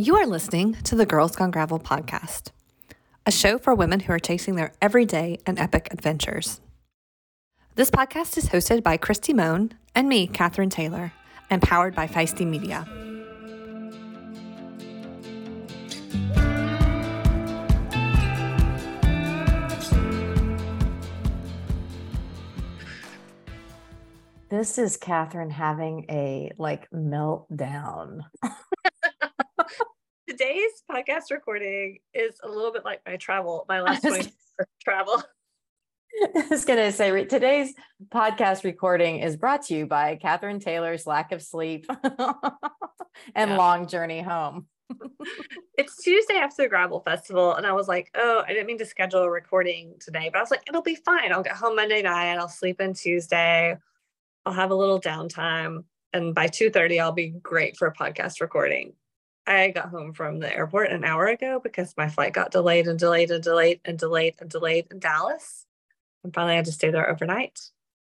You 0.00 0.14
are 0.14 0.26
listening 0.26 0.74
to 0.84 0.94
the 0.94 1.04
Girls 1.04 1.34
Gone 1.34 1.50
Gravel 1.50 1.80
podcast, 1.80 2.52
a 3.26 3.32
show 3.32 3.58
for 3.58 3.74
women 3.74 3.98
who 3.98 4.12
are 4.12 4.20
chasing 4.20 4.54
their 4.54 4.72
everyday 4.80 5.40
and 5.44 5.58
epic 5.58 5.88
adventures. 5.90 6.60
This 7.74 7.90
podcast 7.90 8.38
is 8.38 8.50
hosted 8.50 8.84
by 8.84 8.96
Kristi 8.96 9.34
Mohn 9.34 9.72
and 9.96 10.08
me, 10.08 10.28
Katherine 10.28 10.70
Taylor, 10.70 11.12
and 11.50 11.60
powered 11.60 11.96
by 11.96 12.06
Feisty 12.06 12.46
Media. 12.46 12.86
This 24.48 24.78
is 24.78 24.96
Catherine 24.96 25.50
having 25.50 26.06
a 26.08 26.52
like 26.56 26.88
meltdown. 26.92 28.20
Today's 30.38 30.84
podcast 30.88 31.32
recording 31.32 31.98
is 32.14 32.38
a 32.44 32.48
little 32.48 32.72
bit 32.72 32.84
like 32.84 33.00
my 33.04 33.16
travel, 33.16 33.64
my 33.68 33.80
last 33.82 34.02
20 34.02 34.30
travel. 34.84 35.20
I 36.36 36.46
was 36.48 36.64
going 36.64 36.78
to 36.78 36.92
say 36.92 37.24
today's 37.24 37.74
podcast 38.08 38.62
recording 38.62 39.18
is 39.18 39.36
brought 39.36 39.62
to 39.62 39.74
you 39.74 39.86
by 39.86 40.14
Catherine 40.14 40.60
Taylor's 40.60 41.08
lack 41.08 41.32
of 41.32 41.42
sleep 41.42 41.86
and 42.04 43.50
Yeah. 43.50 43.56
long 43.56 43.88
journey 43.88 44.22
home. 44.22 44.66
It's 45.76 45.96
Tuesday 46.04 46.36
after 46.36 46.62
the 46.62 46.68
Gravel 46.68 47.00
Festival, 47.00 47.54
and 47.56 47.66
I 47.66 47.72
was 47.72 47.88
like, 47.88 48.08
oh, 48.14 48.44
I 48.46 48.52
didn't 48.52 48.66
mean 48.68 48.78
to 48.78 48.86
schedule 48.86 49.22
a 49.22 49.30
recording 49.30 49.94
today, 49.98 50.30
but 50.32 50.38
I 50.38 50.42
was 50.42 50.52
like, 50.52 50.62
it'll 50.68 50.82
be 50.82 50.94
fine. 50.94 51.32
I'll 51.32 51.42
get 51.42 51.56
home 51.56 51.74
Monday 51.74 52.00
night. 52.02 52.36
I'll 52.36 52.48
sleep 52.48 52.80
in 52.80 52.94
Tuesday. 52.94 53.76
I'll 54.46 54.52
have 54.52 54.70
a 54.70 54.76
little 54.76 55.00
downtime, 55.00 55.82
and 56.12 56.32
by 56.32 56.46
two 56.46 56.70
thirty, 56.70 57.00
I'll 57.00 57.10
be 57.10 57.30
great 57.42 57.76
for 57.76 57.88
a 57.88 57.92
podcast 57.92 58.40
recording. 58.40 58.92
I 59.48 59.70
got 59.70 59.88
home 59.88 60.12
from 60.12 60.38
the 60.38 60.54
airport 60.54 60.90
an 60.90 61.04
hour 61.04 61.26
ago 61.26 61.60
because 61.62 61.94
my 61.96 62.08
flight 62.08 62.32
got 62.34 62.50
delayed 62.50 62.86
and 62.86 62.98
delayed 62.98 63.30
and 63.30 63.42
delayed 63.42 63.80
and 63.84 63.98
delayed 63.98 64.34
and 64.40 64.50
delayed 64.50 64.86
in 64.90 64.98
Dallas, 64.98 65.64
and 66.22 66.34
finally 66.34 66.52
I 66.52 66.56
had 66.56 66.66
to 66.66 66.72
stay 66.72 66.90
there 66.90 67.08
overnight 67.08 67.58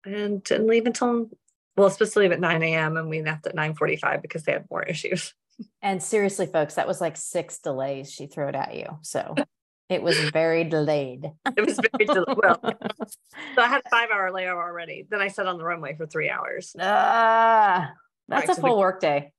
and 0.06 0.44
didn't 0.44 0.68
leave 0.68 0.86
until 0.86 1.30
well, 1.76 1.90
supposed 1.90 2.14
to 2.14 2.20
leave 2.20 2.32
at 2.32 2.40
nine 2.40 2.64
a.m. 2.64 2.98
and 2.98 3.10
we 3.10 3.22
left 3.22 3.46
at 3.48 3.56
nine 3.56 3.74
forty-five 3.74 4.22
because 4.22 4.44
they 4.44 4.54
had 4.54 4.66
more 4.72 4.84
issues. 4.88 5.34
And 5.82 6.02
seriously, 6.02 6.46
folks, 6.46 6.76
that 6.76 6.88
was 6.88 7.02
like 7.02 7.18
six 7.18 7.60
delays 7.60 8.12
she 8.12 8.28
threw 8.28 8.48
it 8.48 8.56
at 8.56 8.76
you. 8.76 8.86
So 9.02 9.36
it 9.90 10.02
was 10.02 10.18
very 10.32 10.64
delayed. 10.64 11.30
It 11.58 11.66
was 11.66 11.78
very 11.78 12.08
well. 12.36 12.60
So 13.56 13.62
I 13.62 13.68
had 13.68 13.82
a 13.86 13.90
five 13.90 14.10
hour 14.12 14.32
layover 14.32 14.64
already. 14.64 15.06
Then 15.10 15.22
I 15.22 15.28
sat 15.28 15.46
on 15.46 15.58
the 15.58 15.66
runway 15.66 15.96
for 15.96 16.08
three 16.08 16.30
hours 16.30 16.74
Ah, 16.80 17.92
that's 18.30 18.48
Right, 18.48 18.58
a 18.58 18.62
full 18.62 18.80
work 18.80 19.02
day. 19.02 19.33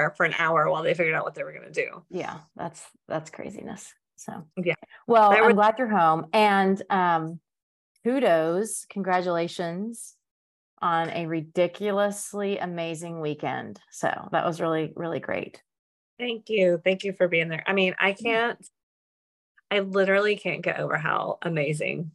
Or 0.00 0.14
for 0.16 0.24
an 0.26 0.34
hour 0.38 0.70
while 0.70 0.82
they 0.82 0.94
figured 0.94 1.14
out 1.14 1.24
what 1.24 1.34
they 1.34 1.44
were 1.44 1.52
going 1.52 1.70
to 1.70 1.84
do. 1.86 2.04
Yeah, 2.10 2.40
that's 2.56 2.86
that's 3.08 3.30
craziness. 3.30 3.92
So 4.16 4.46
Yeah. 4.56 4.74
Well, 5.06 5.30
I'm 5.32 5.54
glad 5.54 5.76
you're 5.78 5.88
home. 5.88 6.26
And 6.32 6.82
um 6.90 7.40
kudos, 8.04 8.86
congratulations 8.86 10.16
on 10.82 11.10
a 11.10 11.26
ridiculously 11.26 12.58
amazing 12.58 13.20
weekend. 13.20 13.80
So 13.90 14.28
that 14.32 14.44
was 14.46 14.60
really, 14.60 14.92
really 14.96 15.20
great. 15.20 15.62
Thank 16.18 16.48
you. 16.48 16.80
Thank 16.82 17.04
you 17.04 17.12
for 17.12 17.28
being 17.28 17.48
there. 17.48 17.62
I 17.66 17.72
mean, 17.74 17.94
I 17.98 18.12
can't, 18.12 18.58
I 19.70 19.80
literally 19.80 20.36
can't 20.36 20.62
get 20.62 20.80
over 20.80 20.96
how 20.96 21.38
amazing 21.42 22.12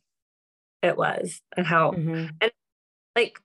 it 0.81 0.97
was 0.97 1.41
and 1.55 1.65
how, 1.65 1.91
Mhm. 1.91 2.31
like, 3.15 3.39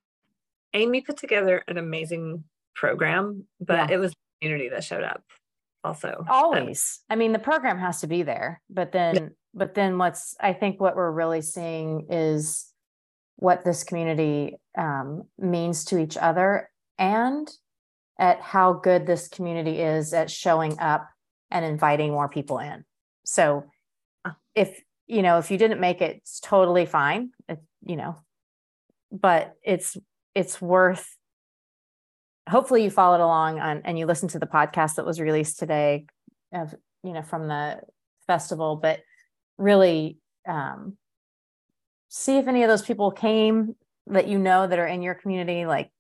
Amy 0.74 1.00
put 1.02 1.16
together 1.16 1.64
an 1.68 1.78
amazing 1.78 2.44
program, 2.74 3.46
but 3.60 3.90
Yeah. 3.90 3.96
it 3.96 3.98
was 3.98 4.14
community 4.40 4.68
that 4.70 4.84
showed 4.84 5.02
up 5.02 5.22
also. 5.84 6.24
Always. 6.28 7.00
I 7.08 7.16
mean, 7.16 7.32
the 7.32 7.38
program 7.38 7.78
has 7.78 8.00
to 8.00 8.06
be 8.06 8.22
there, 8.22 8.60
but 8.68 8.92
then 8.92 9.32
but 9.54 9.74
then 9.74 9.98
what's 9.98 10.36
I 10.40 10.52
think 10.52 10.80
what 10.80 10.96
we're 10.96 11.10
really 11.10 11.42
seeing 11.42 12.06
is 12.10 12.66
what 13.36 13.64
this 13.64 13.84
community 13.84 14.56
um, 14.76 15.22
means 15.38 15.84
to 15.86 15.98
each 15.98 16.16
other 16.16 16.70
and 16.98 17.50
at 18.18 18.40
how 18.42 18.74
good 18.74 19.06
this 19.06 19.28
community 19.28 19.80
is 19.80 20.12
at 20.12 20.30
showing 20.30 20.78
up 20.78 21.08
and 21.50 21.64
inviting 21.64 22.12
more 22.12 22.28
people 22.28 22.58
in. 22.58 22.84
So 23.24 23.64
Ah. 24.26 24.36
if 24.54 24.82
you 25.06 25.22
know 25.22 25.38
if 25.38 25.50
you 25.50 25.58
didn't 25.58 25.80
make 25.80 26.02
it, 26.02 26.16
it's 26.18 26.40
totally 26.40 26.86
fine. 26.86 27.30
It, 27.48 27.58
you 27.86 27.96
know, 27.96 28.16
but 29.10 29.54
it's 29.62 29.96
it's 30.34 30.60
worth 30.60 31.16
hopefully 32.48 32.82
you 32.82 32.90
followed 32.90 33.22
along 33.22 33.60
on 33.60 33.82
and 33.84 33.98
you 33.98 34.06
listened 34.06 34.30
to 34.30 34.38
the 34.38 34.46
podcast 34.46 34.96
that 34.96 35.06
was 35.06 35.20
released 35.20 35.58
today 35.58 36.06
of 36.52 36.74
you 37.02 37.12
know 37.12 37.22
from 37.22 37.48
the 37.48 37.80
festival 38.26 38.76
but 38.76 39.00
really 39.58 40.18
um 40.48 40.96
see 42.08 42.38
if 42.38 42.48
any 42.48 42.62
of 42.62 42.68
those 42.68 42.82
people 42.82 43.10
came 43.10 43.74
that 44.06 44.26
you 44.26 44.38
know 44.38 44.66
that 44.66 44.78
are 44.78 44.86
in 44.86 45.02
your 45.02 45.14
community 45.14 45.66
like 45.66 45.90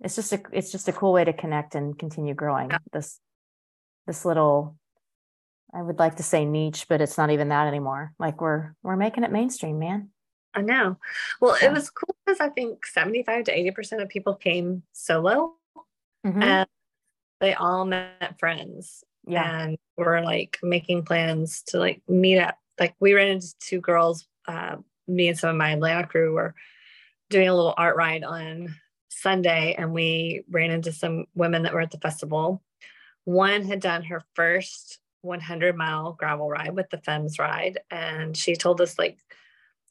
it's 0.00 0.16
just 0.16 0.32
a 0.32 0.40
it's 0.52 0.72
just 0.72 0.88
a 0.88 0.92
cool 0.92 1.12
way 1.12 1.24
to 1.24 1.32
connect 1.32 1.74
and 1.74 1.98
continue 1.98 2.34
growing 2.34 2.70
this 2.92 3.18
this 4.06 4.24
little 4.24 4.76
i 5.74 5.80
would 5.80 5.98
like 5.98 6.16
to 6.16 6.22
say 6.22 6.44
niche 6.44 6.86
but 6.88 7.00
it's 7.00 7.16
not 7.16 7.30
even 7.30 7.48
that 7.48 7.66
anymore. 7.66 8.12
Like 8.18 8.40
we're 8.40 8.74
we're 8.82 8.96
making 8.96 9.24
it 9.24 9.32
mainstream 9.32 9.78
man 9.78 10.10
I 10.56 10.62
know. 10.62 10.98
Well, 11.40 11.56
Yeah. 11.60 11.68
it 11.68 11.72
was 11.72 11.90
cool 11.90 12.16
because 12.24 12.40
I 12.40 12.48
think 12.48 12.86
75 12.86 13.44
to 13.44 13.52
80% 13.56 14.00
of 14.02 14.08
people 14.08 14.34
came 14.34 14.82
solo 14.92 15.54
Mhm. 16.26 16.42
and 16.42 16.68
they 17.40 17.54
all 17.54 17.84
met 17.84 18.38
friends. 18.38 19.04
yeah 19.28 19.62
and 19.64 19.76
we're 19.96 20.20
like 20.20 20.56
making 20.62 21.04
plans 21.04 21.60
to 21.64 21.78
like 21.80 22.00
meet 22.08 22.38
up. 22.38 22.56
Like 22.78 22.94
we 23.00 23.12
ran 23.12 23.26
into 23.28 23.58
two 23.58 23.80
girls, 23.80 24.28
uh, 24.46 24.76
me 25.08 25.26
and 25.28 25.36
some 25.38 25.50
of 25.50 25.56
my 25.56 25.72
Atlanta 25.72 26.06
crew 26.06 26.32
were 26.34 26.54
doing 27.28 27.48
a 27.48 27.54
little 27.54 27.74
art 27.76 27.96
ride 27.96 28.22
on 28.22 28.76
Sunday, 29.08 29.74
and 29.76 29.92
we 29.92 30.44
ran 30.48 30.70
into 30.70 30.92
some 30.92 31.26
women 31.34 31.62
that 31.64 31.72
were 31.74 31.80
at 31.80 31.90
the 31.90 31.98
festival. 31.98 32.62
One 33.24 33.64
had 33.64 33.80
done 33.80 34.04
her 34.04 34.22
first 34.34 35.00
100 35.22 35.74
mile 35.76 36.12
gravel 36.12 36.48
ride 36.48 36.76
with 36.76 36.88
the 36.90 36.98
Femmes 36.98 37.36
ride, 37.40 37.80
and 37.90 38.36
she 38.36 38.54
told 38.54 38.80
us 38.80 38.96
like 38.96 39.18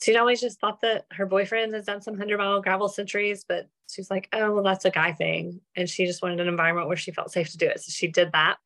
she'd 0.02 0.18
always 0.18 0.42
just 0.42 0.60
thought 0.60 0.82
that 0.82 1.06
her 1.12 1.26
boyfriend 1.26 1.74
has 1.74 1.86
done 1.86 2.02
some 2.02 2.14
100 2.14 2.38
mile 2.38 2.62
gravel 2.62 2.90
centuries, 2.90 3.46
but 3.48 3.68
she's 3.90 4.10
like, 4.12 4.28
oh, 4.34 4.52
well, 4.52 4.64
that's 4.64 4.86
a 4.86 4.92
guy 4.92 5.14
thing. 5.14 5.62
And 5.76 5.90
she 5.90 6.06
just 6.06 6.22
wanted 6.22 6.40
an 6.40 6.48
environment 6.48 6.88
where 6.88 6.98
she 6.98 7.12
felt 7.12 7.32
safe 7.32 7.50
to 7.52 7.58
do 7.58 7.68
it. 7.68 7.80
So 7.82 7.92
she 7.92 8.08
did 8.08 8.32
that. 8.34 8.58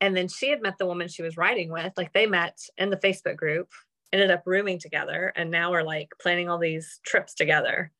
And 0.00 0.16
then 0.16 0.28
she 0.28 0.50
had 0.50 0.62
met 0.62 0.78
the 0.78 0.86
woman 0.86 1.08
she 1.08 1.22
was 1.22 1.36
riding 1.36 1.70
with. 1.70 1.92
Like 1.96 2.12
they 2.12 2.26
met 2.26 2.58
in 2.76 2.90
the 2.90 2.96
Facebook 2.96 3.36
group, 3.36 3.68
ended 4.12 4.30
up 4.30 4.42
rooming 4.46 4.78
together, 4.78 5.32
and 5.36 5.50
now 5.50 5.70
we're 5.70 5.82
like 5.84 6.08
planning 6.20 6.48
all 6.48 6.58
these 6.58 7.00
trips 7.04 7.34
together. 7.34 7.92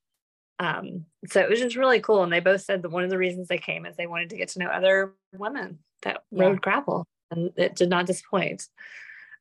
Um, 0.58 1.06
so 1.28 1.40
it 1.40 1.48
was 1.48 1.60
just 1.60 1.76
really 1.76 2.00
cool. 2.00 2.22
And 2.22 2.32
they 2.32 2.40
both 2.40 2.60
said 2.62 2.82
that 2.82 2.90
one 2.90 3.04
of 3.04 3.10
the 3.10 3.18
reasons 3.18 3.48
they 3.48 3.58
came 3.58 3.86
is 3.86 3.96
they 3.96 4.06
wanted 4.06 4.30
to 4.30 4.36
get 4.36 4.48
to 4.50 4.58
know 4.58 4.66
other 4.66 5.14
women 5.32 5.78
that 6.02 6.22
Yeah. 6.30 6.44
rode 6.44 6.60
gravel, 6.60 7.06
and 7.30 7.52
it 7.56 7.76
did 7.76 7.88
not 7.88 8.06
disappoint. 8.06 8.68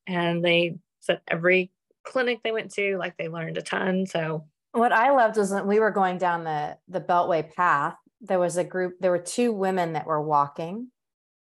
And 0.07 0.43
they 0.43 0.77
said 0.99 1.21
every 1.27 1.71
clinic 2.03 2.39
they 2.43 2.51
went 2.51 2.71
to, 2.73 2.97
like 2.97 3.17
they 3.17 3.27
learned 3.27 3.57
a 3.57 3.61
ton. 3.61 4.05
So 4.05 4.45
what 4.71 4.91
I 4.91 5.11
loved 5.11 5.37
was 5.37 5.51
when 5.51 5.67
we 5.67 5.79
were 5.79 5.91
going 5.91 6.17
down 6.17 6.43
the 6.43 6.77
the 6.87 7.01
Beltway 7.01 7.53
path. 7.53 7.95
There 8.21 8.39
was 8.39 8.57
a 8.57 8.63
group. 8.63 8.95
There 8.99 9.11
were 9.11 9.19
two 9.19 9.51
women 9.51 9.93
that 9.93 10.05
were 10.05 10.21
walking, 10.21 10.87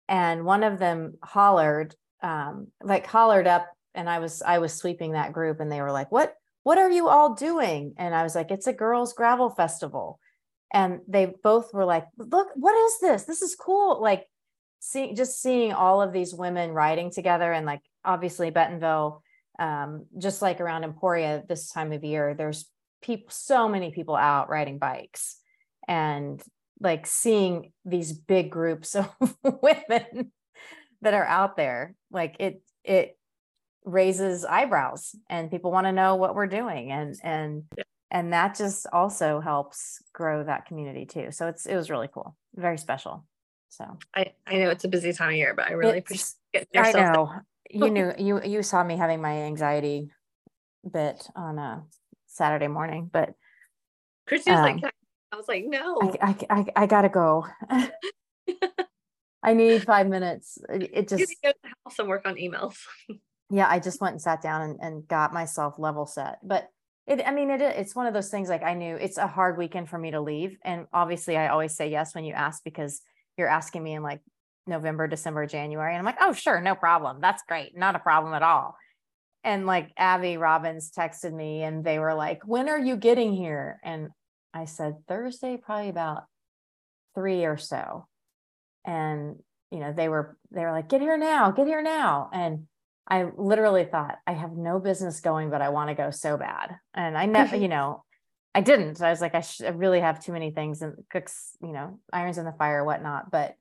and 0.09 0.45
one 0.45 0.63
of 0.65 0.79
them 0.79 1.19
hollered, 1.23 1.95
um, 2.23 2.69
like 2.83 3.07
hollered 3.07 3.47
up, 3.47 3.71
and 3.95 4.09
I 4.09 4.19
was 4.19 4.43
I 4.43 4.59
was 4.59 4.73
sweeping 4.73 5.13
that 5.13 5.33
group, 5.33 5.61
and 5.61 5.71
they 5.71 5.83
were 5.83 5.93
like, 5.93 6.11
"What? 6.11 6.35
What 6.63 6.79
are 6.79 6.91
you 6.91 7.09
all 7.09 7.35
doing?" 7.35 7.95
And 7.99 8.15
I 8.15 8.23
was 8.23 8.35
like, 8.35 8.51
"It's 8.51 8.67
a 8.67 8.73
girls' 8.73 9.13
gravel 9.13 9.51
festival," 9.51 10.19
and 10.73 11.01
they 11.07 11.27
both 11.27 11.75
were 11.75 11.85
like, 11.85 12.07
"Look, 12.17 12.49
what 12.55 12.75
is 12.87 13.01
this? 13.01 13.25
This 13.25 13.43
is 13.43 13.55
cool!" 13.55 14.01
Like, 14.01 14.27
seeing 14.81 15.15
just 15.17 15.43
seeing 15.43 15.73
all 15.73 16.01
of 16.01 16.13
these 16.13 16.35
women 16.35 16.73
riding 16.73 17.11
together, 17.11 17.53
and 17.53 17.67
like 17.67 17.83
obviously 18.05 18.51
Bentonville 18.51 19.23
um, 19.59 20.07
just 20.19 20.43
like 20.43 20.61
around 20.61 20.85
Emporia 20.85 21.43
this 21.49 21.71
time 21.71 21.93
of 21.93 22.05
year, 22.05 22.35
there's 22.35 22.67
people, 23.03 23.27
so 23.31 23.69
many 23.69 23.91
people 23.91 24.17
out 24.17 24.49
riding 24.49 24.79
bikes 24.79 25.39
and 25.87 26.43
like 26.81 27.07
seeing 27.07 27.73
these 27.85 28.13
big 28.13 28.51
groups 28.51 28.97
of 28.97 29.11
women 29.63 30.33
that 31.03 31.15
are 31.15 31.27
out 31.27 31.57
there, 31.57 31.95
like 32.11 32.37
it, 32.41 32.63
it 32.83 33.17
raises 33.85 34.45
eyebrows 34.45 35.15
and 35.29 35.51
people 35.51 35.71
want 35.71 35.87
to 35.87 35.93
know 35.93 36.17
what 36.17 36.35
we're 36.35 36.47
doing. 36.47 36.91
And, 36.91 37.15
and, 37.23 37.65
and 38.11 38.33
that 38.33 38.57
just 38.57 38.87
also 38.93 39.41
helps 39.41 40.03
grow 40.13 40.45
that 40.45 40.67
community 40.67 41.07
too. 41.07 41.29
So 41.31 41.49
it's, 41.49 41.67
it 41.67 41.77
was 41.77 41.91
really 41.91 42.09
cool. 42.13 42.37
Very 42.55 42.79
special. 42.79 43.25
So 43.69 43.99
I, 44.15 44.33
I 44.47 44.57
know 44.57 44.71
it's 44.71 44.85
a 44.85 44.89
busy 44.89 45.13
time 45.13 45.31
of 45.31 45.35
year, 45.35 45.55
but 45.55 45.67
I 45.67 45.73
really 45.73 45.99
appreciate 45.99 46.35
I 46.55 46.89
yourself. 46.89 46.95
know 46.95 47.41
you 47.71 47.91
knew 47.91 48.13
you 48.19 48.43
you 48.43 48.63
saw 48.63 48.83
me 48.85 48.97
having 48.97 49.21
my 49.21 49.43
anxiety 49.43 50.11
bit 50.91 51.29
on 51.35 51.59
a 51.59 51.85
Saturday 52.27 52.69
morning, 52.69 53.11
but 53.13 53.35
Kristi 54.29 54.51
was 54.51 54.59
Um, 54.59 54.63
like, 54.63 54.85
I-" 54.85 55.37
was 55.37 55.49
like, 55.49 55.65
no. 55.67 55.99
I 56.03 56.19
I 56.21 56.37
I, 56.51 56.67
I 56.77 56.87
gotta 56.87 57.09
go. 57.09 57.47
I 59.43 59.53
need 59.53 59.85
five 59.85 60.09
minutes. 60.09 60.59
It, 60.71 60.91
it 60.93 61.11
You 61.13 61.19
just, 61.19 61.37
can 61.43 61.51
go 61.51 61.53
to 61.53 61.59
the 61.63 61.69
house 61.85 61.99
and 61.99 62.09
work 62.09 62.27
on 62.27 62.37
emails. 62.37 62.77
yeah, 63.51 63.67
I 63.69 63.79
just 63.79 64.01
went 64.01 64.13
and 64.13 64.23
sat 64.23 64.41
down 64.41 64.63
and, 64.63 64.79
and 64.81 65.07
got 65.07 65.35
myself 65.35 65.79
level 65.79 66.07
set. 66.07 66.39
But 66.43 66.69
it, 67.07 67.23
I 67.27 67.31
mean, 67.31 67.51
it, 67.51 67.61
it's 67.61 67.95
one 67.95 68.07
of 68.07 68.15
those 68.15 68.31
things 68.31 68.49
like 68.49 68.63
I 68.63 68.73
knew 68.73 68.97
it's 68.97 69.19
a 69.19 69.27
hard 69.27 69.59
weekend 69.59 69.91
for 69.91 69.99
me 69.99 70.13
to 70.13 70.21
leave. 70.23 70.57
And 70.65 70.87
obviously, 70.95 71.37
I 71.37 71.49
always 71.49 71.75
say 71.75 71.91
yes 71.91 72.15
when 72.15 72.25
you 72.25 72.33
ask 72.33 72.65
because 72.65 73.03
you're 73.37 73.49
asking 73.49 73.83
me 73.83 73.93
in 73.93 74.03
like 74.03 74.21
November, 74.67 75.07
December, 75.07 75.47
January. 75.47 75.93
And 75.93 75.99
I'm 75.99 76.05
like, 76.05 76.19
oh, 76.21 76.33
sure, 76.33 76.61
no 76.61 76.75
problem. 76.75 77.19
That's 77.21 77.43
great. 77.47 77.77
Not 77.77 77.97
a 77.97 78.01
problem 78.01 78.35
at 78.35 78.43
all. 78.43 78.77
And 79.43 79.67
like 79.67 79.93
Abby 79.97 80.39
Robbins 80.39 80.91
texted 80.91 81.33
me 81.33 81.63
and 81.63 81.85
they 81.85 81.99
were 81.99 82.15
like, 82.15 82.41
when 82.47 82.69
are 82.69 82.79
you 82.79 82.97
getting 82.97 83.35
here? 83.35 83.79
And 83.85 84.09
I 84.55 84.65
said, 84.65 85.07
Thursday, 85.07 85.59
probably 85.59 85.91
about 85.91 86.25
three 87.15 87.45
or 87.45 87.59
so. 87.59 88.07
And, 88.87 89.37
you 89.71 89.81
know, 89.81 89.93
they 89.93 90.09
were, 90.09 90.39
they 90.51 90.63
were 90.63 90.73
like, 90.73 90.89
get 90.89 91.03
here 91.03 91.19
now, 91.19 91.51
get 91.51 91.67
here 91.67 91.83
now. 91.83 92.31
And 92.33 92.67
I 93.07 93.27
literally 93.37 93.85
thought, 93.85 94.17
I 94.27 94.33
have 94.33 94.53
no 94.53 94.79
business 94.79 95.21
going, 95.21 95.51
but 95.51 95.61
I 95.61 95.69
want 95.69 95.91
to 95.91 95.95
go 95.95 96.11
so 96.11 96.39
bad. 96.39 96.77
And 96.95 97.19
I 97.19 97.27
never, 97.27 97.57
you 97.57 97.69
know, 97.77 98.03
I 98.55 98.63
didn't. 98.63 99.03
I 99.03 99.11
was 99.11 99.21
like, 99.21 99.35
I, 99.35 99.41
sh- 99.41 99.63
I 99.63 99.69
really 99.69 100.01
have 100.01 100.25
too 100.25 100.33
many 100.33 100.53
things 100.53 100.81
and 100.81 100.95
cooks, 101.11 101.51
you 101.61 101.73
know, 101.73 101.99
irons 102.13 102.39
in 102.39 102.45
the 102.47 102.53
fire, 102.53 102.85
whatnot, 102.85 103.31
but 103.31 103.57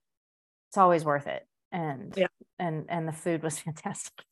it's 0.73 0.77
always 0.79 1.05
worth 1.05 1.27
it. 1.27 1.45
And, 1.71 2.11
Yeah. 2.17 2.25
and, 2.57 2.85
and 2.89 3.07
the 3.07 3.11
food 3.11 3.43
was 3.43 3.59
fantastic. 3.65 4.25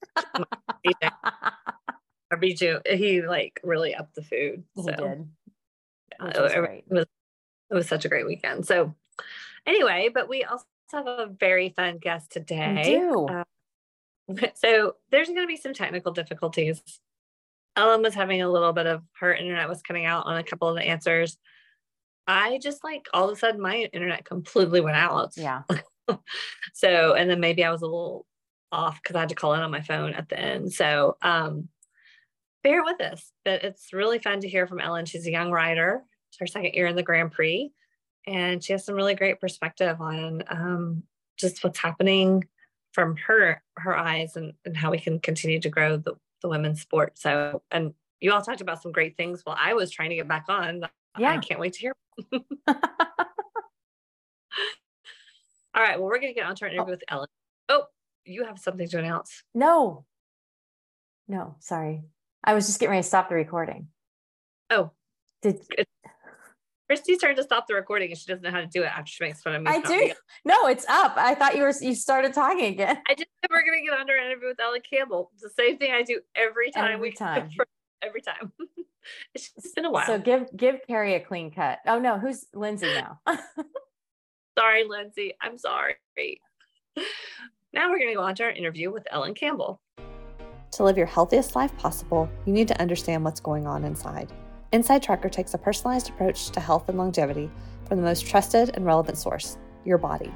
Or 2.32 2.38
Bijou, 2.40 2.80
he 2.90 3.22
like 3.22 3.60
really 3.64 3.94
upped 3.94 4.16
the 4.16 4.24
food. 4.24 4.64
he 4.74 4.82
so, 4.82 4.92
did. 4.92 5.28
which 6.20 6.36
it, 6.36 6.42
was 6.42 6.52
it 6.54 6.84
was 6.90 7.06
it 7.70 7.76
was 7.76 7.88
such 7.88 8.06
a 8.06 8.10
great 8.10 8.26
weekend. 8.26 8.66
So 8.66 8.96
anyway, 9.68 10.10
but 10.12 10.28
we 10.28 10.44
also 10.44 10.66
have 10.94 11.06
a 11.06 11.28
very 11.40 11.70
fun 11.76 12.00
guest 12.00 12.32
We 12.36 12.42
today. 12.42 12.84
do. 12.84 13.28
Uh, 13.28 13.44
So 14.56 14.96
there's 15.12 15.28
going 15.28 15.42
to 15.42 15.48
be 15.48 15.58
some 15.58 15.74
technical 15.74 16.12
difficulties. 16.14 16.82
Ellen 17.76 18.02
was 18.02 18.16
having 18.16 18.42
a 18.42 18.50
little 18.50 18.74
bit 18.74 18.88
of 18.88 19.04
her 19.20 19.32
internet 19.34 19.70
was 19.70 19.82
cutting 19.84 20.06
out 20.06 20.26
on 20.26 20.38
a 20.38 20.44
couple 20.44 20.70
of 20.70 20.76
the 20.76 20.82
answers. 20.84 21.38
I 22.28 22.58
just 22.64 22.84
like 22.84 23.08
all 23.14 23.30
of 23.30 23.36
a 23.36 23.40
sudden 23.40 23.62
my 23.62 23.90
internet 23.94 24.26
completely 24.26 24.82
went 24.82 24.98
out. 24.98 25.34
yeah. 25.36 25.62
So, 26.74 27.13
and 27.13 27.30
then 27.30 27.39
maybe 27.39 27.63
I 27.63 27.71
was 27.71 27.81
a 27.81 27.86
little 27.86 28.25
off 28.71 29.01
because 29.01 29.15
I 29.15 29.19
had 29.19 29.30
to 29.30 29.36
call 29.36 29.53
in 29.53 29.62
on 29.62 29.71
my 29.71 29.81
phone 29.81 30.13
at 30.13 30.30
the 30.30 30.39
end. 30.39 30.74
So, 30.74 31.18
um, 31.21 31.69
bear 32.63 32.83
with 32.83 33.01
us, 33.01 33.31
but 33.45 33.63
it's 33.63 33.94
really 33.94 34.19
fun 34.19 34.39
to 34.42 34.50
hear 34.50 34.68
from 34.68 34.80
Ellen. 34.80 35.06
She's 35.06 35.27
a 35.27 35.31
young 35.31 35.51
rider. 35.51 36.01
It's 36.30 36.39
her 36.39 36.48
second 36.48 36.74
year 36.74 36.88
in 36.88 36.95
the 36.95 37.03
Grand 37.03 37.31
Prix, 37.31 37.71
and 38.25 38.63
she 38.63 38.74
has 38.74 38.86
some 38.86 38.95
really 38.95 39.15
great 39.15 39.39
perspective 39.39 40.00
on 40.00 40.44
um, 40.48 41.03
just 41.38 41.63
what's 41.63 41.80
happening 41.80 42.44
from 42.94 43.15
her 43.18 43.62
her 43.77 43.97
eyes 43.97 44.36
and, 44.36 44.54
and 44.65 44.75
how 44.75 44.92
we 44.92 45.00
can 45.00 45.19
continue 45.19 45.59
to 45.59 45.69
grow 45.69 45.97
the, 45.97 46.15
the 46.42 46.50
women's 46.50 46.81
sport. 46.81 47.18
So, 47.18 47.62
and 47.71 47.94
you 48.19 48.31
all 48.31 48.42
talked 48.42 48.62
about 48.62 48.81
some 48.81 48.92
great 48.92 49.18
things 49.18 49.42
while 49.44 49.57
I 49.59 49.74
was 49.74 49.92
trying 49.92 50.09
to 50.09 50.15
get 50.15 50.27
back 50.27 50.45
on. 50.47 50.83
Yeah. 51.18 51.31
I 51.31 51.38
can't 51.39 51.59
wait 51.59 51.74
to 51.74 51.80
hear. 51.80 51.94
All 55.75 55.81
right. 55.81 56.00
Well, 56.00 56.07
we're 56.07 56.19
going 56.19 56.33
to 56.33 56.39
get 56.39 56.47
on 56.47 56.56
to 56.56 56.65
our 56.65 56.71
interview 56.71 56.88
oh. 56.88 56.91
with 56.91 57.03
Ellen. 57.07 57.27
Oh, 57.69 57.85
you 58.25 58.45
have 58.45 58.59
something 58.59 58.88
to 58.88 59.00
announce. 59.00 59.44
no. 59.53 60.06
No, 61.27 61.56
sorry. 61.59 62.03
I 62.44 62.53
was 62.53 62.65
just 62.65 62.79
getting 62.79 62.91
ready 62.91 63.03
to 63.03 63.07
stop 63.07 63.29
the 63.29 63.35
recording. 63.35 63.88
Oh, 64.69 64.91
Did 65.41 65.62
Kristi's 66.91 67.19
trying 67.19 67.38
to 67.38 67.44
stop 67.44 67.68
the 67.68 67.73
recording 67.73 68.09
and 68.09 68.19
she 68.19 68.25
doesn't 68.25 68.44
know 68.44 68.51
how 68.51 68.59
to 68.59 68.68
do 68.68 68.83
it 68.83 68.88
after 68.88 69.09
she 69.09 69.23
makes 69.23 69.41
fun 69.41 69.56
of 69.56 69.62
me. 69.63 69.71
I 69.71 69.79
do? 69.79 70.12
No, 70.44 70.68
it's 70.68 70.85
up. 70.89 71.13
I 71.15 71.35
thought 71.35 71.56
you 71.56 71.63
were 71.63 71.73
you 71.79 71.95
started 71.95 72.33
talking 72.33 72.65
again. 72.65 72.97
I 73.07 73.13
just 73.13 73.29
said 73.41 73.50
we're 73.50 73.63
going 73.63 73.79
to 73.79 73.89
get 73.89 73.97
on 73.97 74.07
to 74.07 74.12
our 74.12 74.18
interview 74.18 74.50
with 74.50 74.59
Ellen 74.59 74.81
Campbell. 74.89 75.31
It's 75.33 75.44
the 75.44 75.50
same 75.51 75.77
thing 75.77 75.94
I 75.94 76.01
do 76.01 76.19
every 76.35 76.71
time 76.71 76.91
Every 76.95 77.09
we 77.09 77.12
time. 77.15 77.50
every 78.01 78.21
time. 78.21 78.51
it's 79.33 79.71
been 79.73 79.85
a 79.85 79.91
while. 79.91 80.06
So 80.06 80.19
give 80.19 80.50
give 80.56 80.81
Carrie 80.85 81.15
a 81.15 81.21
clean 81.21 81.51
cut. 81.51 81.79
Oh 81.88 82.00
no, 82.00 82.18
who's 82.19 82.45
Lindsay 82.53 82.94
now? 82.94 83.21
sorry, 84.57 84.83
Lindsay. 84.88 85.33
I'm 85.42 85.57
sorry. 85.57 85.95
Now 87.74 87.89
we're 87.89 88.00
going 88.00 88.13
to 88.13 88.33
to 88.33 88.44
our 88.44 88.51
interview 88.51 88.92
with 88.92 89.07
Ellen 89.12 89.33
Campbell. 89.33 89.80
To 90.71 90.83
live 90.83 90.98
your 90.98 91.06
healthiest 91.06 91.56
life 91.56 91.75
possible, 91.77 92.30
you 92.45 92.51
need 92.51 92.68
to 92.68 92.81
understand 92.81 93.24
what's 93.24 93.39
going 93.39 93.65
on 93.65 93.86
inside. 93.86 94.30
Inside 94.74 95.01
Tracker 95.01 95.30
takes 95.30 95.53
a 95.53 95.57
personalized 95.57 96.09
approach 96.09 96.50
to 96.50 96.59
health 96.59 96.89
and 96.89 96.98
longevity 96.98 97.50
from 97.86 97.98
the 97.98 98.03
most 98.03 98.25
trusted 98.27 98.71
and 98.74 98.86
relevant 98.86 99.18
source, 99.18 99.57
your 99.86 99.98
body. 99.98 100.33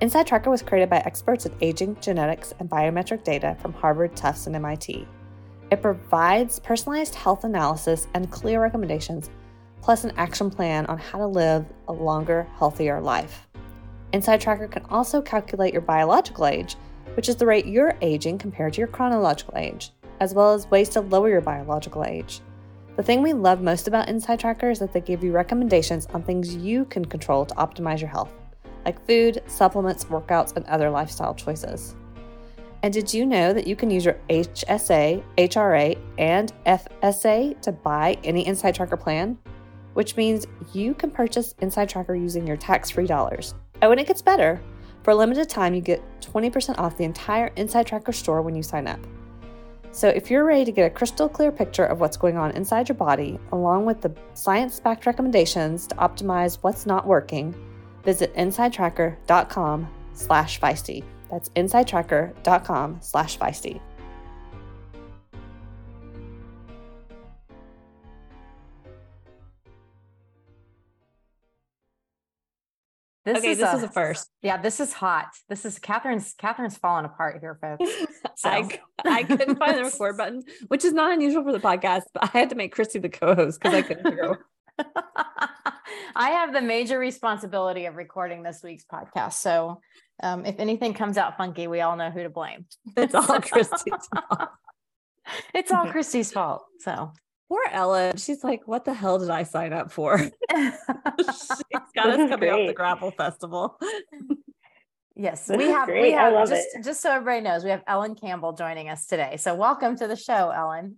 Inside 0.00 0.26
Tracker 0.26 0.50
was 0.50 0.62
created 0.62 0.88
by 0.88 0.98
experts 0.98 1.44
in 1.44 1.54
aging, 1.60 1.98
genetics, 2.00 2.54
and 2.58 2.70
biometric 2.70 3.22
data 3.22 3.54
from 3.60 3.74
Harvard, 3.74 4.16
Tufts, 4.16 4.46
and 4.46 4.56
MIT. 4.56 5.06
It 5.70 5.82
provides 5.82 6.58
personalized 6.58 7.14
health 7.14 7.44
analysis 7.44 8.08
and 8.14 8.30
clear 8.30 8.62
recommendations, 8.62 9.28
plus 9.82 10.04
an 10.04 10.12
action 10.16 10.48
plan 10.48 10.86
on 10.86 10.96
how 10.96 11.18
to 11.18 11.26
live 11.26 11.66
a 11.88 11.92
longer, 11.92 12.46
healthier 12.56 13.00
life. 13.00 13.48
Inside 14.12 14.40
Tracker 14.40 14.68
can 14.68 14.84
also 14.84 15.20
calculate 15.20 15.72
your 15.72 15.82
biological 15.82 16.46
age, 16.46 16.76
which 17.14 17.28
is 17.28 17.36
the 17.36 17.46
rate 17.46 17.66
you're 17.66 17.96
aging 18.00 18.38
compared 18.38 18.74
to 18.74 18.78
your 18.78 18.88
chronological 18.88 19.56
age, 19.56 19.90
as 20.20 20.34
well 20.34 20.54
as 20.54 20.70
ways 20.70 20.88
to 20.90 21.00
lower 21.00 21.28
your 21.28 21.40
biological 21.40 22.04
age. 22.04 22.40
The 22.96 23.02
thing 23.02 23.22
we 23.22 23.32
love 23.32 23.62
most 23.62 23.88
about 23.88 24.08
Inside 24.08 24.38
Tracker 24.38 24.70
is 24.70 24.78
that 24.78 24.92
they 24.92 25.00
give 25.00 25.24
you 25.24 25.32
recommendations 25.32 26.06
on 26.12 26.22
things 26.22 26.54
you 26.54 26.84
can 26.84 27.04
control 27.04 27.46
to 27.46 27.54
optimize 27.54 28.00
your 28.00 28.10
health, 28.10 28.32
like 28.84 29.04
food, 29.06 29.42
supplements, 29.46 30.04
workouts, 30.04 30.54
and 30.56 30.64
other 30.66 30.90
lifestyle 30.90 31.34
choices. 31.34 31.96
And 32.82 32.92
did 32.92 33.14
you 33.14 33.24
know 33.24 33.52
that 33.52 33.66
you 33.66 33.76
can 33.76 33.90
use 33.90 34.04
your 34.04 34.18
HSA, 34.28 35.22
HRA, 35.38 35.98
and 36.18 36.52
FSA 36.66 37.60
to 37.62 37.72
buy 37.72 38.18
any 38.24 38.46
Inside 38.46 38.74
Tracker 38.74 38.96
plan? 38.96 39.38
Which 39.94 40.16
means 40.16 40.46
you 40.72 40.94
can 40.94 41.10
purchase 41.10 41.54
Inside 41.60 41.88
Tracker 41.88 42.14
using 42.14 42.46
your 42.46 42.56
tax 42.56 42.90
free 42.90 43.06
dollars. 43.06 43.54
Oh, 43.82 43.90
and 43.90 44.00
it 44.00 44.06
gets 44.06 44.22
better. 44.22 44.60
For 45.02 45.10
a 45.10 45.16
limited 45.16 45.48
time, 45.48 45.74
you 45.74 45.80
get 45.80 46.02
20% 46.20 46.78
off 46.78 46.96
the 46.96 47.04
entire 47.04 47.48
Inside 47.56 47.86
Tracker 47.86 48.12
store 48.12 48.42
when 48.42 48.54
you 48.54 48.62
sign 48.62 48.86
up. 48.86 49.00
So, 49.90 50.08
if 50.08 50.30
you're 50.30 50.44
ready 50.44 50.64
to 50.64 50.72
get 50.72 50.90
a 50.90 50.94
crystal 50.94 51.28
clear 51.28 51.52
picture 51.52 51.84
of 51.84 52.00
what's 52.00 52.16
going 52.16 52.38
on 52.38 52.52
inside 52.52 52.88
your 52.88 52.96
body, 52.96 53.38
along 53.52 53.84
with 53.84 54.00
the 54.00 54.14
science 54.32 54.80
backed 54.80 55.04
recommendations 55.04 55.86
to 55.88 55.94
optimize 55.96 56.58
what's 56.62 56.86
not 56.86 57.06
working, 57.06 57.54
visit 58.02 58.34
insidetracker.com 58.34 59.88
slash 60.14 60.58
feisty. 60.58 61.04
That's 61.30 61.50
insidetracker.com 61.50 62.98
slash 63.02 63.38
feisty. 63.38 63.80
This 73.24 73.38
okay, 73.38 73.50
is 73.52 73.58
this 73.58 73.72
a, 73.72 73.76
is 73.76 73.82
a 73.84 73.88
first. 73.88 74.28
yeah, 74.42 74.56
this 74.56 74.80
is 74.80 74.92
hot. 74.92 75.28
This 75.48 75.64
is 75.64 75.78
Catherine's 75.78 76.34
Catherine's 76.36 76.76
falling 76.76 77.04
apart 77.04 77.38
here, 77.40 77.56
folks. 77.60 77.90
So- 78.36 78.48
I, 78.48 78.80
I 79.04 79.22
couldn't 79.22 79.56
find 79.56 79.78
the 79.78 79.84
record 79.84 80.16
button, 80.16 80.42
which 80.68 80.84
is 80.84 80.92
not 80.92 81.12
unusual 81.12 81.44
for 81.44 81.52
the 81.52 81.60
podcast, 81.60 82.02
but 82.12 82.24
I 82.24 82.38
had 82.38 82.50
to 82.50 82.56
make 82.56 82.74
Kristi 82.74 83.00
the 83.00 83.08
co 83.08 83.34
host 83.34 83.60
because 83.60 83.74
I 83.74 83.82
couldn't 83.82 84.18
out. 84.18 84.38
I 86.16 86.30
have 86.30 86.52
the 86.52 86.60
major 86.60 86.98
responsibility 86.98 87.86
of 87.86 87.96
recording 87.96 88.42
this 88.42 88.62
week's 88.62 88.84
podcast. 88.84 89.34
So 89.34 89.80
um, 90.22 90.44
if 90.44 90.58
anything 90.58 90.94
comes 90.94 91.18
out 91.18 91.36
funky, 91.36 91.66
we 91.66 91.80
all 91.80 91.96
know 91.96 92.10
who 92.10 92.22
to 92.22 92.30
blame. 92.30 92.66
It's 92.96 93.14
all 93.14 93.22
Kristi's 93.26 94.08
fault. 94.08 94.48
It's 95.54 95.70
all 95.70 95.86
Kristi's 95.86 96.32
fault. 96.32 96.64
So 96.80 97.12
Poor 97.52 97.66
Ellen. 97.70 98.16
She's 98.16 98.42
like, 98.42 98.66
what 98.66 98.86
the 98.86 98.94
hell 98.94 99.18
did 99.18 99.28
I 99.28 99.42
sign 99.42 99.74
up 99.74 99.92
for? 99.92 100.16
She's 100.18 100.32
got 101.94 102.06
us 102.06 102.20
is 102.20 102.30
coming 102.30 102.32
off 102.32 102.38
the 102.38 102.38
great. 102.64 102.74
Gravel 102.74 103.10
Festival. 103.10 103.78
yes, 105.16 105.48
This 105.48 105.58
we 105.58 105.66
have 105.66 105.86
we 105.86 105.92
great. 105.92 106.14
I 106.14 106.30
have 106.30 106.48
just 106.48 106.68
it. 106.74 106.82
just 106.82 107.02
so 107.02 107.12
everybody 107.12 107.42
knows, 107.42 107.62
we 107.62 107.68
have 107.68 107.82
Ellen 107.86 108.14
Campbell 108.14 108.54
joining 108.54 108.88
us 108.88 109.04
today. 109.04 109.36
So 109.36 109.54
welcome 109.54 109.96
to 109.96 110.06
the 110.08 110.16
show, 110.16 110.48
Ellen. 110.48 110.96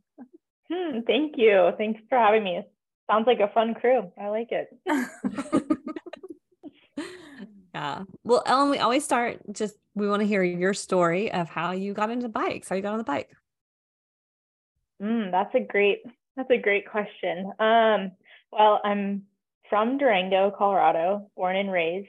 Hmm, 0.73 1.01
thank 1.05 1.35
you. 1.37 1.73
Thanks 1.77 2.01
for 2.09 2.19
having 2.19 2.45
me. 2.45 2.63
Sounds 3.11 3.27
like 3.27 3.41
a 3.41 3.49
fun 3.49 3.75
crew. 3.75 4.13
I 4.17 4.29
like 4.29 4.53
it. 4.53 4.69
Yeah. 7.75 8.05
Well, 8.23 8.45
Ellen, 8.47 8.71
we 8.71 8.79
always 8.79 9.03
start 9.03 9.41
just, 9.51 9.75
we 9.97 10.09
want 10.09 10.21
to 10.21 10.27
hear 10.29 10.45
your 10.45 10.75
story 10.75 11.33
of 11.33 11.49
how 11.49 11.73
you 11.73 11.95
got 11.95 12.11
into 12.11 12.29
bikes, 12.29 12.69
how 12.69 12.77
you 12.77 12.83
got 12.83 12.93
on 12.93 12.99
the 12.99 13.03
bike. 13.05 13.33
Mm, 15.03 15.33
that's 15.33 15.53
a 15.57 15.61
great 15.61 16.05
that's 16.37 16.51
a 16.51 16.59
great 16.59 16.89
question. 16.91 17.53
Um, 17.59 18.13
well, 18.53 18.81
I'm 18.85 19.23
from 19.69 19.99
Durango, 19.99 20.51
Colorado, 20.57 21.31
born 21.37 21.57
and 21.57 21.71
raised, 21.71 22.09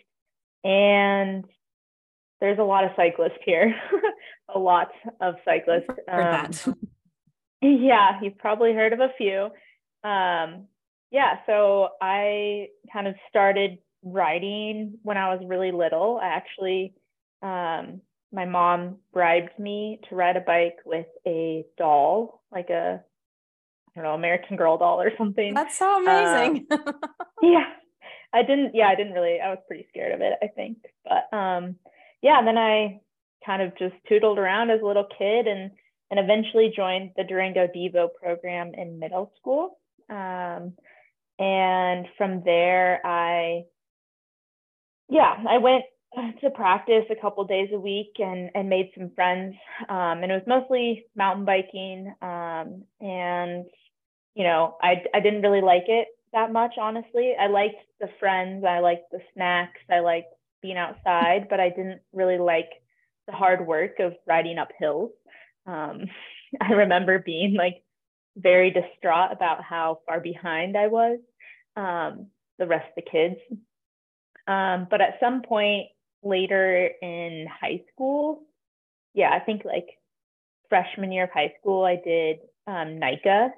and 0.63 1.45
there's 2.41 2.59
a 2.59 2.63
lot 2.63 2.83
of 2.83 2.91
cyclists 2.95 3.39
here. 3.45 3.75
a 4.53 4.59
lot 4.59 4.89
of 5.21 5.35
cyclists. 5.45 5.85
Heard 6.07 6.23
Um, 6.23 6.31
that. 6.31 6.75
Yeah, 7.61 8.19
you've 8.21 8.37
probably 8.37 8.73
heard 8.73 8.93
of 8.93 8.99
a 8.99 9.09
few. 9.17 9.49
Um, 10.03 10.67
yeah, 11.11 11.37
so 11.47 11.89
I 12.01 12.67
kind 12.91 13.07
of 13.07 13.15
started 13.29 13.79
riding 14.03 14.99
when 15.01 15.17
I 15.17 15.33
was 15.33 15.43
really 15.47 15.71
little. 15.71 16.19
I 16.21 16.27
actually 16.27 16.93
um, 17.41 18.01
my 18.31 18.45
mom 18.45 18.97
bribed 19.13 19.57
me 19.57 19.99
to 20.09 20.15
ride 20.15 20.35
a 20.35 20.41
bike 20.41 20.77
with 20.85 21.07
a 21.25 21.65
doll, 21.77 22.43
like 22.51 22.69
a 22.69 23.01
I 23.95 24.01
don't 24.01 24.03
know, 24.03 24.13
American 24.13 24.57
Girl 24.57 24.77
doll 24.77 25.01
or 25.01 25.11
something. 25.17 25.53
That's 25.53 25.77
so 25.77 26.01
amazing. 26.01 26.67
Um, 26.71 26.79
yeah. 27.41 27.65
I 28.33 28.41
didn't 28.43 28.71
yeah, 28.75 28.87
I 28.87 28.95
didn't 28.95 29.13
really 29.13 29.39
I 29.39 29.49
was 29.49 29.59
pretty 29.67 29.85
scared 29.89 30.13
of 30.13 30.21
it, 30.21 30.33
I 30.41 30.47
think. 30.47 30.77
But 31.03 31.35
um 31.35 31.75
yeah, 32.21 32.37
and 32.39 32.47
then 32.47 32.57
I 32.57 32.99
kind 33.45 33.61
of 33.61 33.77
just 33.77 33.95
tootled 34.09 34.39
around 34.39 34.71
as 34.71 34.81
a 34.81 34.85
little 34.85 35.07
kid 35.17 35.47
and 35.47 35.71
and 36.11 36.19
eventually 36.19 36.73
joined 36.75 37.11
the 37.15 37.23
Durango 37.23 37.67
Devo 37.67 38.09
program 38.21 38.73
in 38.75 38.99
middle 38.99 39.31
school. 39.39 39.77
Um, 40.09 40.73
and 41.39 42.05
from 42.17 42.43
there, 42.45 43.05
I, 43.05 43.63
yeah, 45.09 45.35
I 45.49 45.57
went 45.57 45.83
to 46.41 46.49
practice 46.51 47.05
a 47.09 47.19
couple 47.19 47.43
days 47.43 47.69
a 47.73 47.79
week 47.79 48.13
and 48.19 48.49
and 48.55 48.69
made 48.69 48.91
some 48.97 49.11
friends. 49.15 49.55
Um, 49.89 50.23
and 50.23 50.31
it 50.31 50.35
was 50.35 50.47
mostly 50.47 51.05
mountain 51.15 51.45
biking. 51.45 52.13
Um, 52.21 52.83
and 53.01 53.65
you 54.35 54.43
know, 54.43 54.77
I 54.81 55.03
I 55.13 55.21
didn't 55.21 55.41
really 55.41 55.61
like 55.61 55.85
it 55.87 56.07
that 56.33 56.51
much, 56.51 56.75
honestly. 56.79 57.33
I 57.39 57.47
liked 57.47 57.77
the 57.99 58.09
friends, 58.19 58.63
I 58.65 58.79
liked 58.79 59.09
the 59.11 59.21
snacks, 59.33 59.79
I 59.89 60.01
liked 60.01 60.33
being 60.61 60.77
outside, 60.77 61.47
but 61.49 61.59
I 61.59 61.69
didn't 61.69 62.01
really 62.13 62.37
like 62.37 62.69
the 63.27 63.33
hard 63.33 63.65
work 63.65 63.99
of 63.99 64.13
riding 64.27 64.57
up 64.57 64.69
hills. 64.77 65.11
Um, 65.65 66.05
I 66.61 66.73
remember 66.73 67.19
being 67.19 67.55
like 67.55 67.83
very 68.37 68.71
distraught 68.71 69.31
about 69.31 69.63
how 69.63 69.99
far 70.05 70.19
behind 70.19 70.77
I 70.77 70.87
was 70.87 71.19
um, 71.75 72.27
the 72.59 72.67
rest 72.67 72.87
of 72.89 73.03
the 73.03 73.09
kids. 73.09 73.39
Um, 74.47 74.87
but 74.89 75.01
at 75.01 75.19
some 75.19 75.41
point 75.41 75.87
later 76.23 76.89
in 77.01 77.47
high 77.49 77.81
school, 77.93 78.43
yeah, 79.13 79.29
I 79.31 79.39
think 79.39 79.63
like 79.65 79.87
freshman 80.69 81.11
year 81.11 81.23
of 81.25 81.29
high 81.31 81.53
school, 81.59 81.83
I 81.83 81.95
did 82.03 82.37
um, 82.67 82.99
NICA, 82.99 83.51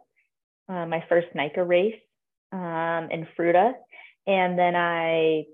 uh, 0.70 0.86
my 0.86 1.04
first 1.10 1.28
NICA 1.34 1.64
race 1.64 2.00
um, 2.52 3.10
in 3.12 3.28
Fruita, 3.38 3.74
And 4.26 4.58
then 4.58 4.76
I 4.76 5.46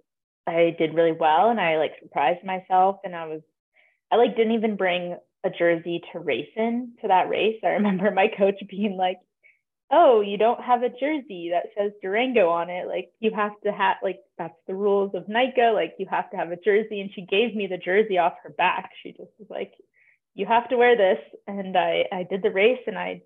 I 0.45 0.75
did 0.77 0.93
really 0.93 1.13
well 1.13 1.49
and 1.49 1.59
I 1.59 1.77
like 1.77 1.93
surprised 2.01 2.43
myself 2.43 2.97
and 3.03 3.15
I 3.15 3.25
was 3.27 3.41
I 4.11 4.17
like 4.17 4.35
didn't 4.35 4.53
even 4.53 4.75
bring 4.75 5.17
a 5.43 5.49
jersey 5.49 6.01
to 6.11 6.19
race 6.19 6.51
in 6.55 6.93
to 7.01 7.07
that 7.07 7.29
race. 7.29 7.59
I 7.63 7.67
remember 7.79 8.11
my 8.11 8.27
coach 8.37 8.55
being 8.69 8.97
like, 8.97 9.19
"Oh, 9.91 10.21
you 10.21 10.37
don't 10.37 10.61
have 10.61 10.83
a 10.83 10.89
jersey 10.89 11.51
that 11.51 11.71
says 11.77 11.91
Durango 12.01 12.49
on 12.49 12.69
it. 12.69 12.87
Like 12.87 13.11
you 13.19 13.31
have 13.35 13.53
to 13.63 13.71
have 13.71 13.97
like 14.03 14.19
that's 14.37 14.57
the 14.67 14.75
rules 14.75 15.15
of 15.15 15.27
NICA. 15.27 15.71
Like 15.73 15.95
you 15.97 16.07
have 16.09 16.29
to 16.31 16.37
have 16.37 16.51
a 16.51 16.57
jersey." 16.57 17.01
And 17.01 17.11
she 17.13 17.21
gave 17.25 17.55
me 17.55 17.67
the 17.67 17.77
jersey 17.77 18.17
off 18.17 18.33
her 18.43 18.51
back. 18.51 18.91
She 19.01 19.11
just 19.11 19.31
was 19.39 19.47
like, 19.49 19.73
"You 20.35 20.45
have 20.45 20.69
to 20.69 20.77
wear 20.77 20.97
this." 20.97 21.19
And 21.47 21.77
I 21.77 22.05
I 22.11 22.23
did 22.23 22.43
the 22.43 22.51
race 22.51 22.81
and 22.87 22.97
I 22.97 23.21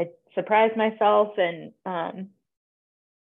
I 0.00 0.10
surprised 0.34 0.76
myself 0.76 1.34
and 1.38 1.72
um 1.84 2.28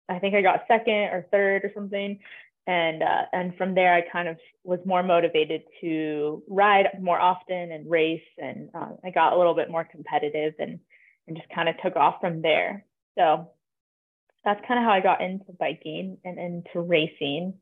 I 0.09 0.19
think 0.19 0.35
I 0.35 0.43
got 0.43 0.65
second 0.69 0.95
or 0.95 1.27
third 1.31 1.65
or 1.65 1.73
something. 1.75 2.19
And 2.67 3.03
uh, 3.03 3.23
and 3.33 3.57
from 3.57 3.75
there 3.75 3.93
I 3.93 4.03
kind 4.03 4.29
of 4.29 4.39
was 4.63 4.79
more 4.85 5.03
motivated 5.03 5.63
to 5.81 6.43
ride 6.49 6.87
more 7.01 7.19
often 7.19 7.73
and 7.73 7.91
race 7.91 8.23
and 8.39 8.71
uh, 8.73 8.91
I 9.05 9.11
got 9.11 9.33
a 9.33 9.39
little 9.39 9.55
bit 9.55 9.71
more 9.71 9.85
competitive 9.85 10.55
and 10.61 10.79
and 11.27 11.37
just 11.37 11.49
kind 11.51 11.69
of 11.69 11.75
took 11.83 11.97
off 11.97 12.21
from 12.21 12.43
there. 12.43 12.85
So 13.19 13.51
that's 14.45 14.61
kind 14.67 14.79
of 14.79 14.85
how 14.85 14.93
I 14.93 15.01
got 15.01 15.23
into 15.23 15.53
biking 15.59 16.19
and 16.25 16.39
into 16.39 16.81
racing. 16.81 17.55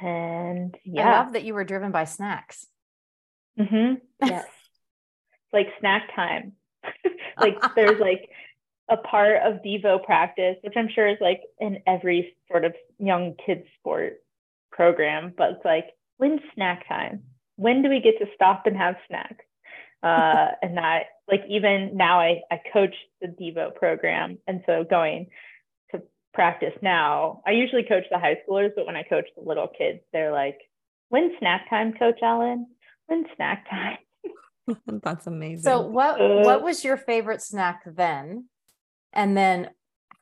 And 0.00 0.76
yeah. 0.84 1.08
I 1.08 1.22
love 1.22 1.32
that 1.32 1.44
you 1.44 1.54
were 1.54 1.64
driven 1.64 1.90
by 1.90 2.04
snacks. 2.04 2.66
Mm-hmm. 3.58 3.94
yes. 4.28 4.46
Like 5.52 5.68
snack 5.80 6.14
time 6.14 6.52
like 7.40 7.56
there's 7.74 8.00
like 8.00 8.30
a 8.88 8.96
part 8.96 9.42
of 9.42 9.62
Devo 9.62 10.02
practice, 10.04 10.56
which 10.62 10.74
I'm 10.76 10.88
sure 10.94 11.08
is 11.08 11.18
like 11.20 11.42
in 11.58 11.82
every 11.86 12.36
sort 12.50 12.64
of 12.64 12.74
young 12.98 13.34
kids 13.44 13.66
sport 13.78 14.20
program, 14.70 15.32
but 15.36 15.52
it's 15.52 15.64
like, 15.64 15.86
when's 16.18 16.40
snack 16.54 16.86
time? 16.88 17.22
When 17.56 17.82
do 17.82 17.88
we 17.88 18.00
get 18.00 18.18
to 18.18 18.26
stop 18.34 18.66
and 18.66 18.76
have 18.76 18.96
snacks? 19.08 19.44
Uh, 20.02 20.48
and 20.62 20.76
that, 20.76 21.04
like, 21.30 21.42
even 21.48 21.96
now 21.96 22.20
I, 22.20 22.42
I 22.50 22.60
coach 22.72 22.94
the 23.20 23.28
Devo 23.28 23.74
program. 23.74 24.38
And 24.46 24.62
so 24.66 24.84
going 24.88 25.28
to 25.90 26.02
practice 26.34 26.74
now, 26.82 27.42
I 27.46 27.52
usually 27.52 27.82
coach 27.82 28.04
the 28.10 28.18
high 28.18 28.38
schoolers, 28.48 28.70
but 28.76 28.86
when 28.86 28.96
I 28.96 29.02
coach 29.02 29.26
the 29.36 29.42
little 29.42 29.68
kids, 29.68 30.00
they're 30.12 30.32
like, 30.32 30.58
when's 31.08 31.32
snack 31.38 31.68
time, 31.68 31.94
Coach 31.94 32.18
Ellen? 32.22 32.66
When's 33.06 33.26
snack 33.36 33.68
time? 33.70 33.98
That's 34.86 35.26
amazing. 35.26 35.62
So 35.62 35.80
what 35.80 36.20
uh, 36.20 36.42
what 36.42 36.62
was 36.62 36.84
your 36.84 36.96
favorite 36.96 37.42
snack 37.42 37.82
then? 37.86 38.46
And 39.12 39.36
then 39.36 39.70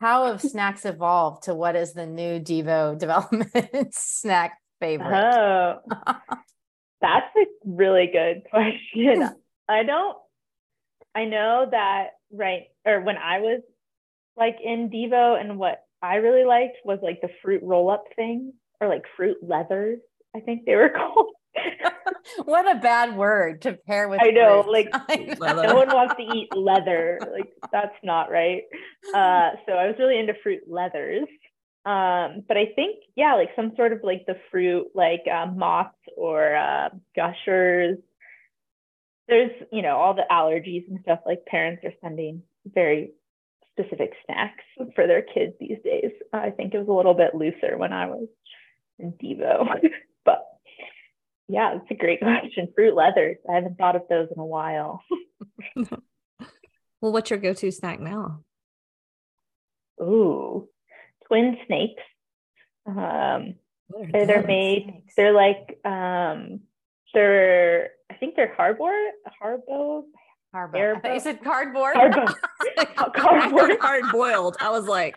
how 0.00 0.26
have 0.26 0.40
snacks 0.42 0.84
evolved 0.84 1.44
to 1.44 1.54
what 1.54 1.76
is 1.76 1.92
the 1.92 2.06
new 2.06 2.40
Devo 2.40 2.98
development 2.98 3.94
snack 3.94 4.58
favorite? 4.80 5.24
Oh, 5.24 5.80
that's 7.00 7.36
a 7.36 7.46
really 7.64 8.10
good 8.12 8.42
question. 8.50 9.30
I 9.68 9.82
don't, 9.82 10.16
I 11.14 11.24
know 11.24 11.66
that, 11.70 12.08
right, 12.30 12.64
or 12.84 13.00
when 13.00 13.16
I 13.16 13.40
was 13.40 13.62
like 14.36 14.56
in 14.62 14.90
Devo 14.90 15.40
and 15.40 15.58
what 15.58 15.84
I 16.02 16.16
really 16.16 16.44
liked 16.44 16.78
was 16.84 16.98
like 17.02 17.20
the 17.20 17.30
fruit 17.42 17.62
roll 17.62 17.88
up 17.90 18.04
thing 18.16 18.52
or 18.80 18.88
like 18.88 19.04
fruit 19.16 19.38
leathers, 19.42 20.00
I 20.34 20.40
think 20.40 20.64
they 20.66 20.74
were 20.74 20.90
called. 20.90 21.32
what 22.44 22.70
a 22.70 22.80
bad 22.80 23.16
word 23.16 23.62
to 23.62 23.72
pair 23.72 24.08
with. 24.08 24.20
I 24.22 24.30
know, 24.30 24.62
fruit. 24.62 24.72
like 24.72 25.38
no 25.40 25.74
one 25.74 25.88
wants 25.88 26.14
to 26.16 26.36
eat 26.36 26.48
leather. 26.54 27.18
Like 27.20 27.52
that's 27.72 27.96
not 28.02 28.30
right. 28.30 28.62
Uh, 29.14 29.50
so 29.66 29.72
I 29.72 29.86
was 29.86 29.96
really 29.98 30.18
into 30.18 30.34
fruit 30.42 30.62
leathers. 30.68 31.28
Um, 31.86 32.44
but 32.48 32.56
I 32.56 32.66
think 32.74 32.96
yeah, 33.16 33.34
like 33.34 33.50
some 33.56 33.72
sort 33.76 33.92
of 33.92 34.00
like 34.02 34.24
the 34.26 34.36
fruit, 34.50 34.86
like 34.94 35.22
uh, 35.30 35.46
moths 35.46 35.94
or 36.16 36.56
uh, 36.56 36.88
gushers. 37.14 37.98
There's 39.28 39.52
you 39.72 39.82
know 39.82 39.96
all 39.96 40.14
the 40.14 40.24
allergies 40.30 40.88
and 40.88 41.00
stuff. 41.02 41.20
Like 41.26 41.46
parents 41.46 41.82
are 41.84 41.92
sending 42.02 42.42
very 42.66 43.12
specific 43.78 44.12
snacks 44.24 44.64
for 44.94 45.06
their 45.06 45.22
kids 45.22 45.54
these 45.58 45.78
days. 45.84 46.12
I 46.32 46.50
think 46.50 46.74
it 46.74 46.78
was 46.78 46.88
a 46.88 46.92
little 46.92 47.14
bit 47.14 47.34
looser 47.34 47.76
when 47.76 47.92
I 47.92 48.06
was 48.06 48.28
in 48.98 49.12
Devo, 49.12 49.66
but 50.24 50.44
yeah, 51.48 51.76
it's 51.76 51.90
a 51.90 51.94
great 51.94 52.20
question. 52.22 52.68
Fruit 52.74 52.94
leathers. 52.94 53.36
I 53.48 53.54
haven't 53.54 53.78
thought 53.78 53.96
of 53.96 54.02
those 54.08 54.28
in 54.34 54.40
a 54.40 54.46
while. 54.46 55.02
well, 55.76 57.12
what's 57.12 57.30
your 57.30 57.38
go-to 57.38 57.70
snack 57.70 58.00
now? 58.00 58.40
Ooh, 60.00 60.68
twin 61.28 61.56
snakes. 61.66 62.02
Um, 62.86 63.54
they're, 64.12 64.26
they're 64.26 64.46
made. 64.46 64.84
Snakes? 64.84 65.14
They're 65.16 65.32
like 65.32 65.78
um, 65.84 66.60
they're. 67.12 67.90
I 68.10 68.14
think 68.14 68.34
they're 68.36 68.54
hardboard. 68.58 69.10
Haribo. 69.40 70.04
Haribo. 70.54 70.96
I 70.96 71.00
thought 71.00 71.14
you 71.14 71.20
said 71.20 71.42
cardboard. 71.42 71.94
Haribo. 71.94 72.34
cardboard. 73.14 73.78
Hard 73.80 74.04
boiled. 74.10 74.56
I 74.60 74.70
was 74.70 74.86
like. 74.86 75.14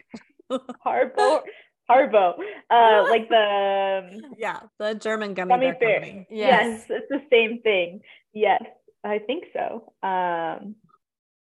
Haribo. 0.86 1.42
Haribo, 1.90 2.34
uh, 2.70 3.06
like 3.10 3.30
the 3.30 4.22
yeah, 4.38 4.60
the 4.80 4.96
German 4.96 5.34
gummy, 5.34 5.50
gummy 5.50 5.72
bear, 5.80 6.02
Company. 6.02 6.28
Yes. 6.30 6.86
yes, 6.90 7.02
it's 7.02 7.10
the 7.10 7.22
same 7.32 7.62
thing. 7.62 8.02
Yes, 8.34 8.64
I 9.04 9.20
think 9.20 9.46
so. 9.54 9.94
Um, 10.08 10.76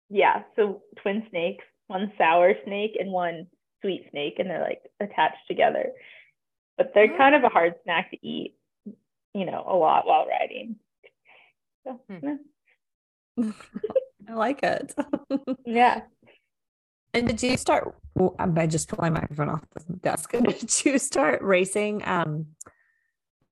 yeah, 0.09 0.43
so 0.55 0.81
twin 1.01 1.23
snakes, 1.29 1.65
one 1.87 2.11
sour 2.17 2.53
snake 2.65 2.95
and 2.99 3.11
one 3.11 3.47
sweet 3.81 4.07
snake, 4.11 4.35
and 4.39 4.49
they're 4.49 4.61
like 4.61 4.81
attached 4.99 5.47
together. 5.47 5.91
But 6.77 6.91
they're 6.93 7.15
kind 7.17 7.35
of 7.35 7.43
a 7.43 7.49
hard 7.49 7.75
snack 7.83 8.11
to 8.11 8.27
eat, 8.27 8.55
you 9.33 9.45
know, 9.45 9.63
a 9.67 9.75
lot 9.75 10.05
while 10.05 10.25
riding. 10.25 10.77
So, 11.83 11.99
hmm. 12.09 12.37
yeah. 13.37 13.51
I 14.29 14.33
like 14.33 14.63
it. 14.63 14.93
yeah. 15.65 16.01
And 17.13 17.27
did 17.27 17.41
you 17.41 17.57
start? 17.57 17.95
I 18.39 18.67
just 18.67 18.89
put 18.89 18.99
my 18.99 19.09
microphone 19.09 19.49
off 19.49 19.63
the 19.87 19.93
desk. 19.93 20.31
to 20.83 20.99
start 20.99 21.41
racing, 21.41 22.01
um, 22.05 22.47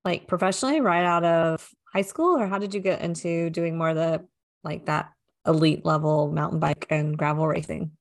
like 0.04 0.26
professionally, 0.26 0.80
right 0.80 1.04
out 1.04 1.24
of 1.24 1.70
high 1.92 2.02
school, 2.02 2.38
or 2.38 2.46
how 2.46 2.58
did 2.58 2.74
you 2.74 2.80
get 2.80 3.00
into 3.00 3.50
doing 3.50 3.78
more 3.78 3.90
of 3.90 3.96
the 3.96 4.24
like 4.64 4.86
that 4.86 5.10
elite 5.46 5.84
level 5.84 6.30
mountain 6.30 6.58
bike 6.58 6.86
and 6.90 7.16
gravel 7.16 7.46
racing? 7.46 7.92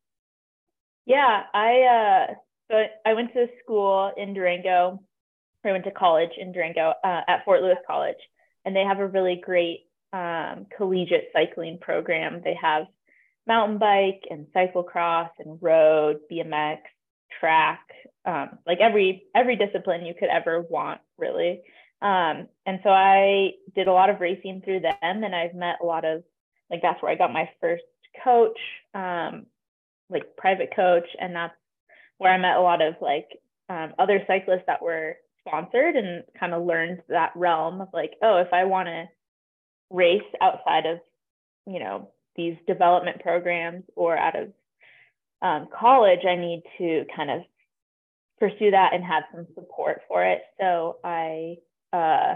Yeah, 1.05 1.43
I 1.53 2.27
uh, 2.29 2.33
so 2.69 2.83
I 3.05 3.13
went 3.13 3.33
to 3.33 3.47
school 3.63 4.11
in 4.17 4.33
Durango. 4.33 5.01
I 5.65 5.71
went 5.71 5.83
to 5.83 5.91
college 5.91 6.31
in 6.37 6.53
Durango 6.53 6.93
uh, 7.03 7.21
at 7.27 7.43
Fort 7.43 7.61
Lewis 7.61 7.77
College, 7.85 8.17
and 8.63 8.73
they 8.75 8.83
have 8.83 8.99
a 8.99 9.07
really 9.07 9.41
great 9.43 9.87
um, 10.13 10.65
collegiate 10.75 11.29
cycling 11.33 11.77
program. 11.77 12.41
They 12.43 12.57
have 12.61 12.87
mountain 13.47 13.77
bike 13.77 14.23
and 14.29 14.47
cyclocross 14.55 15.29
and 15.39 15.57
road, 15.61 16.17
BMX, 16.31 16.79
track, 17.39 17.81
um, 18.25 18.59
like 18.65 18.79
every 18.79 19.23
every 19.35 19.55
discipline 19.55 20.05
you 20.05 20.13
could 20.17 20.29
ever 20.29 20.61
want, 20.61 20.99
really. 21.17 21.61
Um, 22.01 22.47
and 22.65 22.79
so 22.83 22.89
I 22.89 23.51
did 23.75 23.87
a 23.87 23.93
lot 23.93 24.09
of 24.09 24.19
racing 24.19 24.61
through 24.63 24.81
them, 24.81 24.95
and 25.01 25.35
I've 25.35 25.55
met 25.55 25.77
a 25.81 25.85
lot 25.85 26.05
of 26.05 26.23
like 26.69 26.81
that's 26.81 27.01
where 27.01 27.11
I 27.11 27.15
got 27.15 27.33
my 27.33 27.49
first 27.61 27.83
coach, 28.23 28.57
um, 28.93 29.45
like 30.09 30.35
private 30.37 30.75
coach, 30.75 31.07
and 31.19 31.35
that's 31.35 31.55
where 32.17 32.31
I 32.31 32.37
met 32.37 32.57
a 32.57 32.61
lot 32.61 32.81
of 32.81 32.95
like 33.01 33.27
um, 33.69 33.93
other 33.97 34.23
cyclists 34.27 34.65
that 34.67 34.81
were 34.81 35.15
sponsored 35.47 35.95
and 35.95 36.23
kind 36.39 36.53
of 36.53 36.65
learned 36.65 37.01
that 37.09 37.31
realm 37.35 37.81
of 37.81 37.89
like, 37.93 38.13
oh, 38.21 38.37
if 38.37 38.51
I 38.53 38.65
want 38.65 38.87
to 38.87 39.05
race 39.89 40.21
outside 40.41 40.85
of, 40.85 40.99
you 41.65 41.79
know, 41.79 42.09
these 42.37 42.55
development 42.67 43.21
programs 43.21 43.83
or 43.95 44.17
out 44.17 44.35
of 44.39 44.49
um, 45.41 45.67
college, 45.77 46.21
I 46.27 46.35
need 46.35 46.63
to 46.77 47.05
kind 47.15 47.29
of 47.29 47.41
pursue 48.39 48.71
that 48.71 48.93
and 48.93 49.03
have 49.03 49.23
some 49.33 49.47
support 49.55 50.01
for 50.07 50.23
it. 50.23 50.41
So 50.59 50.97
I, 51.03 51.57
uh, 51.91 52.35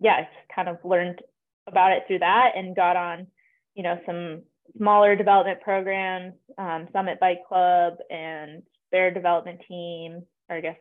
yeah, 0.00 0.12
I 0.12 0.28
kind 0.54 0.68
of 0.68 0.78
learned 0.84 1.20
about 1.66 1.92
it 1.92 2.04
through 2.06 2.20
that 2.20 2.52
and 2.56 2.74
got 2.74 2.96
on, 2.96 3.26
you 3.74 3.82
know, 3.82 3.98
some 4.06 4.42
smaller 4.76 5.14
development 5.16 5.60
programs, 5.60 6.34
um, 6.58 6.88
Summit 6.92 7.20
Bike 7.20 7.40
Club 7.46 7.94
and 8.10 8.62
Bear 8.90 9.10
Development 9.10 9.60
Team, 9.68 10.22
or 10.48 10.56
I 10.56 10.60
guess, 10.60 10.76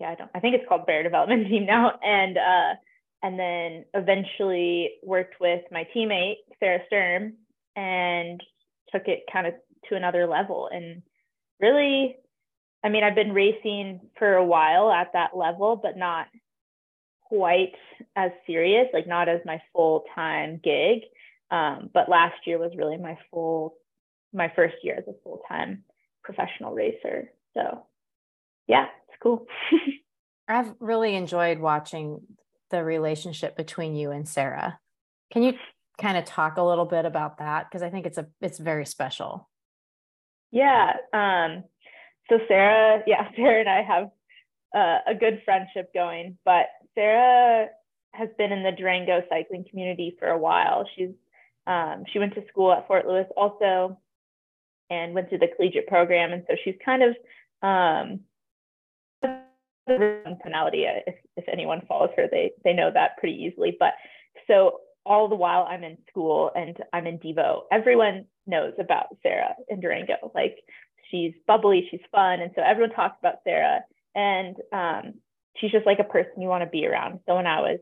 yeah, 0.00 0.10
I 0.10 0.14
don't, 0.14 0.30
I 0.34 0.40
think 0.40 0.54
it's 0.54 0.68
called 0.68 0.86
Bear 0.86 1.02
Development 1.02 1.46
Team 1.48 1.66
now. 1.66 1.98
And, 2.02 2.36
uh, 2.36 2.74
and 3.22 3.38
then 3.38 3.84
eventually 3.94 4.92
worked 5.02 5.40
with 5.40 5.62
my 5.70 5.86
teammate, 5.94 6.36
Sarah 6.58 6.80
Sturm, 6.86 7.34
and 7.76 8.42
took 8.92 9.06
it 9.06 9.24
kind 9.32 9.46
of 9.46 9.54
to 9.88 9.96
another 9.96 10.26
level. 10.26 10.68
And 10.72 11.02
really, 11.60 12.16
I 12.82 12.88
mean, 12.88 13.04
I've 13.04 13.14
been 13.14 13.32
racing 13.32 14.00
for 14.18 14.34
a 14.34 14.44
while 14.44 14.90
at 14.90 15.12
that 15.12 15.36
level, 15.36 15.76
but 15.76 15.96
not 15.96 16.26
quite 17.24 17.74
as 18.16 18.30
serious, 18.46 18.86
like 18.92 19.06
not 19.06 19.28
as 19.28 19.40
my 19.44 19.60
full 19.72 20.04
time 20.14 20.60
gig. 20.62 21.02
Um, 21.50 21.90
but 21.92 22.08
last 22.08 22.46
year 22.46 22.58
was 22.58 22.72
really 22.76 22.96
my 22.96 23.18
full, 23.30 23.74
my 24.32 24.52
first 24.54 24.76
year 24.82 24.96
as 24.96 25.04
a 25.08 25.18
full 25.22 25.42
time 25.48 25.84
professional 26.22 26.72
racer. 26.72 27.30
So, 27.54 27.86
yeah, 28.66 28.86
it's 29.08 29.18
cool. 29.22 29.46
I've 30.48 30.74
really 30.80 31.14
enjoyed 31.14 31.58
watching 31.58 32.22
the 32.70 32.82
relationship 32.84 33.56
between 33.56 33.94
you 33.94 34.10
and 34.10 34.28
Sarah. 34.28 34.78
Can 35.32 35.42
you 35.42 35.54
kind 36.00 36.16
of 36.16 36.24
talk 36.24 36.56
a 36.56 36.62
little 36.62 36.86
bit 36.86 37.04
about 37.04 37.38
that 37.38 37.66
because 37.68 37.82
I 37.82 37.90
think 37.90 38.06
it's 38.06 38.18
a 38.18 38.26
it's 38.40 38.58
very 38.58 38.86
special. 38.86 39.48
Yeah. 40.50 40.94
Um, 41.12 41.64
so 42.28 42.38
Sarah, 42.48 43.02
yeah, 43.06 43.28
Sarah 43.36 43.60
and 43.60 43.68
I 43.68 43.82
have 43.82 44.10
uh, 44.74 44.98
a 45.06 45.14
good 45.14 45.42
friendship 45.44 45.92
going, 45.92 46.38
but 46.44 46.66
Sarah 46.94 47.68
has 48.14 48.28
been 48.38 48.52
in 48.52 48.62
the 48.62 48.72
Durango 48.72 49.22
cycling 49.28 49.64
community 49.68 50.16
for 50.18 50.28
a 50.28 50.38
while. 50.38 50.88
She's 50.96 51.10
um, 51.66 52.04
she 52.12 52.18
went 52.18 52.34
to 52.34 52.46
school 52.48 52.72
at 52.72 52.86
Fort 52.86 53.06
Lewis 53.06 53.26
also, 53.36 53.98
and 54.88 55.14
went 55.14 55.28
through 55.28 55.38
the 55.38 55.48
collegiate 55.54 55.86
program, 55.86 56.32
and 56.32 56.44
so 56.48 56.56
she's 56.64 56.74
kind 56.84 57.02
of 57.02 57.16
um, 57.62 58.20
personality. 59.98 60.84
If, 61.06 61.14
if 61.36 61.44
anyone 61.48 61.82
follows 61.88 62.10
her, 62.16 62.26
they 62.30 62.52
they 62.64 62.72
know 62.72 62.90
that 62.92 63.16
pretty 63.18 63.36
easily. 63.36 63.76
But 63.78 63.94
so 64.46 64.80
all 65.06 65.28
the 65.28 65.34
while 65.34 65.66
I'm 65.68 65.84
in 65.84 65.98
school 66.08 66.50
and 66.54 66.76
I'm 66.92 67.06
in 67.06 67.18
Devo, 67.18 67.62
everyone 67.72 68.26
knows 68.46 68.74
about 68.78 69.16
Sarah 69.22 69.54
in 69.68 69.80
Durango. 69.80 70.32
Like 70.34 70.58
she's 71.10 71.32
bubbly, 71.46 71.86
she's 71.90 72.00
fun, 72.12 72.40
and 72.40 72.50
so 72.54 72.62
everyone 72.62 72.94
talks 72.94 73.16
about 73.20 73.36
Sarah, 73.44 73.80
and 74.14 74.56
um, 74.72 75.14
she's 75.56 75.72
just 75.72 75.86
like 75.86 75.98
a 75.98 76.04
person 76.04 76.40
you 76.40 76.48
want 76.48 76.64
to 76.64 76.70
be 76.70 76.86
around. 76.86 77.20
So 77.26 77.36
when 77.36 77.46
I 77.46 77.60
was 77.60 77.78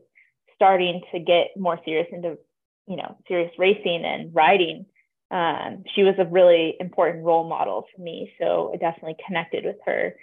starting 0.55 1.01
to 1.13 1.19
get 1.19 1.47
more 1.57 1.79
serious 1.85 2.07
into 2.11 2.37
you 2.85 2.97
know 2.97 3.15
serious 3.27 3.51
racing 3.57 4.03
and 4.03 4.35
riding 4.35 4.85
um, 5.31 5.83
she 5.95 6.01
was 6.03 6.15
a 6.17 6.25
really 6.25 6.75
important 6.79 7.23
role 7.23 7.47
model 7.47 7.85
for 7.95 8.01
me 8.01 8.33
so 8.41 8.71
i 8.73 8.77
definitely 8.77 9.15
connected 9.25 9.63
with 9.63 9.77
her 9.85 10.15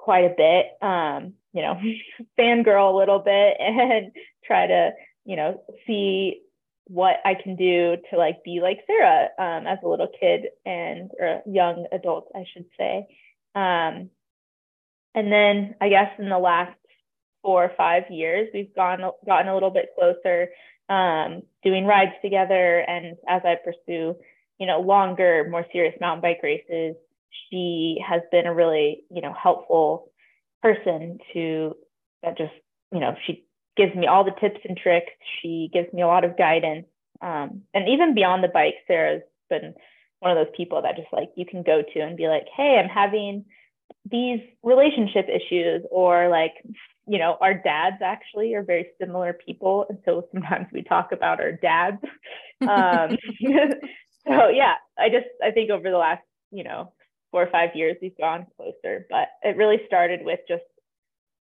quite 0.00 0.24
a 0.24 0.34
bit, 0.36 0.66
um, 0.82 1.34
you 1.52 1.62
know, 1.62 1.78
fangirl 2.38 2.92
a 2.92 2.96
little 2.96 3.18
bit 3.18 3.56
and 3.60 4.12
try 4.44 4.66
to, 4.66 4.90
you 5.24 5.36
know, 5.36 5.62
see 5.86 6.40
what 6.86 7.16
I 7.24 7.34
can 7.40 7.54
do 7.54 7.96
to 8.10 8.18
like 8.18 8.42
be 8.42 8.60
like 8.60 8.80
Sarah 8.86 9.28
um, 9.38 9.66
as 9.66 9.78
a 9.84 9.88
little 9.88 10.08
kid 10.18 10.46
and 10.64 11.10
or 11.20 11.42
young 11.46 11.86
adult, 11.92 12.32
I 12.34 12.44
should 12.52 12.66
say. 12.76 13.06
Um, 13.54 14.10
and 15.14 15.30
then 15.30 15.74
I 15.80 15.88
guess 15.88 16.10
in 16.18 16.28
the 16.28 16.38
last 16.38 16.76
four 17.42 17.64
or 17.64 17.72
five 17.76 18.04
years, 18.10 18.48
we've 18.52 18.74
gone 18.74 19.02
gotten 19.26 19.48
a 19.48 19.54
little 19.54 19.70
bit 19.70 19.90
closer, 19.96 20.48
um, 20.88 21.42
doing 21.62 21.86
rides 21.86 22.12
together. 22.22 22.80
And 22.80 23.16
as 23.28 23.42
I 23.44 23.56
pursue, 23.64 24.16
you 24.58 24.66
know, 24.66 24.80
longer, 24.80 25.46
more 25.48 25.66
serious 25.72 25.94
mountain 26.00 26.22
bike 26.22 26.40
races, 26.42 26.96
she 27.48 28.02
has 28.06 28.22
been 28.30 28.46
a 28.46 28.54
really, 28.54 29.04
you 29.10 29.22
know, 29.22 29.32
helpful 29.32 30.10
person 30.62 31.18
to 31.32 31.74
that 32.22 32.36
just, 32.36 32.52
you 32.92 33.00
know, 33.00 33.14
she 33.26 33.44
gives 33.76 33.94
me 33.94 34.06
all 34.06 34.24
the 34.24 34.38
tips 34.40 34.60
and 34.68 34.76
tricks. 34.76 35.12
She 35.40 35.70
gives 35.72 35.92
me 35.92 36.02
a 36.02 36.06
lot 36.06 36.24
of 36.24 36.36
guidance. 36.36 36.86
Um, 37.22 37.62
and 37.74 37.88
even 37.88 38.14
beyond 38.14 38.44
the 38.44 38.48
bike, 38.48 38.74
Sarah's 38.86 39.22
been 39.48 39.74
one 40.20 40.36
of 40.36 40.36
those 40.36 40.54
people 40.56 40.82
that 40.82 40.96
just 40.96 41.08
like 41.12 41.30
you 41.36 41.46
can 41.46 41.62
go 41.62 41.82
to 41.82 42.00
and 42.00 42.16
be 42.16 42.28
like, 42.28 42.46
hey, 42.56 42.80
I'm 42.82 42.88
having 42.88 43.44
these 44.10 44.40
relationship 44.62 45.26
issues, 45.28 45.82
or 45.90 46.28
like, 46.28 46.52
you 47.06 47.18
know, 47.18 47.36
our 47.40 47.54
dads 47.54 47.96
actually 48.02 48.54
are 48.54 48.62
very 48.62 48.88
similar 49.00 49.32
people. 49.32 49.86
And 49.88 49.98
so 50.04 50.26
sometimes 50.32 50.66
we 50.72 50.82
talk 50.82 51.10
about 51.12 51.40
our 51.40 51.52
dads. 51.52 51.98
Um, 52.60 53.16
so 54.28 54.48
yeah, 54.50 54.74
I 54.98 55.08
just 55.08 55.24
I 55.42 55.50
think 55.50 55.70
over 55.70 55.90
the 55.90 55.96
last, 55.96 56.20
you 56.50 56.62
know, 56.62 56.92
four 57.30 57.42
or 57.42 57.50
five 57.50 57.70
years 57.74 57.96
we've 58.02 58.16
gone 58.18 58.46
closer 58.56 59.06
but 59.10 59.28
it 59.42 59.56
really 59.56 59.80
started 59.86 60.20
with 60.24 60.40
just 60.48 60.62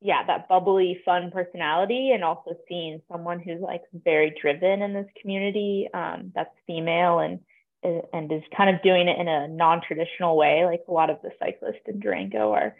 yeah 0.02 0.26
that 0.26 0.48
bubbly 0.48 1.00
fun 1.06 1.32
personality 1.32 2.12
and 2.14 2.24
also 2.24 2.52
seeing 2.68 3.02
someone 3.12 3.40
who's 3.40 3.62
like 3.62 3.82
very 3.94 4.36
driven 4.42 4.82
in 4.82 4.94
this 4.94 5.08
community 5.22 5.88
um, 5.94 6.32
that's 6.36 6.54
female 6.66 7.20
and 7.20 7.40
and 7.84 8.32
is 8.32 8.42
kind 8.56 8.76
of 8.76 8.82
doing 8.82 9.08
it 9.08 9.20
in 9.20 9.28
a 9.28 9.48
non-traditional 9.48 10.36
way 10.36 10.66
like 10.66 10.82
a 10.88 10.92
lot 10.92 11.10
of 11.10 11.18
the 11.24 11.30
cyclists 11.40 11.86
in 11.88 12.00
durango 12.00 12.52
are 12.52 12.76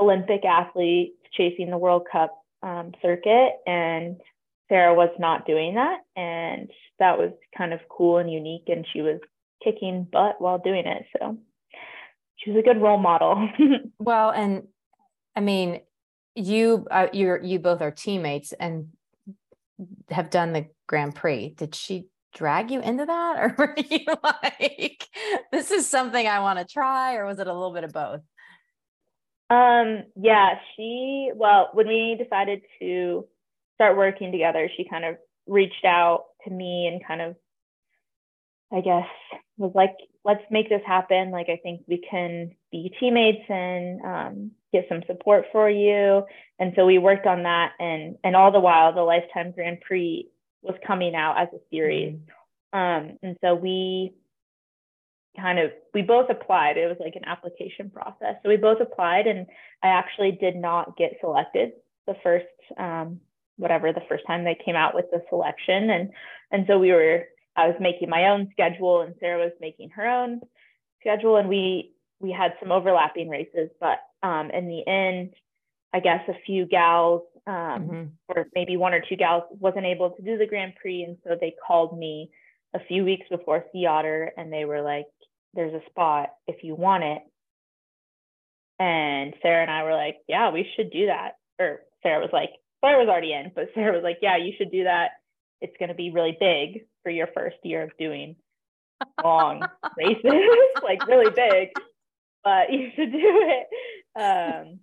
olympic 0.00 0.44
athletes 0.44 1.16
chasing 1.32 1.70
the 1.70 1.78
world 1.78 2.06
cup 2.10 2.42
um, 2.62 2.92
circuit 3.00 3.52
and 3.66 4.16
sarah 4.68 4.94
was 4.94 5.10
not 5.18 5.46
doing 5.46 5.74
that 5.74 5.98
and 6.16 6.70
that 6.98 7.18
was 7.18 7.30
kind 7.56 7.72
of 7.72 7.80
cool 7.88 8.18
and 8.18 8.32
unique 8.32 8.64
and 8.66 8.86
she 8.92 9.02
was 9.02 9.20
kicking 9.62 10.06
butt 10.10 10.40
while 10.40 10.58
doing 10.58 10.86
it 10.86 11.04
so 11.18 11.38
she's 12.44 12.56
a 12.56 12.62
good 12.62 12.80
role 12.80 12.98
model. 12.98 13.48
well, 13.98 14.30
and 14.30 14.64
I 15.34 15.40
mean, 15.40 15.80
you 16.34 16.86
uh, 16.90 17.08
you 17.12 17.38
you 17.42 17.58
both 17.58 17.80
are 17.80 17.90
teammates 17.90 18.52
and 18.52 18.88
have 20.10 20.30
done 20.30 20.52
the 20.52 20.66
Grand 20.86 21.14
Prix. 21.14 21.54
Did 21.56 21.74
she 21.74 22.06
drag 22.34 22.70
you 22.70 22.80
into 22.80 23.06
that, 23.06 23.36
or 23.38 23.54
were 23.56 23.74
you 23.76 24.06
like, 24.22 25.08
this 25.52 25.70
is 25.70 25.88
something 25.88 26.26
I 26.26 26.40
want 26.40 26.58
to 26.58 26.64
try, 26.64 27.14
or 27.14 27.26
was 27.26 27.38
it 27.38 27.46
a 27.46 27.52
little 27.52 27.72
bit 27.72 27.84
of 27.84 27.92
both? 27.92 28.20
Um, 29.50 30.04
yeah, 30.16 30.54
she 30.76 31.30
well, 31.34 31.70
when 31.72 31.88
we 31.88 32.18
decided 32.22 32.62
to 32.80 33.26
start 33.74 33.96
working 33.96 34.32
together, 34.32 34.68
she 34.76 34.86
kind 34.88 35.04
of 35.04 35.16
reached 35.46 35.84
out 35.84 36.24
to 36.44 36.50
me 36.50 36.86
and 36.86 37.06
kind 37.06 37.20
of 37.20 37.36
I 38.72 38.80
guess 38.80 39.06
was 39.56 39.72
like, 39.74 39.94
let's 40.24 40.42
make 40.50 40.68
this 40.68 40.80
happen. 40.86 41.30
Like, 41.30 41.48
I 41.48 41.60
think 41.62 41.82
we 41.86 41.98
can 41.98 42.52
be 42.72 42.94
teammates 42.98 43.44
and 43.48 44.00
um, 44.02 44.50
get 44.72 44.86
some 44.88 45.02
support 45.06 45.46
for 45.52 45.68
you. 45.68 46.24
And 46.58 46.72
so 46.74 46.86
we 46.86 46.98
worked 46.98 47.26
on 47.26 47.42
that. 47.42 47.72
And, 47.78 48.16
and 48.24 48.34
all 48.34 48.50
the 48.50 48.60
while, 48.60 48.94
the 48.94 49.02
Lifetime 49.02 49.52
Grand 49.52 49.80
Prix 49.82 50.28
was 50.62 50.76
coming 50.86 51.14
out 51.14 51.38
as 51.38 51.48
a 51.54 51.58
series. 51.70 52.14
Mm-hmm. 52.14 52.78
Um, 52.78 53.18
and 53.22 53.36
so 53.44 53.54
we 53.54 54.14
kind 55.36 55.58
of, 55.58 55.70
we 55.92 56.02
both 56.02 56.30
applied. 56.30 56.78
It 56.78 56.88
was 56.88 56.96
like 57.00 57.16
an 57.16 57.26
application 57.26 57.90
process. 57.90 58.36
So 58.42 58.48
we 58.48 58.56
both 58.56 58.80
applied, 58.80 59.26
and 59.26 59.46
I 59.82 59.88
actually 59.88 60.32
did 60.32 60.56
not 60.56 60.96
get 60.96 61.18
selected 61.20 61.72
the 62.06 62.14
first, 62.22 62.46
um, 62.78 63.20
whatever, 63.56 63.92
the 63.92 64.00
first 64.08 64.24
time 64.26 64.44
they 64.44 64.58
came 64.64 64.74
out 64.74 64.94
with 64.94 65.06
the 65.12 65.22
selection. 65.28 65.90
And, 65.90 66.10
and 66.50 66.64
so 66.66 66.78
we 66.78 66.92
were 66.92 67.26
I 67.56 67.66
was 67.66 67.76
making 67.80 68.10
my 68.10 68.30
own 68.30 68.48
schedule 68.52 69.02
and 69.02 69.14
Sarah 69.20 69.42
was 69.42 69.52
making 69.60 69.90
her 69.90 70.06
own 70.06 70.40
schedule 71.00 71.36
and 71.36 71.48
we 71.48 71.92
we 72.20 72.32
had 72.32 72.54
some 72.60 72.72
overlapping 72.72 73.28
races 73.28 73.70
but 73.80 73.98
um, 74.22 74.50
in 74.50 74.68
the 74.68 74.86
end 74.86 75.34
I 75.92 76.00
guess 76.00 76.20
a 76.28 76.34
few 76.46 76.66
gals 76.66 77.22
um, 77.46 77.54
mm-hmm. 77.54 78.04
or 78.28 78.46
maybe 78.54 78.76
one 78.76 78.94
or 78.94 79.02
two 79.06 79.16
gals 79.16 79.44
wasn't 79.50 79.86
able 79.86 80.10
to 80.10 80.22
do 80.22 80.38
the 80.38 80.46
Grand 80.46 80.74
Prix 80.80 81.02
and 81.02 81.18
so 81.24 81.36
they 81.40 81.54
called 81.66 81.98
me 81.98 82.30
a 82.74 82.80
few 82.88 83.04
weeks 83.04 83.26
before 83.30 83.64
Sea 83.72 83.86
Otter 83.86 84.32
and 84.36 84.52
they 84.52 84.64
were 84.64 84.82
like 84.82 85.06
there's 85.54 85.74
a 85.74 85.90
spot 85.90 86.30
if 86.46 86.64
you 86.64 86.74
want 86.74 87.04
it 87.04 87.22
and 88.80 89.34
Sarah 89.42 89.62
and 89.62 89.70
I 89.70 89.84
were 89.84 89.94
like 89.94 90.16
yeah 90.28 90.50
we 90.50 90.66
should 90.74 90.90
do 90.90 91.06
that 91.06 91.32
or 91.58 91.80
Sarah 92.02 92.20
was 92.20 92.30
like 92.32 92.50
Sarah 92.84 92.98
was 92.98 93.08
already 93.08 93.32
in, 93.32 93.50
but 93.54 93.70
Sarah 93.74 93.94
was 93.94 94.02
like, 94.02 94.18
yeah, 94.20 94.36
you 94.36 94.52
should 94.58 94.70
do 94.70 94.84
that. 94.84 95.12
It's 95.60 95.76
going 95.78 95.88
to 95.88 95.94
be 95.94 96.10
really 96.10 96.36
big 96.38 96.84
for 97.04 97.10
your 97.10 97.28
first 97.32 97.56
year 97.62 97.84
of 97.84 97.90
doing 97.96 98.34
long 99.22 99.62
races, 99.96 100.48
like 100.82 101.06
really 101.06 101.30
big, 101.30 101.68
but 102.42 102.72
you 102.72 102.90
should 102.96 103.12
do 103.12 103.20
it. 103.20 104.20
Um, 104.20 104.80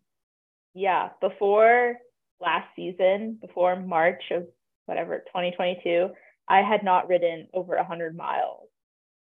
yeah, 0.74 1.10
before 1.20 1.98
last 2.40 2.68
season, 2.76 3.38
before 3.42 3.76
March 3.76 4.24
of 4.32 4.48
whatever 4.86 5.20
2022, 5.28 6.10
I 6.48 6.62
had 6.62 6.84
not 6.84 7.10
ridden 7.10 7.48
over 7.54 7.76
100 7.76 8.16
miles 8.16 8.68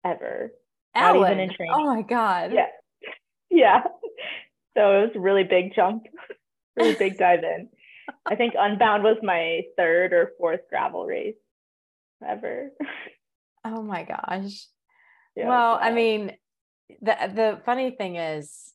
ever. 0.06 0.52
Ellen. 0.96 1.22
Not 1.22 1.32
even 1.32 1.39
in 1.39 1.56
training. 1.56 1.76
Oh 1.76 1.86
my 1.96 2.02
God. 2.04 2.54
Yeah. 2.54 2.67
Yeah. 3.50 3.84
So 4.76 5.02
it 5.02 5.02
was 5.06 5.12
a 5.13 5.19
really 5.19 5.43
big 5.43 5.76
jump, 5.76 6.08
really 6.76 6.96
big 6.96 7.19
dive 7.19 7.43
in. 7.43 7.69
I 8.26 8.34
think 8.34 8.56
Unbound 8.58 9.04
was 9.04 9.17
my 9.22 9.62
third 9.78 10.12
or 10.12 10.32
fourth 10.39 10.62
gravel 10.72 11.06
race 11.06 11.36
ever. 12.28 12.72
Oh 13.66 13.82
my 13.82 14.04
gosh. 14.04 14.68
Yeah, 15.38 15.48
well, 15.48 15.80
I 15.82 15.92
mean, 15.92 16.34
the 17.02 17.16
the 17.34 17.62
funny 17.66 17.92
thing 17.92 18.18
is, 18.18 18.74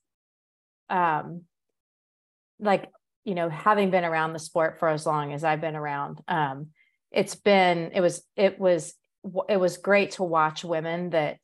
um, 0.88 1.42
like 2.58 2.90
you 3.24 3.34
know, 3.34 3.50
having 3.50 3.90
been 3.90 4.06
around 4.06 4.32
the 4.32 4.38
sport 4.38 4.78
for 4.78 4.88
as 4.88 5.04
long 5.04 5.34
as 5.34 5.44
I've 5.44 5.60
been 5.60 5.76
around, 5.76 6.22
um, 6.26 6.68
it's 7.12 7.34
been 7.34 7.90
it 7.94 8.00
was 8.00 8.22
it 8.34 8.58
was 8.58 8.94
it 9.48 9.58
was 9.58 9.76
great 9.76 10.12
to 10.12 10.22
watch 10.22 10.64
women 10.64 11.10
that 11.10 11.36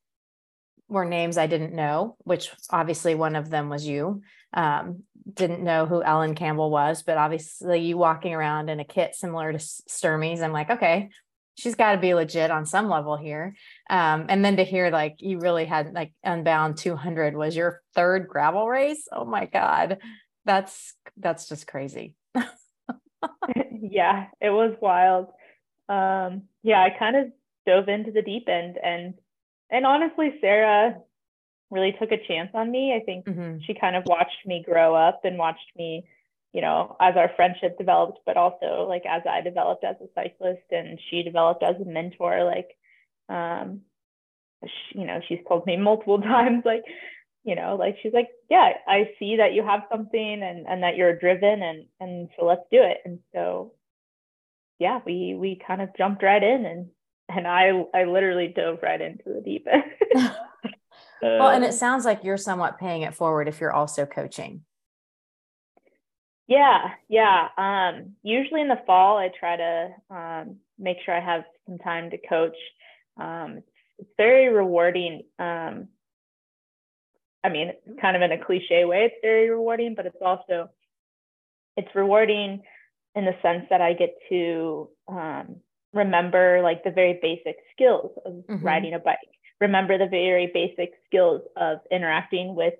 were 0.88 1.04
names 1.04 1.38
I 1.38 1.46
didn't 1.46 1.74
know, 1.74 2.16
which 2.20 2.50
obviously 2.70 3.14
one 3.14 3.36
of 3.36 3.50
them 3.50 3.68
was 3.68 3.86
you. 3.86 4.22
Um, 4.52 5.02
didn't 5.32 5.64
know 5.64 5.86
who 5.86 6.02
Ellen 6.02 6.34
Campbell 6.34 6.70
was, 6.70 7.02
but 7.02 7.18
obviously 7.18 7.80
you 7.80 7.96
walking 7.96 8.34
around 8.34 8.68
in 8.68 8.80
a 8.80 8.84
kit 8.84 9.14
similar 9.14 9.52
to 9.52 9.58
Sturmey's, 9.58 10.42
I'm 10.42 10.52
like, 10.52 10.70
okay, 10.70 11.10
she's 11.56 11.74
got 11.74 11.92
to 11.92 11.98
be 11.98 12.14
legit 12.14 12.50
on 12.50 12.66
some 12.66 12.88
level 12.88 13.16
here. 13.16 13.54
Um, 13.90 14.26
and 14.28 14.44
then 14.44 14.56
to 14.56 14.64
hear 14.64 14.90
like 14.90 15.16
you 15.18 15.38
really 15.38 15.64
had 15.64 15.92
like 15.92 16.12
Unbound 16.22 16.76
200 16.78 17.36
was 17.36 17.56
your 17.56 17.80
third 17.94 18.28
gravel 18.28 18.68
race. 18.68 19.06
Oh 19.12 19.24
my 19.24 19.46
God, 19.46 19.98
that's 20.44 20.94
that's 21.16 21.48
just 21.48 21.66
crazy. 21.66 22.16
yeah, 23.80 24.26
it 24.40 24.50
was 24.50 24.74
wild. 24.80 25.28
Um, 25.88 26.42
yeah, 26.62 26.82
I 26.82 26.90
kind 26.98 27.16
of 27.16 27.26
dove 27.66 27.88
into 27.88 28.10
the 28.10 28.22
deep 28.22 28.48
end 28.48 28.78
and 28.82 29.14
and 29.70 29.86
honestly, 29.86 30.34
Sarah 30.40 30.96
really 31.70 31.92
took 31.98 32.12
a 32.12 32.26
chance 32.28 32.50
on 32.54 32.70
me. 32.70 32.94
I 32.94 33.04
think 33.04 33.26
mm-hmm. 33.26 33.58
she 33.66 33.74
kind 33.74 33.96
of 33.96 34.04
watched 34.06 34.46
me 34.46 34.62
grow 34.64 34.94
up 34.94 35.22
and 35.24 35.38
watched 35.38 35.72
me, 35.76 36.06
you 36.54 36.60
know, 36.60 36.96
as 37.00 37.16
our 37.16 37.32
friendship 37.34 37.76
developed, 37.76 38.20
but 38.24 38.36
also 38.36 38.86
like 38.88 39.02
as 39.06 39.22
I 39.28 39.40
developed 39.40 39.82
as 39.82 39.96
a 40.00 40.06
cyclist 40.14 40.62
and 40.70 41.00
she 41.10 41.24
developed 41.24 41.64
as 41.64 41.74
a 41.80 41.84
mentor. 41.84 42.44
Like, 42.44 42.68
um, 43.28 43.80
she, 44.64 45.00
you 45.00 45.04
know, 45.04 45.20
she's 45.28 45.40
told 45.48 45.66
me 45.66 45.76
multiple 45.76 46.20
times, 46.22 46.62
like, 46.64 46.84
you 47.42 47.56
know, 47.56 47.74
like 47.74 47.96
she's 48.00 48.12
like, 48.12 48.28
yeah, 48.48 48.70
I 48.86 49.10
see 49.18 49.38
that 49.38 49.52
you 49.52 49.64
have 49.64 49.82
something 49.90 50.42
and 50.42 50.66
and 50.68 50.84
that 50.84 50.96
you're 50.96 51.18
driven 51.18 51.60
and 51.60 51.86
and 51.98 52.28
so 52.38 52.46
let's 52.46 52.62
do 52.70 52.80
it. 52.80 52.98
And 53.04 53.18
so, 53.34 53.72
yeah, 54.78 55.00
we 55.04 55.34
we 55.34 55.60
kind 55.66 55.82
of 55.82 55.96
jumped 55.98 56.22
right 56.22 56.42
in 56.42 56.64
and 56.64 56.86
and 57.28 57.48
I 57.48 57.84
I 57.92 58.04
literally 58.04 58.54
dove 58.54 58.78
right 58.80 59.00
into 59.00 59.24
the 59.26 59.40
deep 59.40 59.66
end. 59.70 59.82
well, 61.20 61.50
and 61.50 61.64
it 61.64 61.74
sounds 61.74 62.04
like 62.04 62.22
you're 62.22 62.36
somewhat 62.36 62.78
paying 62.78 63.02
it 63.02 63.16
forward 63.16 63.48
if 63.48 63.60
you're 63.60 63.72
also 63.72 64.06
coaching. 64.06 64.62
Yeah, 66.46 66.90
yeah. 67.08 67.48
Um, 67.56 68.16
usually 68.22 68.60
in 68.60 68.68
the 68.68 68.82
fall, 68.86 69.16
I 69.16 69.30
try 69.38 69.56
to 69.56 69.88
um, 70.10 70.56
make 70.78 70.98
sure 71.04 71.14
I 71.14 71.24
have 71.24 71.44
some 71.66 71.78
time 71.78 72.10
to 72.10 72.18
coach. 72.18 72.56
Um, 73.16 73.56
it's, 73.58 73.68
it's 73.98 74.10
very 74.16 74.48
rewarding. 74.48 75.22
Um, 75.38 75.88
I 77.42 77.48
mean, 77.50 77.72
kind 78.00 78.16
of 78.16 78.22
in 78.22 78.32
a 78.32 78.44
cliche 78.44 78.84
way, 78.84 79.04
it's 79.04 79.16
very 79.22 79.50
rewarding, 79.50 79.94
but 79.94 80.06
it's 80.06 80.16
also 80.24 80.70
it's 81.76 81.94
rewarding 81.94 82.62
in 83.14 83.24
the 83.24 83.34
sense 83.42 83.64
that 83.70 83.80
I 83.80 83.94
get 83.94 84.14
to 84.28 84.88
um, 85.08 85.56
remember 85.92 86.60
like 86.62 86.84
the 86.84 86.90
very 86.90 87.18
basic 87.22 87.56
skills 87.72 88.12
of 88.26 88.32
mm-hmm. 88.32 88.64
riding 88.64 88.94
a 88.94 88.98
bike 88.98 89.18
remember 89.60 89.96
the 89.96 90.06
very 90.06 90.50
basic 90.52 90.92
skills 91.06 91.42
of 91.56 91.78
interacting 91.90 92.54
with 92.54 92.74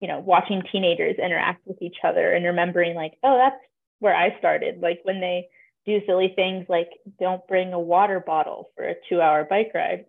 you 0.00 0.08
know 0.08 0.20
watching 0.20 0.62
teenagers 0.70 1.16
interact 1.18 1.66
with 1.66 1.80
each 1.80 1.96
other 2.04 2.32
and 2.32 2.44
remembering 2.44 2.94
like 2.94 3.14
oh 3.22 3.36
that's 3.36 3.62
where 3.98 4.14
i 4.14 4.38
started. 4.38 4.80
Like 4.80 5.00
when 5.04 5.20
they 5.20 5.48
do 5.86 6.00
silly 6.06 6.32
things 6.34 6.66
like 6.68 6.90
don't 7.18 7.46
bring 7.46 7.72
a 7.72 7.80
water 7.80 8.20
bottle 8.20 8.70
for 8.76 8.84
a 8.84 8.94
two 9.08 9.20
hour 9.20 9.44
bike 9.44 9.72
ride. 9.74 10.04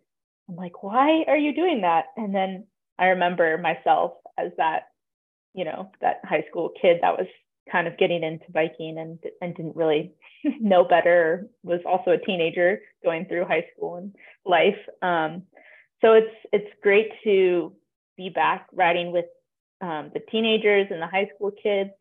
I'm 0.49 0.55
like 0.55 0.83
why 0.83 1.23
are 1.27 1.37
you 1.37 1.53
doing 1.53 1.81
that? 1.81 2.05
And 2.15 2.33
then 2.33 2.65
i 2.99 3.07
remember 3.07 3.57
myself 3.57 4.13
as 4.37 4.51
that 4.57 4.87
you 5.53 5.65
know 5.65 5.91
that 6.01 6.21
high 6.23 6.45
school 6.49 6.71
kid 6.81 6.99
that 7.01 7.17
was 7.17 7.27
kind 7.71 7.87
of 7.87 7.97
getting 7.97 8.23
into 8.23 8.45
biking 8.51 8.97
and 8.97 9.19
and 9.41 9.55
didn't 9.55 9.75
really 9.75 10.13
know 10.59 10.83
better 10.83 11.47
was 11.63 11.81
also 11.85 12.11
a 12.11 12.25
teenager 12.25 12.81
going 13.03 13.25
through 13.25 13.45
high 13.45 13.65
school 13.75 13.95
and 13.95 14.15
life. 14.45 14.77
Um, 15.01 15.43
so 16.01 16.13
it's 16.13 16.35
it's 16.53 16.69
great 16.81 17.11
to 17.23 17.73
be 18.15 18.29
back 18.29 18.67
riding 18.73 19.11
with 19.11 19.25
um, 19.81 20.11
the 20.13 20.21
teenagers 20.31 20.87
and 20.89 21.01
the 21.01 21.07
high 21.07 21.29
school 21.35 21.51
kids. 21.51 21.91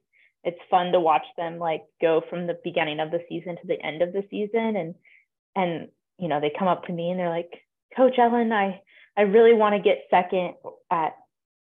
It's 0.45 0.59
fun 0.71 0.93
to 0.93 1.01
watch 1.01 1.27
them 1.37 1.59
like 1.59 1.83
go 2.01 2.23
from 2.31 2.47
the 2.47 2.59
beginning 2.63 3.01
of 3.01 3.11
the 3.11 3.25
season 3.29 3.57
to 3.57 3.67
the 3.67 3.81
end 3.85 4.03
of 4.03 4.13
the 4.13 4.25
season. 4.31 4.77
And 4.77 4.95
and 5.57 5.89
you 6.19 6.29
know 6.29 6.41
they 6.41 6.53
come 6.57 6.69
up 6.69 6.85
to 6.85 6.93
me 6.93 7.11
and 7.11 7.19
they're 7.19 7.31
like 7.31 7.51
coach 7.97 8.19
ellen 8.19 8.53
i 8.53 8.81
i 9.17 9.23
really 9.23 9.55
want 9.55 9.75
to 9.75 9.81
get 9.81 10.07
second 10.11 10.55
at 10.91 11.17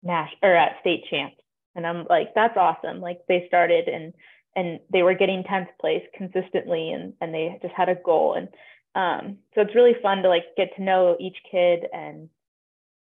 nash 0.03 0.31
or 0.41 0.55
at 0.55 0.79
state 0.81 1.03
champs 1.09 1.35
and 1.75 1.85
i'm 1.85 2.05
like 2.09 2.33
that's 2.35 2.57
awesome. 2.57 2.99
Like 2.99 3.19
they 3.27 3.45
started 3.47 3.87
and 3.87 4.13
and 4.55 4.79
they 4.91 5.03
were 5.03 5.13
getting 5.13 5.43
10th 5.43 5.67
place 5.79 6.03
consistently 6.17 6.91
and 6.91 7.13
and 7.21 7.33
they 7.33 7.57
just 7.61 7.73
had 7.73 7.89
a 7.89 7.95
goal. 7.95 8.33
And 8.33 8.49
um, 8.95 9.37
so 9.53 9.61
it's 9.61 9.75
really 9.75 9.95
fun 10.01 10.23
to 10.23 10.29
like 10.29 10.45
get 10.57 10.75
to 10.75 10.83
know 10.83 11.15
each 11.19 11.37
kid 11.49 11.85
and 11.93 12.29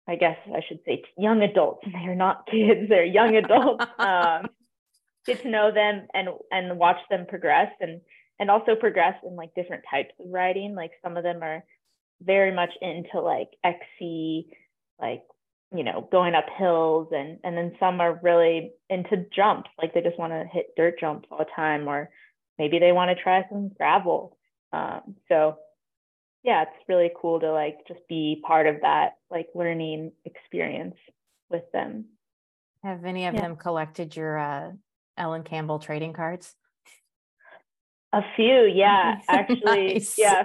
I 0.09 0.17
guess 0.17 0.37
I 0.47 0.61
should 0.67 0.81
say 0.85 1.05
young 1.17 1.43
adults. 1.43 1.87
They're 1.93 2.15
not 2.15 2.47
kids; 2.47 2.89
they're 2.89 3.05
young 3.05 3.37
adults. 3.37 3.87
um, 3.99 4.47
get 5.27 5.43
to 5.43 5.51
know 5.51 5.71
them 5.73 6.07
and 6.15 6.29
and 6.51 6.79
watch 6.79 6.99
them 7.11 7.27
progress 7.29 7.73
and 7.81 8.01
and 8.39 8.51
also 8.51 8.75
progress 8.75 9.15
in 9.25 9.37
like 9.37 9.55
different 9.55 9.85
types 9.89 10.13
of 10.19 10.27
riding. 10.31 10.75
Like 10.75 10.93
some 11.03 11.17
of 11.17 11.23
them 11.23 11.43
are 11.43 11.65
very 12.23 12.53
much 12.53 12.71
into 12.81 13.21
like 13.21 13.51
XC, 13.65 14.49
like 15.01 15.23
you 15.75 15.85
know 15.85 16.09
going 16.11 16.35
up 16.35 16.47
hills, 16.57 17.09
and 17.13 17.39
and 17.45 17.57
then 17.57 17.73
some 17.79 18.01
are 18.01 18.19
really 18.23 18.73
into 18.91 19.25
jumps. 19.35 19.71
Like 19.81 19.95
they 19.95 20.01
just 20.01 20.19
want 20.19 20.33
to 20.33 20.49
hit 20.53 20.75
dirt 20.77 20.99
jumps 20.99 21.29
all 21.31 21.39
the 21.39 21.47
time, 21.55 21.89
or 21.89 22.11
maybe 22.59 22.79
they 22.79 22.93
want 22.93 23.17
to 23.17 23.23
try 23.23 23.45
some 23.49 23.69
gravel. 23.69 24.37
Um, 24.73 25.17
so 25.29 25.59
yeah, 26.43 26.63
it's 26.63 26.89
really 26.89 27.11
cool 27.21 27.41
to 27.41 27.53
like 27.53 27.79
just 27.87 28.01
be 28.09 28.43
part 28.47 28.67
of 28.67 28.77
that 28.83 29.17
like 29.31 29.49
learning 29.55 30.13
experience 30.25 30.97
with 31.51 31.63
them. 31.73 32.07
Have 32.83 33.05
any 33.05 33.27
of 33.27 33.35
yeah. 33.35 33.43
them 33.43 33.57
collected 33.57 34.17
your 34.17 34.39
uh, 34.39 34.73
Ellen 35.17 35.45
Campbell 35.45 35.79
trading 35.79 36.13
cards? 36.13 36.55
A 38.13 38.23
few, 38.37 38.65
yeah, 38.65 39.21
actually, 39.29 39.95
nice. 39.95 40.19
yeah, 40.19 40.45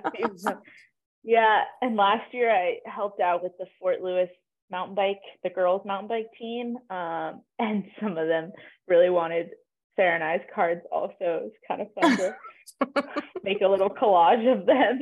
yeah. 1.24 1.64
And 1.82 1.96
last 1.96 2.34
year 2.34 2.52
I 2.52 2.78
helped 2.86 3.20
out 3.20 3.44
with 3.44 3.54
the 3.58 3.66
Fort 3.80 4.02
Lewis 4.02 4.30
mountain 4.70 4.96
bike, 4.96 5.22
the 5.44 5.50
girls 5.50 5.82
mountain 5.86 6.08
bike 6.08 6.30
team, 6.38 6.78
um, 6.90 7.42
and 7.60 7.86
some 8.02 8.18
of 8.18 8.28
them 8.28 8.52
really 8.88 9.10
wanted 9.10 9.50
Sarah 9.96 10.16
and 10.16 10.24
I's 10.24 10.42
cards. 10.54 10.82
Also, 10.92 11.16
it 11.20 11.44
was 11.44 11.52
kind 11.68 11.82
of 11.82 11.88
fun 12.00 12.18
to 12.18 13.04
make 13.44 13.62
a 13.62 13.68
little 13.68 13.90
collage 13.90 14.50
of 14.52 14.66
them. 14.66 15.00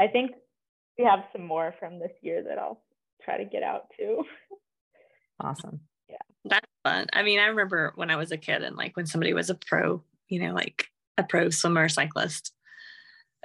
I 0.00 0.08
think 0.08 0.30
we 0.98 1.04
have 1.04 1.24
some 1.30 1.46
more 1.46 1.74
from 1.78 1.98
this 1.98 2.12
year 2.22 2.42
that 2.48 2.58
I'll 2.58 2.82
try 3.22 3.36
to 3.36 3.44
get 3.44 3.62
out 3.62 3.84
too. 3.98 4.24
Awesome. 5.38 5.80
Yeah. 6.08 6.16
That's 6.46 6.66
fun. 6.84 7.06
I 7.12 7.22
mean, 7.22 7.38
I 7.38 7.46
remember 7.46 7.92
when 7.96 8.10
I 8.10 8.16
was 8.16 8.32
a 8.32 8.38
kid 8.38 8.62
and 8.62 8.76
like 8.76 8.96
when 8.96 9.06
somebody 9.06 9.34
was 9.34 9.50
a 9.50 9.54
pro, 9.54 10.02
you 10.28 10.40
know, 10.40 10.54
like 10.54 10.86
a 11.18 11.22
pro 11.22 11.50
swimmer 11.50 11.88
cyclist, 11.88 12.52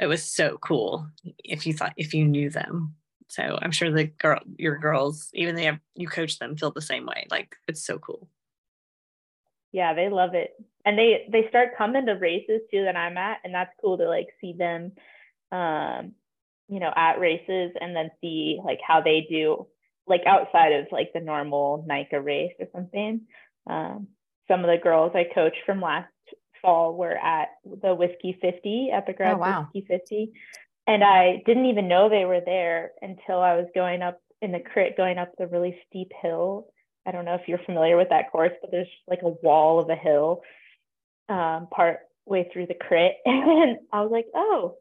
it 0.01 0.07
was 0.07 0.23
so 0.23 0.57
cool 0.57 1.07
if 1.43 1.67
you 1.67 1.73
thought 1.73 1.93
if 1.97 2.13
you 2.13 2.25
knew 2.25 2.49
them. 2.49 2.95
So 3.27 3.57
I'm 3.61 3.71
sure 3.71 3.91
the 3.91 4.05
girl 4.05 4.39
your 4.57 4.77
girls, 4.77 5.29
even 5.33 5.55
they 5.55 5.65
have 5.65 5.79
you 5.93 6.07
coach 6.07 6.39
them, 6.39 6.55
feel 6.55 6.71
the 6.71 6.81
same 6.81 7.05
way. 7.05 7.27
Like 7.29 7.55
it's 7.67 7.85
so 7.85 7.97
cool. 7.97 8.29
Yeah, 9.71 9.93
they 9.93 10.09
love 10.09 10.35
it. 10.35 10.51
And 10.85 10.97
they 10.97 11.27
they 11.31 11.49
start 11.49 11.77
coming 11.77 12.05
to 12.05 12.13
races 12.13 12.61
too 12.71 12.83
that 12.85 12.95
I'm 12.95 13.17
at, 13.17 13.39
and 13.43 13.53
that's 13.53 13.73
cool 13.81 13.97
to 13.97 14.07
like 14.07 14.27
see 14.39 14.53
them 14.53 14.93
um 15.51 16.13
you 16.67 16.79
know, 16.79 16.91
at 16.95 17.19
races 17.19 17.71
and 17.79 17.95
then 17.95 18.09
see 18.21 18.59
like 18.63 18.79
how 18.85 19.01
they 19.01 19.27
do 19.29 19.67
like 20.07 20.21
outside 20.25 20.73
of 20.73 20.87
like 20.91 21.11
the 21.13 21.19
normal 21.19 21.85
NICA 21.87 22.21
race 22.21 22.53
or 22.59 22.67
something. 22.73 23.21
Um, 23.67 24.07
some 24.47 24.59
of 24.61 24.67
the 24.67 24.81
girls 24.81 25.11
I 25.15 25.25
coached 25.33 25.57
from 25.65 25.81
last 25.81 26.07
fall 26.61 26.95
were 26.95 27.17
at 27.17 27.49
the 27.63 27.95
Whiskey 27.95 28.37
50, 28.41 28.89
Epic 28.93 29.17
Ride 29.19 29.33
Oh, 29.33 29.37
wow. 29.37 29.69
Whiskey 29.73 29.87
50. 29.87 30.31
And 30.87 31.03
I 31.03 31.41
didn't 31.45 31.65
even 31.65 31.87
know 31.87 32.09
they 32.09 32.25
were 32.25 32.41
there 32.45 32.91
until 33.01 33.39
I 33.39 33.55
was 33.55 33.65
going 33.73 34.03
up 34.03 34.21
in 34.41 34.51
the 34.51 34.59
crit, 34.59 34.97
going 34.97 35.17
up 35.17 35.31
the 35.37 35.47
really 35.47 35.75
steep 35.87 36.11
hill. 36.21 36.67
I 37.07 37.11
don't 37.11 37.25
know 37.25 37.35
if 37.35 37.47
you're 37.47 37.59
familiar 37.65 37.97
with 37.97 38.09
that 38.09 38.31
course, 38.31 38.51
but 38.61 38.71
there's 38.71 38.87
like 39.07 39.21
a 39.23 39.29
wall 39.29 39.79
of 39.79 39.89
a 39.89 39.95
hill 39.95 40.41
um, 41.29 41.67
part 41.71 41.99
way 42.25 42.49
through 42.51 42.67
the 42.67 42.75
crit. 42.75 43.13
And 43.25 43.77
I 43.91 44.01
was 44.01 44.11
like, 44.11 44.27
oh, 44.35 44.75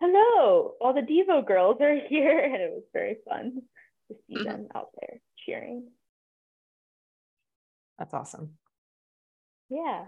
hello, 0.00 0.74
all 0.80 0.92
the 0.94 1.00
Devo 1.00 1.46
girls 1.46 1.76
are 1.80 1.94
here. 2.08 2.38
And 2.38 2.54
it 2.56 2.70
was 2.72 2.84
very 2.92 3.16
fun 3.28 3.62
to 4.08 4.16
see 4.28 4.36
Mhm. 4.38 4.44
them 4.44 4.68
out 4.74 4.90
there 5.00 5.20
cheering. 5.44 5.90
That's 7.98 8.12
awesome. 8.14 8.58
Yeah. 9.70 10.04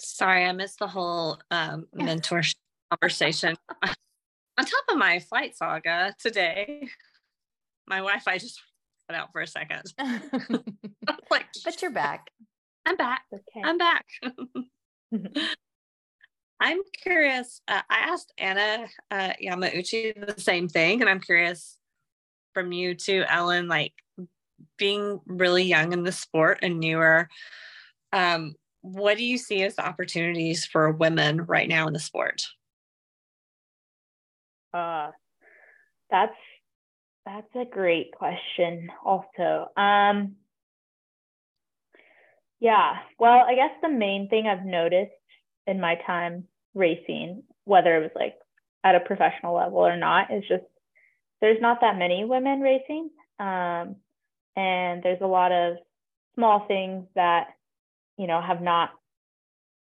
Sorry, 0.00 0.44
I 0.44 0.52
missed 0.52 0.78
the 0.78 0.86
whole 0.86 1.38
um, 1.50 1.86
mentorship 1.94 2.54
conversation. 2.90 3.56
On 3.82 4.66
top 4.66 4.84
of 4.90 4.98
my 4.98 5.18
flight 5.20 5.56
saga 5.56 6.14
today, 6.18 6.88
my 7.86 7.96
Wi-Fi 7.96 8.38
just 8.38 8.60
cut 9.08 9.18
out 9.18 9.32
for 9.32 9.40
a 9.40 9.46
second. 9.46 9.92
Like, 11.30 11.46
but 11.64 11.80
you're 11.80 11.90
back. 11.90 12.30
I'm 12.84 12.96
back. 12.96 13.22
Okay. 13.32 13.62
I'm 13.64 13.78
back. 13.78 14.06
I'm 16.60 16.80
curious. 17.02 17.62
Uh, 17.66 17.80
I 17.88 17.98
asked 18.00 18.32
Anna 18.36 18.86
uh, 19.10 19.32
Yamauchi 19.42 20.14
the 20.26 20.40
same 20.40 20.68
thing, 20.68 21.00
and 21.00 21.08
I'm 21.08 21.20
curious 21.20 21.78
from 22.52 22.70
you 22.70 22.94
too, 22.94 23.24
Ellen. 23.28 23.66
Like 23.66 23.94
being 24.76 25.20
really 25.26 25.64
young 25.64 25.92
in 25.92 26.02
the 26.02 26.12
sport 26.12 26.58
and 26.62 26.78
newer, 26.78 27.28
um, 28.12 28.54
what 28.82 29.16
do 29.16 29.24
you 29.24 29.38
see 29.38 29.62
as 29.62 29.76
the 29.76 29.86
opportunities 29.86 30.66
for 30.66 30.92
women 30.92 31.44
right 31.44 31.68
now 31.68 31.86
in 31.86 31.94
the 31.94 31.98
sport? 31.98 32.46
Uh, 34.74 35.10
that's 36.10 36.36
that's 37.24 37.54
a 37.54 37.64
great 37.64 38.12
question. 38.12 38.90
Also, 39.04 39.68
um, 39.76 40.36
yeah. 42.58 42.96
Well, 43.18 43.44
I 43.46 43.54
guess 43.54 43.72
the 43.82 43.88
main 43.88 44.28
thing 44.28 44.46
I've 44.46 44.66
noticed 44.66 45.12
in 45.66 45.80
my 45.80 45.96
time 46.06 46.44
racing, 46.74 47.42
whether 47.64 47.96
it 47.96 48.00
was 48.00 48.10
like 48.14 48.36
at 48.84 48.94
a 48.94 49.00
professional 49.00 49.54
level 49.54 49.78
or 49.78 49.96
not, 49.96 50.32
is 50.32 50.44
just 50.48 50.64
there's 51.40 51.60
not 51.60 51.80
that 51.80 51.98
many 51.98 52.24
women 52.24 52.60
racing, 52.60 53.10
um, 53.38 53.96
and 54.56 55.02
there's 55.02 55.20
a 55.22 55.26
lot 55.26 55.52
of 55.52 55.76
small 56.34 56.66
things 56.66 57.06
that 57.14 57.48
you 58.16 58.26
know 58.26 58.40
have 58.40 58.60
not 58.60 58.90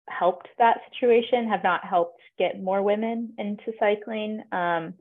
helped 0.08 0.48
that 0.58 0.78
situation, 0.90 1.48
have 1.48 1.62
not 1.62 1.84
helped 1.84 2.20
get 2.38 2.62
more 2.62 2.82
women 2.82 3.34
into 3.38 3.72
cycling. 3.78 4.42
Um, 4.52 4.94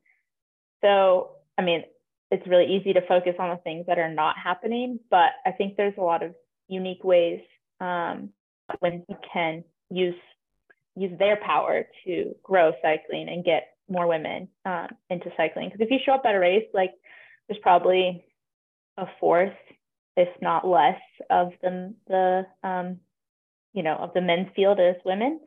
so, 0.81 1.31
I 1.57 1.61
mean, 1.61 1.83
it's 2.31 2.47
really 2.47 2.73
easy 2.73 2.93
to 2.93 3.05
focus 3.07 3.35
on 3.39 3.49
the 3.49 3.57
things 3.57 3.85
that 3.87 3.99
are 3.99 4.13
not 4.13 4.35
happening, 4.37 4.99
but 5.09 5.31
I 5.45 5.51
think 5.51 5.75
there's 5.75 5.97
a 5.97 6.01
lot 6.01 6.23
of 6.23 6.33
unique 6.67 7.03
ways 7.03 7.41
um, 7.79 8.29
you 8.81 9.17
can 9.33 9.63
use 9.89 10.15
use 10.95 11.17
their 11.17 11.37
power 11.37 11.85
to 12.05 12.35
grow 12.43 12.71
cycling 12.81 13.29
and 13.29 13.45
get 13.45 13.75
more 13.89 14.07
women 14.07 14.47
um, 14.65 14.87
into 15.09 15.29
cycling. 15.37 15.69
Because 15.69 15.81
if 15.81 15.91
you 15.91 15.99
show 16.05 16.13
up 16.13 16.23
at 16.25 16.35
a 16.35 16.39
race, 16.39 16.65
like 16.73 16.91
there's 17.47 17.61
probably 17.61 18.23
a 18.97 19.05
fourth, 19.19 19.53
if 20.17 20.29
not 20.41 20.67
less, 20.67 20.99
of 21.29 21.51
the 21.61 21.93
the 22.07 22.45
um, 22.63 22.97
you 23.73 23.83
know 23.83 23.95
of 23.95 24.13
the 24.13 24.21
men's 24.21 24.49
field 24.55 24.79
as 24.79 24.95
women. 25.05 25.39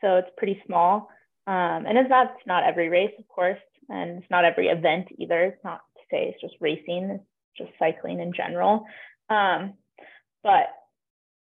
So 0.00 0.16
it's 0.16 0.30
pretty 0.36 0.62
small. 0.66 1.08
Um, 1.46 1.86
and 1.86 1.96
it's 1.96 2.10
not, 2.10 2.32
it's 2.36 2.46
not 2.46 2.64
every 2.64 2.88
race, 2.88 3.12
of 3.18 3.28
course, 3.28 3.60
and 3.88 4.18
it's 4.18 4.30
not 4.30 4.44
every 4.44 4.66
event 4.66 5.08
either. 5.16 5.44
It's 5.44 5.64
not 5.64 5.80
to 5.96 6.02
say 6.10 6.28
it's 6.28 6.40
just 6.40 6.54
racing, 6.60 7.10
it's 7.10 7.24
just 7.56 7.70
cycling 7.78 8.18
in 8.20 8.32
general. 8.32 8.84
Um, 9.30 9.74
but 10.42 10.66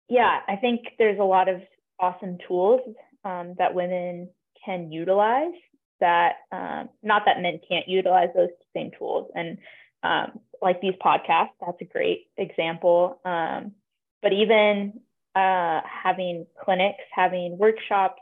yeah, 0.07 0.39
I 0.47 0.55
think 0.55 0.81
there's 0.99 1.19
a 1.19 1.23
lot 1.23 1.49
of 1.49 1.62
awesome 1.99 2.38
tools 2.47 2.81
um, 3.23 3.56
that 3.58 3.73
women 3.73 4.30
can 4.63 4.91
utilize 4.91 5.53
that 5.99 6.36
um, 6.51 6.89
not 7.01 7.23
that 7.25 7.41
men 7.41 7.60
can't 7.67 7.88
utilize 7.88 8.30
those 8.36 8.49
same 8.75 8.91
tools. 8.97 9.32
And 9.36 9.58
um, 10.03 10.39
like 10.62 10.82
these 10.82 10.93
podcasts 11.03 11.49
that's 11.60 11.82
a 11.82 11.86
great 11.86 12.27
example. 12.38 13.19
Um, 13.25 13.73
but 14.21 14.34
even 14.34 15.01
uh, 15.36 15.82
having 15.84 16.45
clinics 16.63 17.03
having 17.12 17.58
workshops 17.58 18.21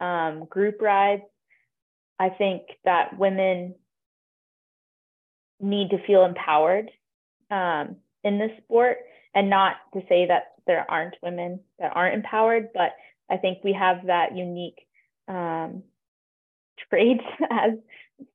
um, 0.00 0.44
group 0.44 0.82
rides 0.82 1.22
i 2.18 2.28
think 2.28 2.62
that 2.84 3.16
women 3.18 3.74
need 5.60 5.90
to 5.90 6.04
feel 6.06 6.24
empowered 6.24 6.90
um, 7.50 7.96
in 8.24 8.38
this 8.38 8.50
sport. 8.62 8.98
And 9.34 9.50
not 9.50 9.76
to 9.92 10.00
say 10.08 10.26
that 10.26 10.54
there 10.66 10.90
aren't 10.90 11.14
women 11.22 11.60
that 11.78 11.92
aren't 11.94 12.14
empowered 12.14 12.70
but 12.72 12.92
i 13.30 13.36
think 13.36 13.58
we 13.64 13.72
have 13.72 14.06
that 14.06 14.36
unique 14.36 14.86
um, 15.28 15.82
traits 16.88 17.24
as 17.50 17.72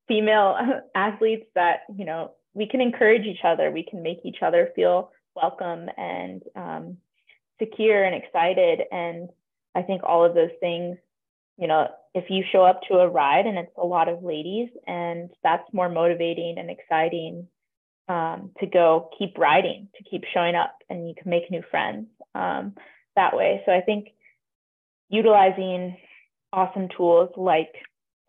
female 0.07 0.55
athletes 0.95 1.45
that 1.55 1.81
you 1.95 2.05
know 2.05 2.31
we 2.53 2.67
can 2.67 2.81
encourage 2.81 3.25
each 3.25 3.43
other. 3.43 3.71
We 3.71 3.83
can 3.83 4.03
make 4.03 4.19
each 4.25 4.41
other 4.41 4.69
feel 4.75 5.11
welcome 5.35 5.87
and 5.97 6.43
um, 6.55 6.97
secure 7.59 8.03
and 8.03 8.15
excited. 8.15 8.81
And 8.91 9.29
i 9.73 9.81
think 9.81 10.01
all 10.03 10.25
of 10.25 10.35
those 10.35 10.51
things 10.59 10.97
you 11.57 11.65
know 11.65 11.87
if 12.13 12.25
you 12.29 12.43
show 12.51 12.63
up 12.63 12.81
to 12.89 12.95
a 12.95 13.07
ride 13.07 13.45
and 13.45 13.57
it's 13.57 13.71
a 13.77 13.85
lot 13.85 14.09
of 14.09 14.21
ladies 14.21 14.67
and 14.85 15.29
that's 15.43 15.63
more 15.71 15.87
motivating 15.87 16.55
and 16.57 16.69
exciting 16.69 17.47
um, 18.09 18.51
to 18.59 18.65
go 18.65 19.09
keep 19.17 19.37
riding 19.37 19.87
to 19.95 20.03
keep 20.03 20.23
showing 20.33 20.55
up 20.55 20.75
and 20.89 21.07
you 21.07 21.15
can 21.15 21.29
make 21.29 21.49
new 21.49 21.63
friends 21.71 22.07
um, 22.35 22.73
that 23.15 23.33
way. 23.33 23.61
So 23.65 23.71
i 23.71 23.79
think 23.79 24.09
utilizing 25.11 25.97
awesome 26.53 26.87
tools 26.95 27.29
like 27.37 27.73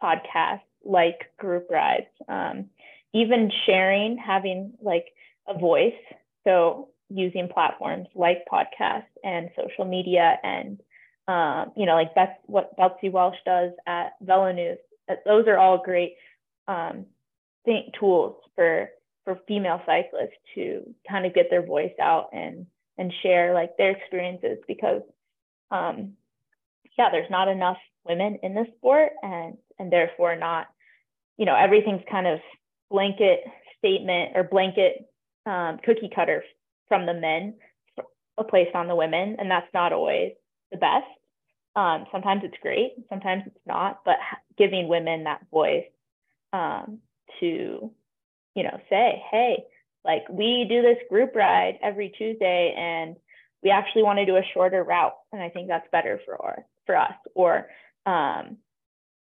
podcasts, 0.03 0.61
like 0.85 1.31
group 1.39 1.69
rides, 1.71 2.07
um, 2.29 2.67
even 3.15 3.51
sharing, 3.67 4.19
having 4.19 4.73
like 4.83 5.07
a 5.49 5.59
voice. 5.59 5.95
So 6.45 6.89
using 7.09 7.49
platforms 7.49 8.09
like 8.15 8.39
podcasts 8.53 9.05
and 9.23 9.51
social 9.57 9.85
media 9.85 10.39
and 10.43 10.81
um, 11.29 11.73
you 11.77 11.87
know 11.87 11.95
like 11.95 12.15
that's 12.15 12.37
what 12.47 12.77
Betsy 12.77 13.09
Welch 13.09 13.37
does 13.47 13.71
at 13.87 14.15
Velo 14.21 14.53
News. 14.53 14.79
Those 15.25 15.47
are 15.47 15.59
all 15.59 15.83
great 15.83 16.15
um, 16.67 17.07
think 17.65 17.95
tools 17.99 18.37
for 18.57 18.89
for 19.25 19.39
female 19.47 19.81
cyclists 19.87 20.37
to 20.55 20.83
kind 21.09 21.27
of 21.27 21.35
get 21.35 21.47
their 21.49 21.65
voice 21.65 21.93
out 22.01 22.31
and 22.33 22.67
and 22.99 23.13
share 23.23 23.55
like 23.55 23.77
their 23.77 23.93
experiences 23.93 24.59
because 24.67 25.03
um, 25.71 26.15
yeah, 26.99 27.09
there's 27.11 27.31
not 27.31 27.49
enough 27.49 27.79
women 28.05 28.39
in 28.43 28.55
the 28.55 28.67
sport 28.77 29.13
and 29.23 29.57
and 29.79 29.93
therefore 29.93 30.37
not, 30.37 30.67
you 31.39 31.47
know, 31.47 31.57
everything's 31.57 32.03
kind 32.11 32.27
of 32.27 32.41
blanket 32.91 33.41
statement 33.79 34.33
or 34.37 34.45
blanket 34.45 35.09
um, 35.47 35.79
cookie 35.85 36.11
cutter 36.15 36.45
from 36.89 37.07
the 37.07 37.15
men 37.15 37.55
a 38.39 38.45
place 38.45 38.69
on 38.75 38.89
the 38.89 38.97
women 38.97 39.37
and 39.39 39.51
that's 39.51 39.73
not 39.75 39.93
always 39.93 40.33
the 40.71 40.79
best. 40.79 41.07
Um, 41.75 42.07
sometimes 42.13 42.43
it's 42.45 42.57
great 42.61 42.93
sometimes 43.09 43.45
it's 43.47 43.67
not 43.67 44.01
but 44.05 44.17
giving 44.59 44.89
women 44.89 45.25
that 45.25 45.41
voice 45.51 45.87
um, 46.53 46.99
to 47.41 47.91
you 48.55 48.63
know 48.63 48.79
say 48.91 49.23
hey 49.31 49.65
like 50.05 50.23
we 50.29 50.67
do 50.69 50.83
this 50.83 50.99
group 51.09 51.35
ride 51.35 51.79
every 51.83 52.13
tuesday 52.17 52.75
and 52.77 53.17
we 53.63 53.71
actually 53.71 54.03
want 54.03 54.19
to 54.19 54.27
do 54.27 54.37
a 54.37 54.43
shorter 54.53 54.83
route 54.83 55.17
and 55.33 55.43
i 55.43 55.49
think 55.49 55.69
that's 55.69 55.87
better 55.91 56.21
for 56.25 56.41
our, 56.43 56.67
for 56.87 56.97
us 56.97 57.15
or 57.35 57.67
um, 58.07 58.57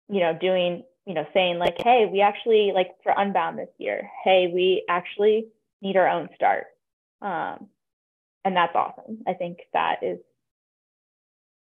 you 0.09 0.19
know 0.19 0.37
doing 0.39 0.83
you 1.05 1.13
know 1.13 1.25
saying 1.33 1.57
like 1.57 1.75
hey 1.83 2.09
we 2.11 2.21
actually 2.21 2.71
like 2.73 2.89
for 3.03 3.13
unbound 3.15 3.57
this 3.57 3.69
year 3.77 4.09
hey 4.23 4.51
we 4.53 4.83
actually 4.89 5.47
need 5.81 5.97
our 5.97 6.07
own 6.07 6.29
start. 6.35 6.65
Um, 7.21 7.67
and 8.45 8.55
that's 8.55 8.75
awesome. 8.75 9.23
I 9.27 9.33
think 9.33 9.59
that 9.73 9.97
is 10.01 10.19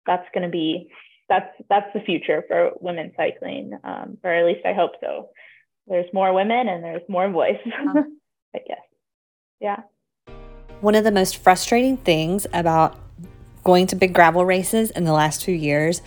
that's 0.07 0.27
going 0.33 0.45
to 0.45 0.51
be 0.51 0.91
that's 1.29 1.51
that's 1.69 1.93
the 1.93 2.01
future 2.01 2.43
for 2.49 2.71
women 2.81 3.13
cycling 3.17 3.79
um, 3.85 4.17
or 4.25 4.33
at 4.33 4.47
least 4.47 4.65
i 4.65 4.73
hope 4.73 4.93
so. 5.01 5.29
There's 5.87 6.11
more 6.13 6.33
women 6.35 6.69
and 6.69 6.85
there's 6.85 7.03
more 7.09 7.31
voice 7.31 7.59
i 8.55 8.59
guess. 8.67 8.79
Yeah. 9.61 9.83
One 10.81 10.95
of 10.95 11.05
the 11.05 11.11
most 11.11 11.39
frustrating 11.39 11.97
things 11.97 12.47
about 12.53 12.97
going 13.69 13.87
to 13.87 13.97
big 13.97 14.15
gravel 14.15 14.47
races 14.47 14.91
in 14.93 15.05
the 15.05 15.13
last 15.13 15.45
few 15.45 15.55
years 15.55 16.01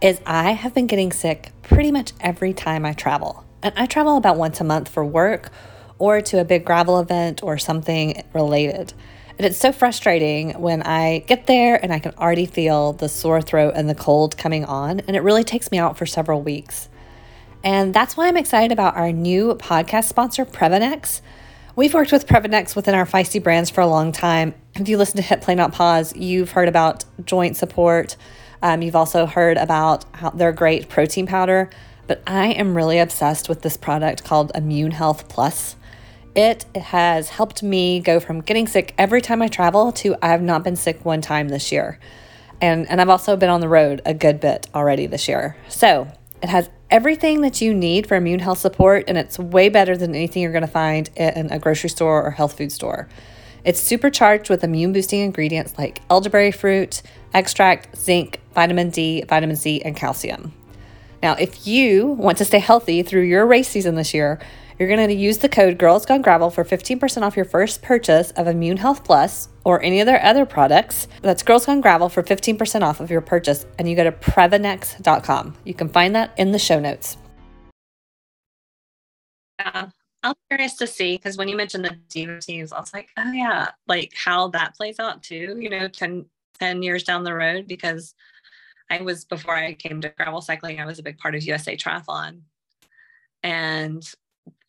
is 0.00 0.18
I 0.24 0.52
have 0.52 0.72
been 0.72 0.86
getting 0.86 1.12
sick 1.12 1.52
pretty 1.60 1.90
much 1.90 2.14
every 2.22 2.54
time 2.54 2.86
I 2.86 2.94
travel. 2.94 3.44
And 3.62 3.74
I 3.76 3.84
travel 3.84 4.16
about 4.16 4.38
once 4.38 4.62
a 4.62 4.64
month 4.64 4.88
for 4.88 5.04
work 5.04 5.50
or 5.98 6.22
to 6.22 6.40
a 6.40 6.44
big 6.46 6.64
gravel 6.64 6.98
event 6.98 7.42
or 7.42 7.58
something 7.58 8.24
related. 8.32 8.94
And 9.36 9.44
it's 9.44 9.58
so 9.58 9.72
frustrating 9.72 10.52
when 10.52 10.82
I 10.84 11.18
get 11.26 11.46
there 11.46 11.78
and 11.82 11.92
I 11.92 11.98
can 11.98 12.14
already 12.14 12.46
feel 12.46 12.94
the 12.94 13.10
sore 13.10 13.42
throat 13.42 13.74
and 13.76 13.90
the 13.90 13.94
cold 13.94 14.38
coming 14.38 14.64
on, 14.64 15.00
and 15.00 15.14
it 15.14 15.20
really 15.20 15.44
takes 15.44 15.70
me 15.70 15.76
out 15.76 15.98
for 15.98 16.06
several 16.06 16.40
weeks. 16.40 16.88
And 17.62 17.92
that's 17.92 18.16
why 18.16 18.28
I'm 18.28 18.38
excited 18.38 18.72
about 18.72 18.96
our 18.96 19.12
new 19.12 19.54
podcast 19.56 20.04
sponsor, 20.04 20.46
Previnex. 20.46 21.20
We've 21.76 21.92
worked 21.92 22.10
with 22.10 22.26
Previnex 22.26 22.74
within 22.74 22.94
our 22.94 23.04
Feisty 23.04 23.42
brands 23.42 23.68
for 23.68 23.82
a 23.82 23.86
long 23.86 24.12
time. 24.12 24.54
If 24.74 24.88
you 24.88 24.96
listen 24.96 25.16
to 25.16 25.22
Hit 25.22 25.42
Play 25.42 25.54
Not 25.54 25.72
Pause, 25.72 26.16
you've 26.16 26.52
heard 26.52 26.66
about 26.68 27.04
joint 27.24 27.56
support. 27.58 28.16
Um, 28.62 28.80
you've 28.80 28.96
also 28.96 29.26
heard 29.26 29.58
about 29.58 30.06
how 30.14 30.30
their 30.30 30.50
great 30.50 30.88
protein 30.88 31.26
powder. 31.26 31.68
But 32.06 32.22
I 32.26 32.48
am 32.52 32.74
really 32.74 32.98
obsessed 32.98 33.50
with 33.50 33.60
this 33.60 33.76
product 33.76 34.24
called 34.24 34.50
Immune 34.54 34.92
Health 34.92 35.28
Plus. 35.28 35.76
It 36.34 36.64
has 36.74 37.28
helped 37.28 37.62
me 37.62 38.00
go 38.00 38.18
from 38.18 38.40
getting 38.40 38.66
sick 38.66 38.94
every 38.96 39.20
time 39.20 39.42
I 39.42 39.48
travel 39.48 39.92
to 39.92 40.16
I 40.22 40.28
have 40.28 40.40
not 40.40 40.64
been 40.64 40.76
sick 40.76 41.04
one 41.04 41.20
time 41.20 41.48
this 41.48 41.70
year. 41.70 41.98
And, 42.62 42.88
and 42.88 42.98
I've 42.98 43.10
also 43.10 43.36
been 43.36 43.50
on 43.50 43.60
the 43.60 43.68
road 43.68 44.00
a 44.06 44.14
good 44.14 44.40
bit 44.40 44.68
already 44.74 45.06
this 45.06 45.28
year. 45.28 45.54
So 45.68 46.08
it 46.42 46.48
has 46.48 46.70
everything 46.90 47.42
that 47.42 47.60
you 47.60 47.74
need 47.74 48.06
for 48.06 48.14
immune 48.14 48.40
health 48.40 48.58
support, 48.58 49.04
and 49.06 49.18
it's 49.18 49.38
way 49.38 49.68
better 49.68 49.98
than 49.98 50.14
anything 50.14 50.42
you're 50.42 50.52
going 50.52 50.62
to 50.62 50.68
find 50.68 51.10
in 51.14 51.52
a 51.52 51.58
grocery 51.58 51.90
store 51.90 52.22
or 52.24 52.30
health 52.30 52.56
food 52.56 52.72
store. 52.72 53.08
It's 53.64 53.80
supercharged 53.80 54.50
with 54.50 54.64
immune 54.64 54.92
boosting 54.92 55.20
ingredients 55.20 55.74
like 55.78 56.00
elderberry 56.10 56.50
fruit, 56.50 57.02
extract, 57.32 57.96
zinc, 57.96 58.40
vitamin 58.54 58.90
D, 58.90 59.22
vitamin 59.22 59.56
C, 59.56 59.80
and 59.82 59.96
calcium. 59.96 60.52
Now, 61.22 61.34
if 61.34 61.66
you 61.66 62.06
want 62.06 62.38
to 62.38 62.44
stay 62.44 62.58
healthy 62.58 63.02
through 63.02 63.22
your 63.22 63.46
race 63.46 63.68
season 63.68 63.94
this 63.94 64.12
year, 64.12 64.40
you're 64.78 64.88
going 64.88 65.06
to 65.06 65.14
use 65.14 65.38
the 65.38 65.48
code 65.48 65.78
Girls 65.78 66.04
Gone 66.04 66.22
Gravel 66.22 66.50
for 66.50 66.64
15% 66.64 67.22
off 67.22 67.36
your 67.36 67.44
first 67.44 67.82
purchase 67.82 68.32
of 68.32 68.48
Immune 68.48 68.78
Health 68.78 69.04
Plus 69.04 69.48
or 69.62 69.80
any 69.80 70.00
of 70.00 70.06
their 70.06 70.20
other 70.24 70.44
products. 70.44 71.06
That's 71.20 71.44
Girls 71.44 71.66
Gone 71.66 71.80
Gravel 71.80 72.08
for 72.08 72.24
15% 72.24 72.82
off 72.82 72.98
of 72.98 73.10
your 73.10 73.20
purchase, 73.20 73.64
and 73.78 73.88
you 73.88 73.94
go 73.94 74.02
to 74.02 74.10
Previnex.com. 74.10 75.54
You 75.64 75.74
can 75.74 75.88
find 75.88 76.16
that 76.16 76.32
in 76.36 76.50
the 76.50 76.58
show 76.58 76.80
notes. 76.80 77.16
Yeah, 79.60 79.90
I'm 80.22 80.34
curious 80.48 80.74
to 80.76 80.86
see 80.86 81.16
because 81.16 81.36
when 81.36 81.48
you 81.48 81.56
mentioned 81.56 81.84
the 81.84 81.96
DEVO 82.08 82.44
teams, 82.44 82.72
I 82.72 82.80
was 82.80 82.94
like, 82.94 83.08
oh 83.18 83.32
yeah, 83.32 83.70
like 83.88 84.12
how 84.14 84.48
that 84.48 84.76
plays 84.76 85.00
out 85.00 85.22
too. 85.22 85.56
You 85.58 85.68
know, 85.68 85.88
10, 85.88 86.26
10 86.60 86.82
years 86.82 87.02
down 87.02 87.24
the 87.24 87.34
road 87.34 87.66
because 87.66 88.14
I 88.88 89.00
was 89.00 89.24
before 89.24 89.56
I 89.56 89.72
came 89.74 90.00
to 90.00 90.10
gravel 90.10 90.40
cycling, 90.40 90.80
I 90.80 90.86
was 90.86 90.98
a 90.98 91.02
big 91.02 91.18
part 91.18 91.34
of 91.34 91.42
USA 91.42 91.76
Triathlon. 91.76 92.42
And 93.42 94.02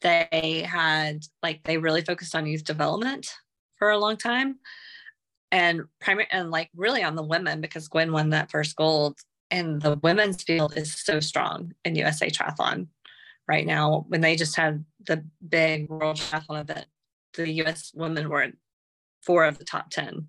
they 0.01 0.65
had 0.67 1.23
like 1.41 1.63
they 1.63 1.77
really 1.77 2.01
focused 2.01 2.35
on 2.35 2.45
youth 2.45 2.63
development 2.63 3.33
for 3.77 3.91
a 3.91 3.97
long 3.97 4.17
time 4.17 4.59
and 5.51 5.83
primary 6.01 6.27
and 6.31 6.51
like 6.51 6.69
really 6.75 7.03
on 7.03 7.15
the 7.15 7.23
women 7.23 7.61
because 7.61 7.87
Gwen 7.87 8.11
won 8.11 8.29
that 8.31 8.51
first 8.51 8.75
gold 8.75 9.17
and 9.49 9.81
the 9.81 9.99
women's 10.01 10.43
field 10.43 10.75
is 10.77 10.93
so 10.93 11.19
strong 11.19 11.73
in 11.85 11.95
USA 11.95 12.29
triathlon 12.29 12.87
right 13.47 13.65
now 13.65 14.05
when 14.07 14.21
they 14.21 14.35
just 14.35 14.55
had 14.55 14.83
the 15.05 15.23
big 15.47 15.89
world 15.89 16.17
triathlon 16.17 16.61
event 16.61 16.85
the 17.35 17.49
US 17.63 17.91
women 17.93 18.29
were 18.29 18.51
four 19.21 19.45
of 19.45 19.57
the 19.57 19.65
top 19.65 19.89
10 19.89 20.27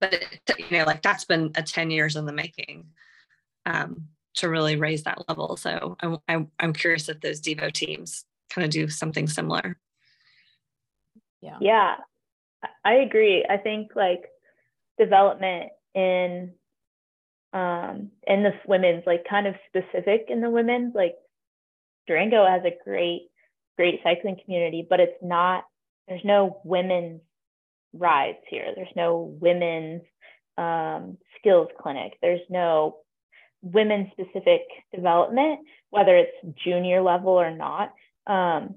but 0.00 0.14
it, 0.14 0.40
you 0.58 0.78
know 0.78 0.84
like 0.84 1.02
that's 1.02 1.24
been 1.24 1.52
a 1.54 1.62
10 1.62 1.90
years 1.90 2.16
in 2.16 2.26
the 2.26 2.32
making 2.32 2.86
um, 3.64 4.08
to 4.34 4.48
really 4.48 4.76
raise 4.76 5.04
that 5.04 5.28
level 5.28 5.56
so 5.56 5.96
I'm, 6.00 6.18
I'm, 6.28 6.50
I'm 6.58 6.72
curious 6.72 7.08
if 7.08 7.20
those 7.20 7.40
devo 7.40 7.72
teams 7.72 8.24
kind 8.50 8.64
of 8.64 8.70
do 8.70 8.88
something 8.88 9.26
similar. 9.26 9.78
Yeah. 11.40 11.58
Yeah. 11.60 11.94
I 12.84 12.94
agree. 12.94 13.44
I 13.48 13.58
think 13.58 13.92
like 13.94 14.24
development 14.98 15.70
in 15.94 16.52
um 17.52 18.10
in 18.26 18.42
the 18.42 18.52
women's 18.66 19.04
like 19.06 19.24
kind 19.28 19.46
of 19.46 19.54
specific 19.68 20.26
in 20.28 20.40
the 20.40 20.50
women's 20.50 20.94
like 20.94 21.14
Durango 22.06 22.46
has 22.46 22.62
a 22.64 22.76
great 22.84 23.28
great 23.76 24.00
cycling 24.02 24.38
community, 24.42 24.86
but 24.88 25.00
it's 25.00 25.22
not 25.22 25.64
there's 26.08 26.24
no 26.24 26.60
women's 26.64 27.20
rides 27.92 28.38
here. 28.48 28.72
There's 28.74 28.88
no 28.96 29.36
women's 29.40 30.02
um, 30.56 31.18
skills 31.38 31.68
clinic. 31.80 32.16
There's 32.22 32.40
no 32.48 32.98
women 33.62 34.10
specific 34.12 34.62
development, 34.94 35.60
whether 35.90 36.16
it's 36.16 36.58
junior 36.64 37.02
level 37.02 37.32
or 37.32 37.50
not. 37.50 37.92
Um, 38.26 38.76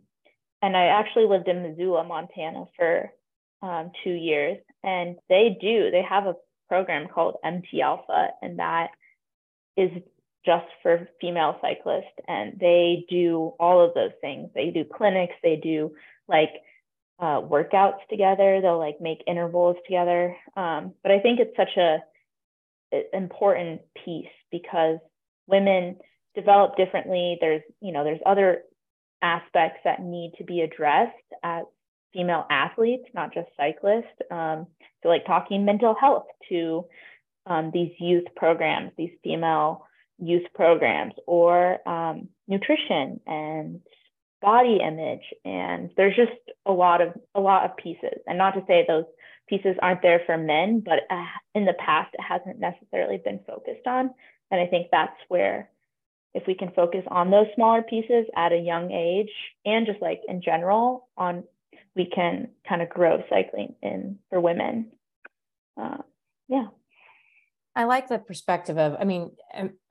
and 0.62 0.76
I 0.76 0.88
actually 0.88 1.26
lived 1.26 1.48
in 1.48 1.64
Missoula, 1.64 2.04
Montana 2.04 2.66
for 2.76 3.12
um, 3.62 3.92
two 4.04 4.12
years. 4.12 4.58
And 4.84 5.18
they 5.30 5.58
do, 5.60 5.92
they 5.92 6.02
have 6.08 6.26
a 6.26 6.36
program 6.68 7.08
called 7.08 7.36
MT 7.44 7.82
Alpha, 7.82 8.30
and 8.42 8.60
that 8.60 8.90
is 9.76 9.92
just 10.46 10.66
for 10.82 11.08
female 11.20 11.58
cyclists. 11.62 12.16
And 12.28 12.60
they 12.60 13.06
do 13.10 13.54
all 13.60 13.84
of 13.84 13.94
those 13.94 14.12
things. 14.22 14.50
They 14.56 14.72
do 14.72 14.84
clinics, 14.86 15.36
they 15.44 15.58
do 15.58 15.92
like 16.28 16.52
uh, 17.20 17.42
workouts 17.42 18.00
together, 18.10 18.60
they'll 18.62 18.80
like 18.80 19.02
make 19.02 19.24
intervals 19.28 19.76
together. 19.86 20.36
Um, 20.56 20.94
but 21.04 21.12
I 21.12 21.20
think 21.20 21.40
it's 21.40 21.56
such 21.58 21.76
a 21.78 22.00
important 23.14 23.82
piece 24.06 24.28
because 24.52 25.00
women 25.48 25.98
develop 26.36 26.76
differently. 26.78 27.38
There's, 27.42 27.62
you 27.82 27.92
know, 27.92 28.04
there's 28.04 28.22
other 28.26 28.64
aspects 29.22 29.80
that 29.84 30.02
need 30.02 30.34
to 30.38 30.44
be 30.44 30.62
addressed 30.62 31.14
as 31.44 31.66
female 32.14 32.46
athletes, 32.50 33.06
not 33.14 33.34
just 33.34 33.50
cyclists. 33.58 34.06
Um, 34.32 34.68
so, 35.04 35.10
like 35.10 35.26
talking 35.26 35.66
mental 35.66 35.96
health 36.00 36.26
to 36.50 36.86
um, 37.46 37.72
these 37.74 37.92
youth 38.00 38.26
programs, 38.36 38.92
these 38.98 39.12
female 39.24 39.86
youth 40.22 40.46
programs, 40.54 41.14
or 41.28 41.88
um, 41.88 42.30
nutrition 42.48 43.20
and 43.26 43.82
body 44.42 44.80
image. 44.86 45.24
And 45.46 45.92
there's 45.98 46.16
just 46.16 46.32
a 46.66 46.72
lot 46.72 47.02
of 47.02 47.14
a 47.36 47.40
lot 47.40 47.66
of 47.66 47.78
pieces. 47.78 48.20
And 48.28 48.38
not 48.38 48.52
to 48.52 48.64
say 48.68 48.86
those 48.88 49.06
pieces 49.48 49.76
aren't 49.82 50.02
there 50.02 50.22
for 50.26 50.38
men, 50.38 50.82
but 50.86 51.00
uh, 51.10 51.26
in 51.56 51.66
the 51.66 51.74
past 51.74 52.14
it 52.14 52.22
hasn't 52.22 52.60
necessarily 52.60 53.18
been 53.24 53.40
focused 53.48 53.88
on. 53.88 54.12
And 54.52 54.62
I 54.62 54.68
think 54.68 54.88
that's 54.92 55.18
where 55.28 55.70
if 56.34 56.44
we 56.48 56.56
can 56.56 56.72
focus 56.72 57.04
on 57.08 57.32
those 57.32 57.48
smaller 57.56 57.82
pieces 57.82 58.26
at 58.36 58.52
a 58.52 58.58
young 58.58 58.92
age 58.92 59.32
and 59.66 59.86
just 59.86 60.02
like 60.02 60.22
in 60.28 60.42
general 60.42 61.08
on 61.18 61.44
we 61.96 62.06
can 62.06 62.50
kind 62.68 62.82
of 62.82 62.90
grow 62.90 63.24
cycling 63.30 63.76
in 63.82 64.20
for 64.30 64.40
women 64.40 64.92
uh, 65.82 65.98
yeah 66.48 66.68
i 67.76 67.84
like 67.84 68.08
the 68.08 68.20
perspective 68.20 68.78
of 68.78 68.96
i 69.00 69.04
mean 69.04 69.32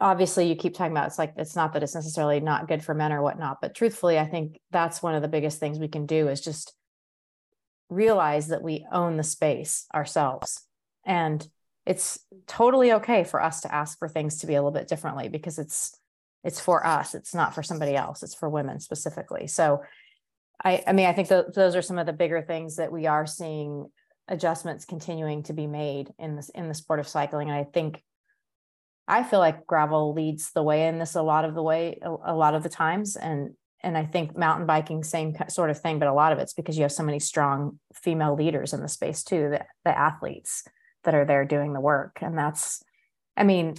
obviously 0.01 0.49
you 0.49 0.57
keep 0.57 0.75
talking 0.75 0.93
about 0.93 1.07
it's 1.07 1.19
like 1.19 1.35
it's 1.37 1.57
not 1.57 1.73
that 1.73 1.83
it's 1.83 1.95
necessarily 1.95 2.41
not 2.41 2.69
good 2.69 2.83
for 2.83 2.95
men 2.95 3.13
or 3.13 3.23
whatnot 3.23 3.59
but 3.61 3.75
truthfully 3.75 4.19
i 4.19 4.27
think 4.27 4.61
that's 4.71 5.03
one 5.03 5.15
of 5.15 5.23
the 5.23 5.29
biggest 5.29 5.59
things 5.59 5.79
we 5.79 5.89
can 5.89 6.07
do 6.07 6.29
is 6.29 6.41
just 6.41 6.75
realize 7.91 8.49
that 8.49 8.63
we 8.63 8.87
own 8.93 9.17
the 9.17 9.23
space 9.23 9.87
ourselves. 9.95 10.65
And 11.05 11.47
it's 11.87 12.19
totally 12.47 12.93
okay 12.93 13.25
for 13.25 13.43
us 13.43 13.63
to 13.63 13.75
ask 13.75 13.99
for 13.99 14.09
things 14.09 14.39
to 14.39 14.47
be 14.47 14.55
a 14.55 14.59
little 14.59 14.71
bit 14.71 14.89
differently 14.89 15.29
because 15.29 15.59
it's 15.59 15.95
it's 16.45 16.61
for 16.61 16.87
us. 16.87 17.15
It's 17.15 17.35
not 17.35 17.55
for 17.55 17.63
somebody 17.63 17.97
else. 17.97 18.23
It's 18.23 18.35
for 18.35 18.49
women 18.49 18.81
specifically. 18.81 19.47
So 19.47 19.83
i 20.65 20.83
i 20.87 20.93
mean 20.93 21.07
i 21.07 21.13
think 21.13 21.29
th- 21.29 21.47
those 21.55 21.77
are 21.77 21.83
some 21.83 21.99
of 21.99 22.07
the 22.07 22.13
bigger 22.13 22.43
things 22.43 22.77
that 22.77 22.91
we 22.91 23.07
are 23.07 23.27
seeing 23.27 23.89
adjustments 24.29 24.85
continuing 24.85 25.43
to 25.45 25.53
be 25.53 25.67
made 25.67 26.13
in 26.19 26.37
this 26.37 26.49
in 26.51 26.69
the 26.69 26.75
sport 26.75 27.01
of 27.01 27.09
cycling. 27.09 27.49
And 27.49 27.59
i 27.59 27.65
think 27.65 28.03
i 29.07 29.23
feel 29.23 29.41
like 29.41 29.67
gravel 29.67 30.13
leads 30.13 30.53
the 30.53 30.63
way 30.63 30.87
in 30.87 30.99
this 30.99 31.15
a 31.15 31.23
lot 31.23 31.45
of 31.45 31.55
the 31.55 31.63
way 31.63 31.99
a, 32.03 32.33
a 32.33 32.35
lot 32.35 32.55
of 32.55 32.63
the 32.63 32.69
times. 32.69 33.17
And 33.17 33.55
and 33.83 33.97
i 33.97 34.05
think 34.05 34.37
mountain 34.37 34.67
biking 34.67 35.03
same 35.03 35.35
sort 35.49 35.71
of 35.71 35.81
thing 35.81 35.99
but 35.99 36.09
a 36.09 36.13
lot 36.13 36.33
of 36.33 36.39
it's 36.39 36.53
because 36.53 36.77
you 36.77 36.83
have 36.83 36.93
so 36.93 37.05
many 37.05 37.21
strong 37.21 37.79
female 37.95 38.35
leaders 38.35 38.73
in 38.73 38.81
the 38.81 38.89
space 38.89 39.23
too 39.23 39.51
the, 39.51 39.65
the 39.85 39.97
athletes 39.97 40.65
that 41.05 41.15
are 41.15 41.25
there 41.25 41.45
doing 41.45 41.73
the 41.73 41.81
work. 41.81 42.19
And 42.21 42.37
that's 42.37 42.83
i 43.37 43.45
mean 43.45 43.75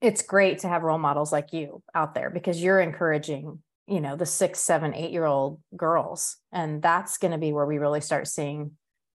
it's 0.00 0.22
great 0.22 0.60
to 0.60 0.68
have 0.68 0.82
role 0.82 0.98
models 0.98 1.30
like 1.30 1.52
you 1.52 1.82
out 1.94 2.14
there 2.14 2.30
because 2.30 2.62
you're 2.62 2.80
encouraging 2.80 3.62
you 3.90 4.00
know 4.00 4.16
the 4.16 4.26
six 4.26 4.60
seven 4.60 4.94
eight 4.94 5.10
year 5.10 5.24
old 5.24 5.60
girls. 5.76 6.36
And 6.52 6.80
that's 6.80 7.18
going 7.18 7.32
to 7.32 7.38
be 7.38 7.52
where 7.52 7.66
we 7.66 7.78
really 7.78 8.00
start 8.00 8.28
seeing 8.28 8.72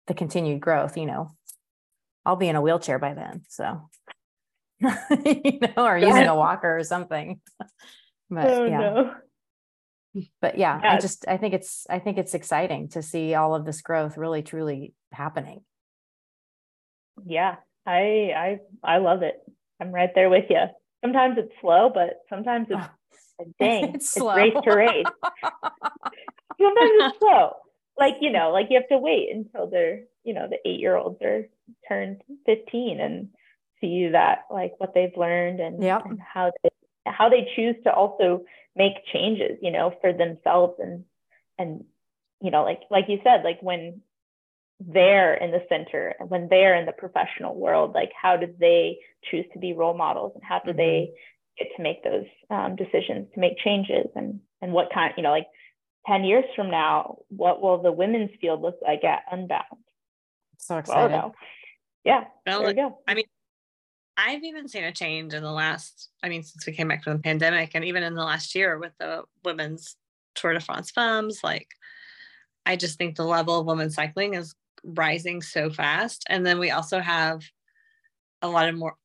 the 0.07 0.13
continued 0.13 0.61
growth 0.61 0.97
you 0.97 1.05
know. 1.05 1.31
I'll 2.25 2.35
be 2.35 2.47
in 2.47 2.55
a 2.55 2.61
wheelchair 2.61 2.99
by 2.99 3.13
then 3.13 3.43
so. 3.49 3.89
You 4.81 5.59
know 5.59 5.85
or 5.85 5.97
using 5.97 6.27
a 6.27 6.35
walker 6.35 6.77
or 6.77 6.83
something. 6.83 7.39
But 8.33 8.47
oh, 8.47 8.65
yeah. 8.65 8.79
no. 8.79 9.13
but 10.39 10.57
yeah, 10.57 10.79
yeah 10.81 10.93
i 10.93 10.99
just 10.99 11.27
i 11.27 11.35
think 11.35 11.53
it's 11.53 11.85
i 11.89 11.99
think 11.99 12.17
it's 12.17 12.33
exciting 12.33 12.87
to 12.91 13.01
see 13.01 13.35
all 13.35 13.55
of 13.55 13.65
this 13.65 13.81
growth 13.81 14.15
really 14.15 14.41
truly 14.41 14.93
happening. 15.11 15.65
Yeah 17.25 17.57
i 17.85 18.31
i 18.35 18.59
i 18.83 18.97
love 18.99 19.21
it. 19.21 19.35
I'm 19.81 19.91
right 19.91 20.11
there 20.15 20.29
with 20.29 20.45
you. 20.49 20.63
Sometimes 21.03 21.37
it's 21.37 21.51
slow, 21.59 21.91
but 21.93 22.21
sometimes 22.29 22.67
it's 22.69 22.79
ah. 22.79 22.93
Oh, 23.47 23.53
dang, 23.59 23.95
it's, 23.95 24.15
it's 24.17 24.25
race 24.25 24.53
to 24.63 24.75
race. 24.75 25.05
sometimes 26.61 26.91
it's 26.99 27.19
slow. 27.19 27.53
like 27.97 28.15
you 28.21 28.31
know 28.31 28.51
like 28.51 28.67
you 28.69 28.77
have 28.77 28.87
to 28.89 28.97
wait 28.97 29.29
until 29.33 29.67
they're 29.69 30.01
you 30.23 30.33
know 30.33 30.47
the 30.47 30.57
eight 30.69 30.79
year 30.79 30.95
olds 30.95 31.21
are 31.21 31.47
turned 31.87 32.21
15 32.45 32.99
and 32.99 33.29
see 33.79 34.09
that 34.09 34.45
like 34.51 34.73
what 34.77 34.93
they've 34.93 35.15
learned 35.17 35.59
and, 35.59 35.81
Yep. 35.81 36.05
and 36.05 36.19
how 36.21 36.51
they, 36.63 36.69
how 37.07 37.29
they 37.29 37.49
choose 37.55 37.75
to 37.83 37.91
also 37.91 38.43
make 38.75 38.93
changes 39.11 39.57
you 39.61 39.71
know 39.71 39.93
for 40.01 40.13
themselves 40.13 40.75
and 40.79 41.03
and 41.57 41.83
you 42.41 42.51
know 42.51 42.63
like 42.63 42.81
like 42.89 43.05
you 43.07 43.19
said 43.23 43.43
like 43.43 43.61
when 43.61 44.01
they're 44.79 45.35
in 45.35 45.51
the 45.51 45.63
center 45.69 46.15
and 46.19 46.29
when 46.29 46.47
they're 46.49 46.75
in 46.75 46.85
the 46.85 46.91
professional 46.91 47.55
world 47.55 47.93
like 47.93 48.11
how 48.19 48.37
do 48.37 48.47
they 48.59 48.97
choose 49.29 49.45
to 49.53 49.59
be 49.59 49.73
role 49.73 49.95
models 49.95 50.31
and 50.35 50.43
how 50.43 50.59
do 50.65 50.73
they 50.73 51.09
mm-hmm. 51.11 51.15
Get 51.57 51.67
to 51.75 51.83
make 51.83 52.03
those 52.03 52.25
um, 52.49 52.75
decisions 52.75 53.27
to 53.33 53.39
make 53.39 53.57
changes 53.57 54.07
and 54.15 54.39
and 54.61 54.71
what 54.73 54.89
kind 54.93 55.13
you 55.17 55.23
know 55.23 55.31
like 55.31 55.47
10 56.07 56.23
years 56.23 56.45
from 56.55 56.71
now 56.71 57.17
what 57.29 57.61
will 57.61 57.81
the 57.81 57.91
women's 57.91 58.31
field 58.39 58.61
look 58.61 58.77
like 58.81 59.03
at 59.03 59.21
unbound 59.31 59.63
So 60.57 60.73
well 60.75 60.79
excited. 60.79 61.11
no 61.11 61.33
yeah 62.03 62.23
Well, 62.45 62.59
there 62.59 62.67
we 62.69 62.73
go 62.73 62.97
I've 64.17 64.43
even 64.43 64.67
seen 64.67 64.83
a 64.83 64.91
change 64.91 65.33
in 65.33 65.41
the 65.41 65.51
last, 65.51 66.09
I 66.21 66.29
mean, 66.29 66.43
since 66.43 66.65
we 66.67 66.73
came 66.73 66.87
back 66.87 67.03
from 67.03 67.13
the 67.13 67.19
pandemic 67.23 67.71
and 67.73 67.85
even 67.85 68.03
in 68.03 68.13
the 68.13 68.23
last 68.23 68.53
year 68.53 68.77
with 68.77 68.91
the 68.99 69.23
women's 69.43 69.95
Tour 70.35 70.53
de 70.53 70.59
France 70.59 70.91
femmes, 70.91 71.39
like 71.43 71.67
I 72.65 72.75
just 72.75 72.97
think 72.97 73.15
the 73.15 73.23
level 73.23 73.59
of 73.59 73.65
women's 73.65 73.95
cycling 73.95 74.35
is 74.35 74.53
rising 74.83 75.41
so 75.41 75.69
fast. 75.69 76.23
And 76.29 76.45
then 76.45 76.59
we 76.59 76.71
also 76.71 76.99
have 76.99 77.41
a 78.41 78.47
lot 78.47 78.69
of 78.69 78.75
more 78.75 78.95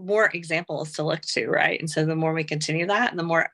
more 0.00 0.30
examples 0.32 0.92
to 0.92 1.02
look 1.02 1.20
to, 1.22 1.48
right? 1.48 1.78
And 1.78 1.90
so 1.90 2.04
the 2.04 2.16
more 2.16 2.32
we 2.32 2.44
continue 2.44 2.86
that 2.86 3.10
and 3.10 3.18
the 3.18 3.24
more 3.24 3.50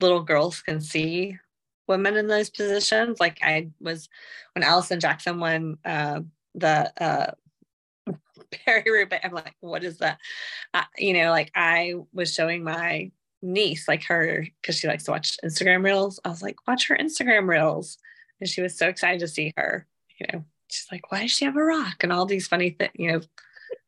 little 0.00 0.22
girls 0.22 0.60
can 0.60 0.80
see 0.80 1.38
women 1.86 2.16
in 2.16 2.26
those 2.26 2.50
positions. 2.50 3.20
Like 3.20 3.38
I 3.42 3.70
was 3.80 4.08
when 4.54 4.62
Alison 4.62 5.00
Jackson 5.00 5.38
won 5.40 5.78
uh, 5.84 6.20
the 6.54 6.92
uh, 7.02 7.32
Paris-Roubaix, 8.50 9.24
I'm 9.24 9.32
like, 9.32 9.54
what 9.60 9.84
is 9.84 9.98
that? 9.98 10.18
Uh, 10.72 10.84
you 10.96 11.12
know, 11.12 11.30
like 11.30 11.50
I 11.54 11.94
was 12.12 12.32
showing 12.32 12.64
my 12.64 13.10
niece, 13.42 13.88
like 13.88 14.04
her, 14.04 14.46
because 14.60 14.78
she 14.78 14.88
likes 14.88 15.04
to 15.04 15.10
watch 15.10 15.36
Instagram 15.44 15.84
reels. 15.84 16.20
I 16.24 16.28
was 16.28 16.42
like, 16.42 16.56
watch 16.66 16.88
her 16.88 16.96
Instagram 16.96 17.48
reels. 17.48 17.98
And 18.40 18.48
she 18.48 18.62
was 18.62 18.76
so 18.76 18.88
excited 18.88 19.20
to 19.20 19.28
see 19.28 19.52
her. 19.56 19.86
You 20.18 20.26
know, 20.32 20.44
she's 20.68 20.86
like, 20.90 21.10
why 21.10 21.22
does 21.22 21.32
she 21.32 21.44
have 21.44 21.56
a 21.56 21.62
rock? 21.62 22.02
And 22.02 22.12
all 22.12 22.26
these 22.26 22.46
funny 22.46 22.70
things, 22.70 22.92
you 22.94 23.12
know, 23.12 23.20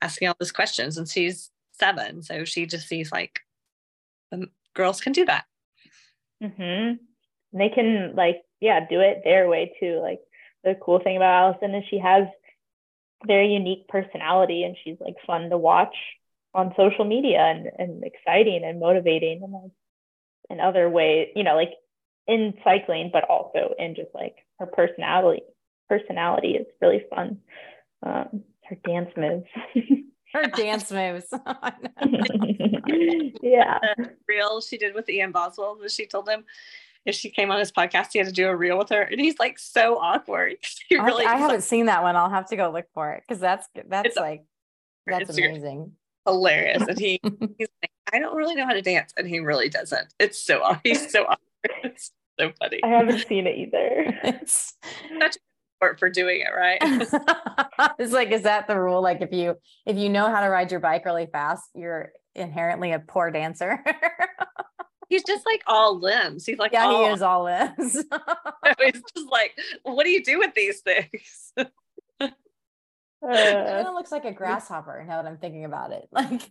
asking 0.03 0.29
all 0.29 0.37
these 0.39 0.53
questions. 0.53 0.99
And 0.99 1.09
she's 1.09 1.51
seven. 1.79 2.23
So 2.23 2.45
she 2.45 2.67
just 2.67 2.89
sees 2.89 3.13
like, 3.13 3.41
um, 4.33 4.51
girls 4.75 5.01
can 5.01 5.13
do 5.13 5.25
that. 5.27 5.45
hmm 6.43 6.93
they 7.53 7.69
can 7.71 8.15
like 8.15 8.43
yeah 8.61 8.81
do 8.89 9.01
it 9.01 9.23
their 9.25 9.49
way 9.49 9.73
too 9.81 10.01
like 10.03 10.21
the 10.65 10.75
cool 10.83 10.99
thing 11.01 11.17
about 11.17 11.55
alison 11.55 11.75
is 11.75 11.85
she 11.89 11.99
has 11.99 12.25
very 13.27 13.53
unique 13.53 13.89
personality 13.89 14.63
and 14.65 14.77
she's 14.83 14.97
like 15.01 15.15
fun 15.27 15.49
to 15.49 15.57
watch 15.57 15.95
on 16.55 16.75
social 16.77 17.05
media 17.05 17.39
and, 17.41 17.71
and 17.79 18.05
exciting 18.05 18.63
and 18.65 18.81
motivating 18.81 19.43
and 19.43 19.53
like 19.53 19.71
in 20.51 20.61
other 20.61 20.89
ways 20.89 21.29
you 21.35 21.45
know 21.45 21.55
like 21.55 21.73
in 22.27 22.55
cycling 22.65 23.11
but 23.13 23.25
also 23.25 23.75
in 23.79 23.95
just 23.95 24.11
like 24.15 24.37
her 24.59 24.67
personality 24.67 25.43
personality 25.89 26.53
is 26.53 26.67
really 26.81 27.05
fun 27.09 27.39
um 28.05 28.43
her 28.65 28.77
dance 28.85 29.11
moves 29.17 29.47
Her 30.33 30.47
dance 30.49 30.91
moves. 30.91 31.27
yeah 33.43 33.79
The 33.97 34.11
reel 34.29 34.61
she 34.61 34.79
did 34.79 34.95
with 34.95 35.09
Ian 35.09 35.33
Boswell, 35.33 35.77
that 35.83 35.91
she 35.91 36.07
told 36.07 36.29
him 36.29 36.45
if 37.05 37.15
she 37.15 37.31
came 37.31 37.51
on 37.53 37.59
his 37.61 37.71
podcast, 37.71 38.09
he 38.13 38.19
had 38.19 38.27
to 38.27 38.33
do 38.33 38.49
a 38.49 38.57
reel 38.57 38.77
with 38.79 38.89
her. 38.89 39.03
And 39.03 39.21
he's 39.21 39.39
like 39.39 39.59
so 39.59 39.97
awkward. 39.99 40.57
He 40.89 40.97
I- 40.99 41.05
really 41.05 41.25
I 41.25 41.33
he's, 41.35 41.41
haven't 41.41 41.57
like, 41.59 41.65
seen 41.65 41.87
that 41.87 42.03
one. 42.03 42.17
I'll 42.17 42.31
have 42.31 42.49
to 42.49 42.57
go 42.57 42.71
look 42.71 42.87
for 42.95 43.13
it 43.13 43.23
because 43.27 43.41
that's 43.41 43.69
that's 43.89 44.17
like 44.17 44.45
that's 45.07 45.31
Instagram. 45.31 45.51
amazing. 45.51 45.93
hilarious. 46.27 46.83
And 46.89 46.99
he 46.99 47.21
he's 47.23 47.69
like, 47.83 47.91
I 48.13 48.19
don't 48.19 48.37
really 48.37 48.55
know 48.57 48.67
how 48.67 48.73
to 48.73 48.83
dance. 48.83 49.13
And 49.17 49.27
he 49.29 49.39
really 49.41 49.69
doesn't. 49.69 50.15
It's 50.19 50.41
so 50.41 50.63
aw- 50.63 50.81
he's 50.83 51.11
so 51.11 51.23
awkward. 51.23 51.39
It's 51.85 52.11
so 52.39 52.53
funny. 52.61 52.81
i 52.85 52.89
haven't 52.89 53.27
seen 53.27 53.47
it 53.47 53.57
either 53.57 54.19
It's 54.25 54.75
For, 55.79 55.97
for 55.99 56.09
doing 56.09 56.41
it, 56.41 56.51
right? 56.57 56.79
it's 57.99 58.13
like, 58.13 58.31
is 58.31 58.43
that 58.43 58.67
the 58.67 58.79
rule? 58.81 59.03
Like 59.03 59.21
if 59.21 59.33
you 59.33 59.57
if 59.85 59.97
you 59.97 60.09
know 60.09 60.29
how 60.31 60.41
to 60.41 60.49
ride 60.49 60.71
your 60.71 60.81
bike 60.81 61.05
really 61.05 61.27
fast, 61.27 61.65
you're 61.75 62.13
inherently 62.35 62.93
a 62.93 62.99
poor 62.99 63.31
dancer. 63.31 63.85
he's 65.09 65.23
just 65.25 65.45
like 65.45 65.63
all 65.67 65.99
limbs. 65.99 66.47
He's 66.47 66.59
like, 66.59 66.73
yeah, 66.73 66.85
all, 66.87 67.05
he 67.07 67.13
is 67.13 67.23
all 67.23 67.45
limbs. 67.45 67.75
He's 67.79 69.03
just 69.15 69.31
like, 69.31 69.59
what 69.83 70.05
do 70.05 70.11
you 70.11 70.25
do 70.25 70.39
with 70.39 70.55
these 70.55 70.81
things? 70.81 71.53
It 71.57 72.33
Uh, 73.23 73.65
kind 73.65 73.89
of 73.89 73.95
looks 73.95 74.13
like 74.13 74.25
a 74.25 74.33
grasshopper 74.33 75.05
now 75.07 75.21
that 75.23 75.29
I'm 75.29 75.39
thinking 75.39 75.65
about 75.65 75.91
it. 75.93 76.07
Like 76.13 76.51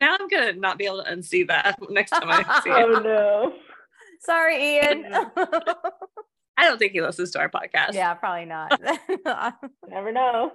now 0.00 0.16
I'm 0.18 0.28
gonna 0.28 0.54
not 0.54 0.78
be 0.78 0.86
able 0.86 1.02
to 1.04 1.10
unsee 1.12 1.46
that 1.48 1.78
next 1.90 2.10
time 2.10 2.22
I 2.26 2.60
see 2.64 2.70
it. 2.70 2.74
oh 2.74 3.00
no 3.00 3.52
sorry, 4.20 4.76
Ian. 4.76 5.04
I 6.62 6.68
don't 6.68 6.78
think 6.78 6.92
he 6.92 7.00
listens 7.02 7.32
to 7.32 7.40
our 7.40 7.48
podcast. 7.48 7.94
yeah, 7.94 8.14
probably 8.14 8.44
not. 8.44 8.80
never 9.88 10.12
know 10.12 10.52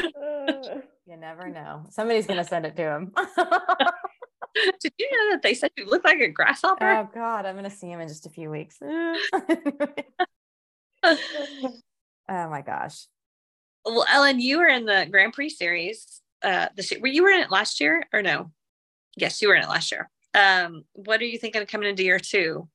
you 1.06 1.16
never 1.18 1.48
know. 1.48 1.84
Somebody's 1.90 2.26
gonna 2.26 2.44
send 2.44 2.66
it 2.66 2.76
to 2.76 2.82
him. 2.82 3.12
Did 4.80 4.92
you 4.98 5.10
know 5.10 5.32
that 5.32 5.42
they 5.42 5.54
said 5.54 5.70
you 5.76 5.86
look 5.86 6.04
like 6.04 6.20
a 6.20 6.28
grasshopper? 6.28 6.88
oh 6.88 7.08
God, 7.12 7.44
I'm 7.46 7.56
gonna 7.56 7.70
see 7.70 7.88
him 7.88 8.00
in 8.00 8.08
just 8.08 8.26
a 8.26 8.30
few 8.30 8.50
weeks. 8.50 8.78
oh 8.82 9.16
my 12.28 12.62
gosh. 12.64 13.06
well, 13.84 14.06
Ellen, 14.10 14.40
you 14.40 14.58
were 14.58 14.68
in 14.68 14.86
the 14.86 15.06
Grand 15.10 15.32
Prix 15.32 15.50
series. 15.50 16.20
Uh, 16.42 16.68
this 16.76 16.90
year. 16.90 17.00
Were 17.00 17.08
you 17.08 17.22
were 17.22 17.30
in 17.30 17.40
it 17.40 17.50
last 17.50 17.80
year 17.80 18.02
or 18.12 18.20
no? 18.20 18.50
Yes, 19.16 19.40
you 19.40 19.48
were 19.48 19.54
in 19.54 19.62
it 19.62 19.68
last 19.68 19.90
year. 19.90 20.10
Um, 20.34 20.84
what 20.92 21.20
are 21.20 21.24
you 21.24 21.38
thinking 21.38 21.62
of 21.62 21.68
coming 21.68 21.88
into 21.88 22.04
year 22.04 22.18
two? 22.18 22.68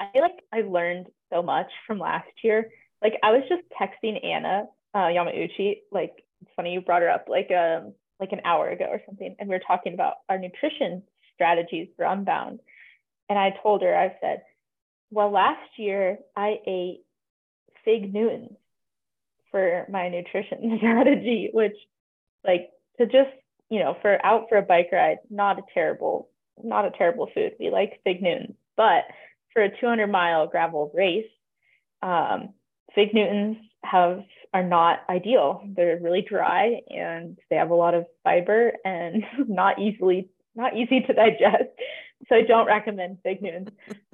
I 0.00 0.08
feel 0.12 0.22
like 0.22 0.42
I 0.52 0.62
learned 0.62 1.06
so 1.32 1.42
much 1.42 1.70
from 1.86 1.98
last 1.98 2.30
year. 2.42 2.70
Like 3.02 3.14
I 3.22 3.32
was 3.32 3.42
just 3.48 3.62
texting 3.80 4.24
Anna 4.24 4.64
uh, 4.94 4.98
Yamauchi. 5.08 5.78
Like 5.92 6.24
it's 6.42 6.50
funny 6.56 6.72
you 6.72 6.80
brought 6.80 7.02
her 7.02 7.10
up 7.10 7.26
like 7.28 7.50
um 7.50 7.92
like 8.18 8.32
an 8.32 8.40
hour 8.44 8.68
ago 8.70 8.86
or 8.86 9.02
something, 9.06 9.36
and 9.38 9.48
we 9.48 9.54
were 9.54 9.62
talking 9.66 9.94
about 9.94 10.14
our 10.28 10.38
nutrition 10.38 11.02
strategies 11.34 11.88
for 11.96 12.04
Unbound. 12.04 12.60
And 13.28 13.38
I 13.38 13.54
told 13.62 13.82
her, 13.82 13.94
I 13.96 14.16
said, 14.20 14.42
well, 15.10 15.30
last 15.30 15.68
year 15.76 16.18
I 16.34 16.60
ate 16.66 17.00
fig 17.84 18.12
Newtons 18.12 18.56
for 19.50 19.86
my 19.90 20.08
nutrition 20.08 20.76
strategy, 20.78 21.50
which 21.52 21.76
like 22.44 22.70
to 22.98 23.06
just 23.06 23.30
you 23.68 23.80
know 23.80 23.96
for 24.00 24.24
out 24.24 24.46
for 24.48 24.58
a 24.58 24.62
bike 24.62 24.88
ride, 24.92 25.18
not 25.30 25.58
a 25.58 25.62
terrible 25.74 26.28
not 26.62 26.86
a 26.86 26.90
terrible 26.90 27.28
food. 27.34 27.52
We 27.60 27.70
like 27.70 28.00
fig 28.04 28.22
Newtons, 28.22 28.56
but 28.76 29.04
for 29.56 29.62
a 29.62 29.80
200 29.80 30.06
mile 30.06 30.46
gravel 30.46 30.92
race, 30.94 31.24
um, 32.02 32.50
fig 32.94 33.14
Newtons 33.14 33.56
have 33.82 34.20
are 34.52 34.62
not 34.62 35.00
ideal. 35.08 35.62
They're 35.74 35.98
really 36.00 36.22
dry 36.22 36.80
and 36.88 37.38
they 37.50 37.56
have 37.56 37.70
a 37.70 37.74
lot 37.74 37.94
of 37.94 38.04
fiber 38.22 38.74
and 38.84 39.24
not 39.48 39.78
easily 39.78 40.28
not 40.54 40.76
easy 40.76 41.00
to 41.00 41.12
digest. 41.12 41.70
So 42.28 42.36
I 42.36 42.42
don't 42.42 42.66
recommend 42.66 43.18
fig 43.22 43.42
Newtons. 43.42 43.68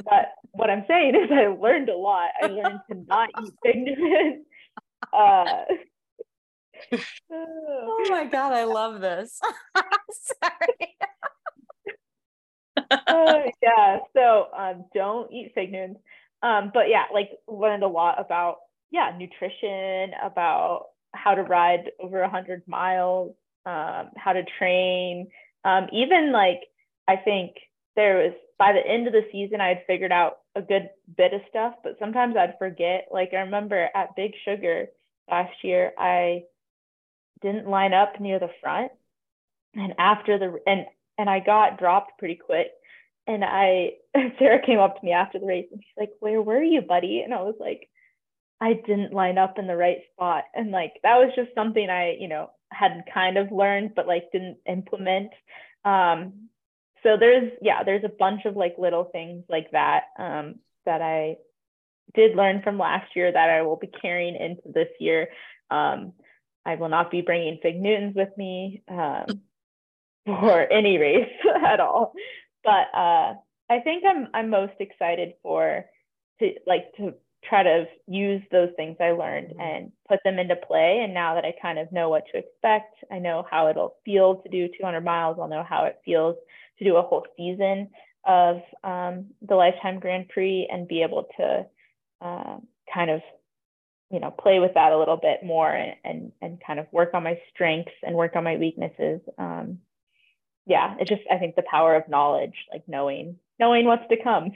But 0.05 0.33
what 0.53 0.71
I'm 0.71 0.85
saying 0.89 1.15
is 1.17 1.31
I 1.31 1.47
learned 1.49 1.89
a 1.89 1.97
lot. 1.97 2.31
I 2.41 2.47
learned 2.47 2.81
to 2.91 3.05
not 3.09 3.31
eat 3.37 3.55
fig 3.65 3.77
Newtons. 3.77 4.47
Uh, 5.13 5.65
Oh 7.33 8.07
my 8.11 8.25
God, 8.27 8.53
I 8.53 8.65
love 8.65 9.01
this. 9.01 9.41
Sorry. 10.11 10.97
Uh, 13.07 13.43
yeah. 13.63 13.99
So 14.15 14.47
um, 14.57 14.85
don't 14.95 15.33
eat 15.33 15.53
fig 15.55 15.73
Newtons. 15.73 15.99
Um, 16.43 16.71
but 16.75 16.89
yeah, 16.89 17.05
like 17.13 17.31
learned 17.49 17.83
a 17.85 17.89
lot 17.89 18.21
about 18.21 18.59
yeah 18.91 19.13
nutrition, 19.17 20.13
about 20.23 20.87
how 21.15 21.35
to 21.35 21.43
ride 21.43 21.91
over 22.01 22.21
a 22.21 22.31
hundred 22.31 22.63
miles, 22.67 23.35
um, 23.67 24.11
how 24.17 24.33
to 24.33 24.43
train. 24.59 25.29
Um, 25.65 25.87
even 25.93 26.33
like 26.33 26.61
I 27.09 27.17
think 27.17 27.53
there 27.97 28.19
was 28.19 28.33
by 28.59 28.73
the 28.73 28.87
end 28.87 29.07
of 29.07 29.13
the 29.13 29.27
season, 29.33 29.61
I 29.61 29.69
had 29.69 29.85
figured 29.87 30.13
out 30.13 30.39
a 30.55 30.63
good 30.63 30.91
bit 31.17 31.33
of 31.33 31.41
stuff, 31.49 31.75
but 31.83 31.97
sometimes 31.99 32.37
I'd 32.37 32.59
forget. 32.59 33.09
Like 33.11 33.31
I 33.33 33.39
remember 33.39 33.89
at 33.95 34.17
Big 34.17 34.33
Sugar 34.45 34.87
last 35.31 35.53
year, 35.63 35.93
I 35.99 36.45
didn't 37.41 37.69
line 37.69 37.93
up 37.93 38.21
near 38.21 38.39
the 38.39 38.51
front, 38.61 38.93
and 39.75 39.95
after 39.99 40.39
the 40.39 40.59
and 40.67 40.87
and 41.19 41.29
I 41.29 41.41
got 41.41 41.79
dropped 41.79 42.19
pretty 42.19 42.37
quick. 42.37 42.69
And 43.27 43.45
I, 43.45 43.93
Sarah 44.39 44.65
came 44.65 44.79
up 44.79 44.99
to 44.99 45.05
me 45.05 45.13
after 45.13 45.39
the 45.39 45.47
race 45.47 45.67
and 45.71 45.81
she's 45.81 45.99
like, 45.99 46.11
Where 46.21 46.43
were 46.43 46.63
you, 46.63 46.81
buddy? 46.81 47.21
And 47.21 47.33
I 47.33 47.43
was 47.43 47.55
like, 47.59 47.89
I 48.61 48.75
didn't 48.75 49.13
line 49.13 49.39
up 49.39 49.59
in 49.59 49.67
the 49.67 49.77
right 49.77 49.99
spot. 50.13 50.45
And 50.55 50.71
like, 50.71 50.95
that 51.03 51.17
was 51.17 51.33
just 51.35 51.55
something 51.55 51.91
I, 51.91 52.17
you 52.19 52.29
know, 52.29 52.51
had 52.71 53.05
kind 53.13 53.37
of 53.37 53.51
learned, 53.51 53.95
but 53.97 54.07
like 54.07 54.31
didn't 54.33 54.59
implement. 54.69 55.31
Um, 55.85 56.49
so 57.03 57.17
there's, 57.19 57.51
yeah, 57.61 57.83
there's 57.83 58.05
a 58.05 58.09
bunch 58.09 58.45
of 58.45 58.57
like 58.57 58.77
little 58.79 59.05
things 59.05 59.45
like 59.49 59.73
that 59.73 60.05
um, 60.19 60.57
that 60.87 61.03
I 61.03 61.39
did 62.15 62.37
learn 62.37 62.63
from 62.63 62.79
last 62.79 63.17
year 63.17 63.33
that 63.33 63.51
I 63.51 63.63
will 63.63 63.77
be 63.77 63.91
carrying 64.01 64.37
into 64.37 64.73
this 64.73 64.89
year. 65.01 65.29
Um, 65.71 66.13
I 66.65 66.77
will 66.77 66.89
not 66.89 67.11
be 67.11 67.23
bringing 67.23 67.59
Fig 67.61 67.81
Newtons 67.81 68.15
with 68.15 68.31
me 68.37 68.83
um, 68.89 69.43
for 70.27 70.71
any 70.73 70.99
race 70.99 71.31
at 71.65 71.81
all. 71.81 72.13
But 72.65 72.89
uh, 72.95 73.35
I 73.71 73.81
think 73.83 74.05
I'm 74.07 74.29
I'm 74.35 74.51
most 74.51 74.75
excited 74.81 75.35
for 75.43 75.85
to 76.41 76.51
like 76.67 76.93
to 76.97 77.15
try 77.45 77.63
to 77.63 77.87
use 78.07 78.43
those 78.53 78.71
things 78.77 78.97
I 79.01 79.11
learned 79.11 79.49
mm-hmm. 79.49 79.61
and 79.61 79.93
put 80.09 80.21
them 80.25 80.39
into 80.39 80.55
play. 80.57 81.01
And 81.03 81.13
now 81.13 81.35
that 81.35 81.45
I 81.45 81.55
kind 81.61 81.79
of 81.79 81.91
know 81.91 82.09
what 82.09 82.25
to 82.33 82.39
expect, 82.39 82.95
I 83.11 83.19
know 83.19 83.45
how 83.51 83.69
it'll 83.69 83.97
feel 84.05 84.37
to 84.37 84.49
do 84.49 84.69
200 84.69 85.01
miles. 85.01 85.39
I'll 85.41 85.49
know 85.49 85.65
how 85.69 85.85
it 85.85 86.01
feels 86.05 86.37
to 86.79 86.85
do 86.85 86.97
a 86.97 87.03
whole 87.03 87.27
season 87.37 87.91
of 88.25 88.59
um, 88.85 89.27
the 89.47 89.57
Lifetime 89.57 89.99
Grand 89.99 90.29
Prix 90.29 90.69
and 90.71 90.87
be 90.87 91.03
able 91.03 91.27
to 91.37 91.67
uh, 92.21 92.59
kind 92.93 93.11
of 93.11 93.21
you 94.11 94.21
know 94.21 94.31
play 94.31 94.61
with 94.61 94.75
that 94.75 94.93
a 94.93 94.99
little 94.99 95.17
bit 95.17 95.43
more 95.43 95.71
and, 95.71 95.97
and 96.05 96.33
and 96.41 96.63
kind 96.65 96.79
of 96.79 96.87
work 96.93 97.15
on 97.15 97.25
my 97.25 97.39
strengths 97.53 97.93
and 98.03 98.15
work 98.15 98.37
on 98.37 98.45
my 98.45 98.57
weaknesses 98.57 99.21
um 99.39 99.79
yeah 100.67 100.95
it 101.01 101.09
just 101.09 101.23
i 101.31 101.39
think 101.39 101.57
the 101.57 101.65
power 101.71 101.95
of 101.95 102.09
knowledge 102.09 102.67
like 102.73 102.83
knowing 102.87 103.37
knowing 103.59 103.85
what's 103.87 104.07
to 104.09 104.23
come 104.23 104.53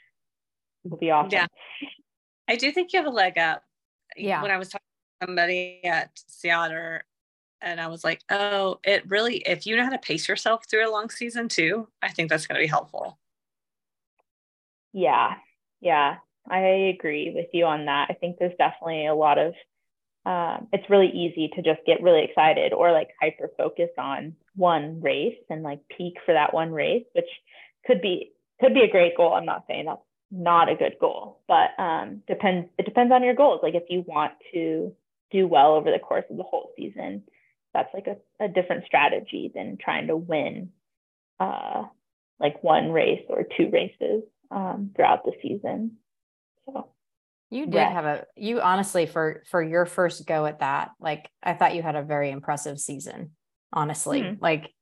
will 0.84 0.98
be 0.98 1.10
awesome. 1.10 1.30
Yeah. 1.30 1.46
I 2.48 2.56
do 2.56 2.72
think 2.72 2.92
you 2.92 2.98
have 2.98 3.06
a 3.06 3.10
leg 3.10 3.38
up. 3.38 3.62
Yeah. 4.16 4.42
When 4.42 4.50
i 4.50 4.58
was 4.58 4.68
talking 4.68 4.84
to 5.20 5.26
somebody 5.26 5.80
at 5.84 6.10
Sea 6.26 6.50
Otter 6.50 7.04
and 7.60 7.80
i 7.80 7.86
was 7.86 8.02
like 8.02 8.20
oh 8.30 8.80
it 8.84 9.08
really 9.08 9.36
if 9.36 9.66
you 9.66 9.76
know 9.76 9.84
how 9.84 9.90
to 9.90 9.98
pace 9.98 10.28
yourself 10.28 10.68
through 10.68 10.88
a 10.88 10.90
long 10.90 11.08
season 11.08 11.48
too 11.48 11.86
i 12.02 12.08
think 12.08 12.28
that's 12.28 12.46
going 12.46 12.56
to 12.60 12.64
be 12.64 12.68
helpful. 12.68 13.18
Yeah 14.92 15.34
yeah 15.80 16.16
I 16.48 16.58
agree 16.58 17.32
with 17.34 17.46
you 17.52 17.66
on 17.66 17.86
that. 17.86 18.08
I 18.10 18.14
think 18.14 18.38
there's 18.38 18.56
definitely 18.58 19.06
a 19.06 19.14
lot 19.14 19.38
of 19.38 19.54
um, 20.24 20.68
it's 20.72 20.88
really 20.88 21.08
easy 21.08 21.50
to 21.56 21.62
just 21.62 21.84
get 21.84 22.02
really 22.02 22.24
excited 22.24 22.72
or 22.72 22.92
like 22.92 23.08
hyper 23.20 23.50
focus 23.56 23.90
on 23.98 24.36
one 24.54 25.00
race 25.00 25.38
and 25.50 25.62
like 25.62 25.80
peak 25.96 26.14
for 26.24 26.32
that 26.32 26.54
one 26.54 26.70
race, 26.72 27.04
which 27.12 27.28
could 27.86 28.00
be 28.00 28.32
could 28.60 28.74
be 28.74 28.82
a 28.82 28.90
great 28.90 29.16
goal. 29.16 29.34
I'm 29.34 29.44
not 29.44 29.64
saying 29.66 29.86
that's 29.86 30.00
not 30.30 30.68
a 30.68 30.76
good 30.76 30.96
goal, 31.00 31.40
but 31.48 31.70
um, 31.82 32.22
depends. 32.28 32.68
It 32.78 32.84
depends 32.84 33.12
on 33.12 33.24
your 33.24 33.34
goals. 33.34 33.60
Like 33.62 33.74
if 33.74 33.84
you 33.88 34.04
want 34.06 34.32
to 34.54 34.94
do 35.32 35.46
well 35.48 35.74
over 35.74 35.90
the 35.90 35.98
course 35.98 36.24
of 36.30 36.36
the 36.36 36.44
whole 36.44 36.70
season, 36.76 37.24
that's 37.74 37.92
like 37.92 38.06
a, 38.06 38.44
a 38.44 38.48
different 38.48 38.84
strategy 38.86 39.50
than 39.52 39.78
trying 39.82 40.06
to 40.06 40.16
win 40.16 40.70
uh, 41.40 41.84
like 42.38 42.62
one 42.62 42.92
race 42.92 43.24
or 43.28 43.44
two 43.56 43.70
races 43.72 44.22
um, 44.50 44.90
throughout 44.94 45.24
the 45.24 45.32
season. 45.42 45.96
So 46.66 46.88
you 47.52 47.66
did 47.66 47.80
have 47.80 48.04
a 48.06 48.24
you 48.36 48.60
honestly 48.60 49.04
for 49.06 49.42
for 49.50 49.62
your 49.62 49.84
first 49.84 50.26
go 50.26 50.46
at 50.46 50.60
that, 50.60 50.90
like 50.98 51.28
I 51.42 51.52
thought 51.52 51.74
you 51.74 51.82
had 51.82 51.96
a 51.96 52.02
very 52.02 52.30
impressive 52.30 52.80
season, 52.80 53.32
honestly. 53.72 54.22
Mm-hmm. 54.22 54.42
Like 54.42 54.72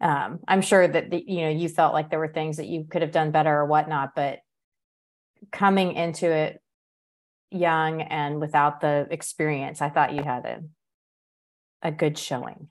um, 0.00 0.40
I'm 0.46 0.60
sure 0.60 0.86
that 0.86 1.10
the, 1.10 1.24
you 1.26 1.42
know 1.42 1.48
you 1.48 1.68
felt 1.68 1.94
like 1.94 2.10
there 2.10 2.18
were 2.18 2.32
things 2.32 2.58
that 2.58 2.66
you 2.66 2.84
could 2.84 3.02
have 3.02 3.12
done 3.12 3.30
better 3.30 3.56
or 3.56 3.64
whatnot, 3.64 4.10
but 4.14 4.40
coming 5.50 5.94
into 5.94 6.30
it 6.30 6.60
young 7.50 8.02
and 8.02 8.40
without 8.40 8.82
the 8.82 9.06
experience, 9.10 9.80
I 9.80 9.88
thought 9.88 10.12
you 10.12 10.22
had 10.22 10.44
a 10.44 10.60
a 11.80 11.90
good 11.90 12.18
showing. 12.18 12.68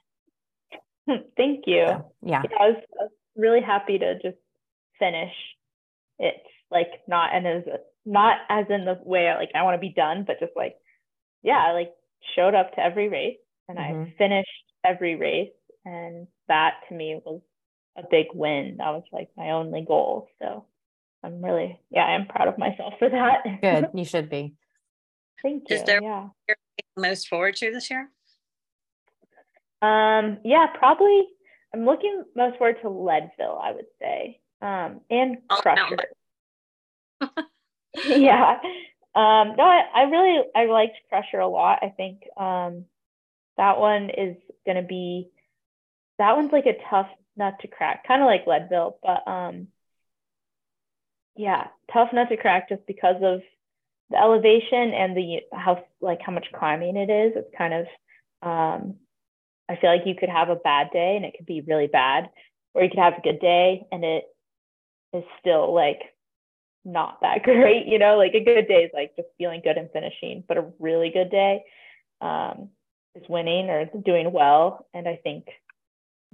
Thank 1.35 1.65
you. 1.65 1.85
So, 1.87 2.11
yeah. 2.21 2.43
yeah 2.43 2.57
I, 2.59 2.67
was, 2.69 2.77
I 2.99 3.03
was 3.03 3.11
really 3.35 3.61
happy 3.61 3.97
to 3.97 4.19
just 4.21 4.37
finish 4.99 5.33
it, 6.21 6.35
like 6.69 6.87
not 7.07 7.35
and 7.35 7.45
as 7.45 7.63
not 8.05 8.37
as 8.49 8.65
in 8.69 8.85
the 8.85 8.99
way 9.03 9.33
like 9.37 9.51
I 9.53 9.63
want 9.63 9.75
to 9.75 9.87
be 9.87 9.93
done, 9.93 10.23
but 10.25 10.39
just 10.39 10.53
like, 10.55 10.75
yeah, 11.43 11.65
I 11.67 11.73
like 11.73 11.91
showed 12.35 12.55
up 12.55 12.73
to 12.75 12.79
every 12.79 13.09
race 13.09 13.37
and 13.67 13.77
mm-hmm. 13.77 14.03
I 14.03 14.13
finished 14.17 14.49
every 14.85 15.15
race. 15.15 15.51
And 15.83 16.27
that 16.47 16.75
to 16.87 16.95
me 16.95 17.19
was 17.25 17.41
a 17.97 18.03
big 18.09 18.27
win. 18.33 18.75
That 18.77 18.91
was 18.91 19.03
like 19.11 19.29
my 19.35 19.51
only 19.51 19.83
goal. 19.85 20.27
So 20.41 20.65
I'm 21.23 21.43
really, 21.43 21.79
yeah, 21.89 22.03
I'm 22.03 22.27
proud 22.27 22.47
of 22.47 22.57
myself 22.57 22.93
for 22.99 23.09
that. 23.09 23.61
Good. 23.61 23.89
You 23.93 24.05
should 24.05 24.29
be. 24.29 24.53
Thank 25.41 25.69
you. 25.69 25.77
Is 25.77 25.83
there 25.83 26.01
yeah. 26.01 26.27
most 26.95 27.27
forward 27.27 27.55
to 27.57 27.71
this 27.71 27.89
year? 27.89 28.09
Um, 29.81 30.37
yeah, 30.43 30.67
probably. 30.77 31.23
I'm 31.73 31.85
looking 31.85 32.23
most 32.35 32.57
forward 32.57 32.77
to 32.81 32.89
Leadville, 32.89 33.59
I 33.63 33.71
would 33.71 33.85
say, 33.99 34.40
um, 34.61 35.01
and 35.09 35.37
oh, 35.49 35.59
Crusher. 35.61 35.97
yeah. 38.05 38.59
Um, 39.13 39.55
no, 39.57 39.63
I, 39.63 39.83
I 39.93 40.03
really 40.03 40.43
I 40.55 40.65
liked 40.65 40.97
Crusher 41.09 41.39
a 41.39 41.47
lot. 41.47 41.79
I 41.81 41.89
think 41.89 42.21
um, 42.37 42.85
that 43.57 43.79
one 43.79 44.09
is 44.09 44.37
gonna 44.65 44.83
be 44.83 45.29
that 46.17 46.35
one's 46.35 46.51
like 46.51 46.65
a 46.67 46.77
tough 46.89 47.09
nut 47.35 47.55
to 47.61 47.67
crack, 47.67 48.07
kind 48.07 48.21
of 48.21 48.27
like 48.27 48.47
Leadville, 48.47 48.97
but 49.03 49.27
um, 49.29 49.67
yeah, 51.35 51.67
tough 51.91 52.09
nut 52.13 52.29
to 52.29 52.37
crack 52.37 52.69
just 52.69 52.85
because 52.85 53.17
of 53.21 53.41
the 54.09 54.17
elevation 54.17 54.93
and 54.93 55.15
the 55.15 55.39
how 55.51 55.83
like 55.99 56.21
how 56.21 56.31
much 56.31 56.47
climbing 56.53 56.95
it 56.95 57.09
is. 57.09 57.33
It's 57.35 57.55
kind 57.57 57.73
of 57.73 57.85
um, 58.41 58.95
I 59.67 59.75
feel 59.75 59.89
like 59.89 60.05
you 60.05 60.15
could 60.15 60.29
have 60.29 60.49
a 60.49 60.55
bad 60.55 60.91
day 60.91 61.15
and 61.15 61.25
it 61.25 61.33
could 61.35 61.45
be 61.45 61.61
really 61.61 61.87
bad, 61.87 62.29
or 62.73 62.83
you 62.83 62.89
could 62.89 62.99
have 62.99 63.17
a 63.17 63.21
good 63.21 63.39
day 63.39 63.85
and 63.91 64.03
it 64.03 64.23
is 65.13 65.23
still 65.39 65.73
like 65.73 66.01
not 66.83 67.19
that 67.21 67.43
great, 67.43 67.87
you 67.87 67.99
know, 67.99 68.17
like 68.17 68.33
a 68.33 68.43
good 68.43 68.67
day 68.67 68.83
is 68.83 68.91
like 68.93 69.15
just 69.15 69.29
feeling 69.37 69.61
good 69.63 69.77
and 69.77 69.89
finishing, 69.91 70.43
but 70.47 70.57
a 70.57 70.71
really 70.79 71.09
good 71.09 71.29
day 71.29 71.63
um, 72.21 72.69
is 73.15 73.23
winning 73.29 73.69
or 73.69 73.89
doing 74.03 74.31
well. 74.31 74.87
And 74.93 75.07
I 75.07 75.19
think 75.23 75.45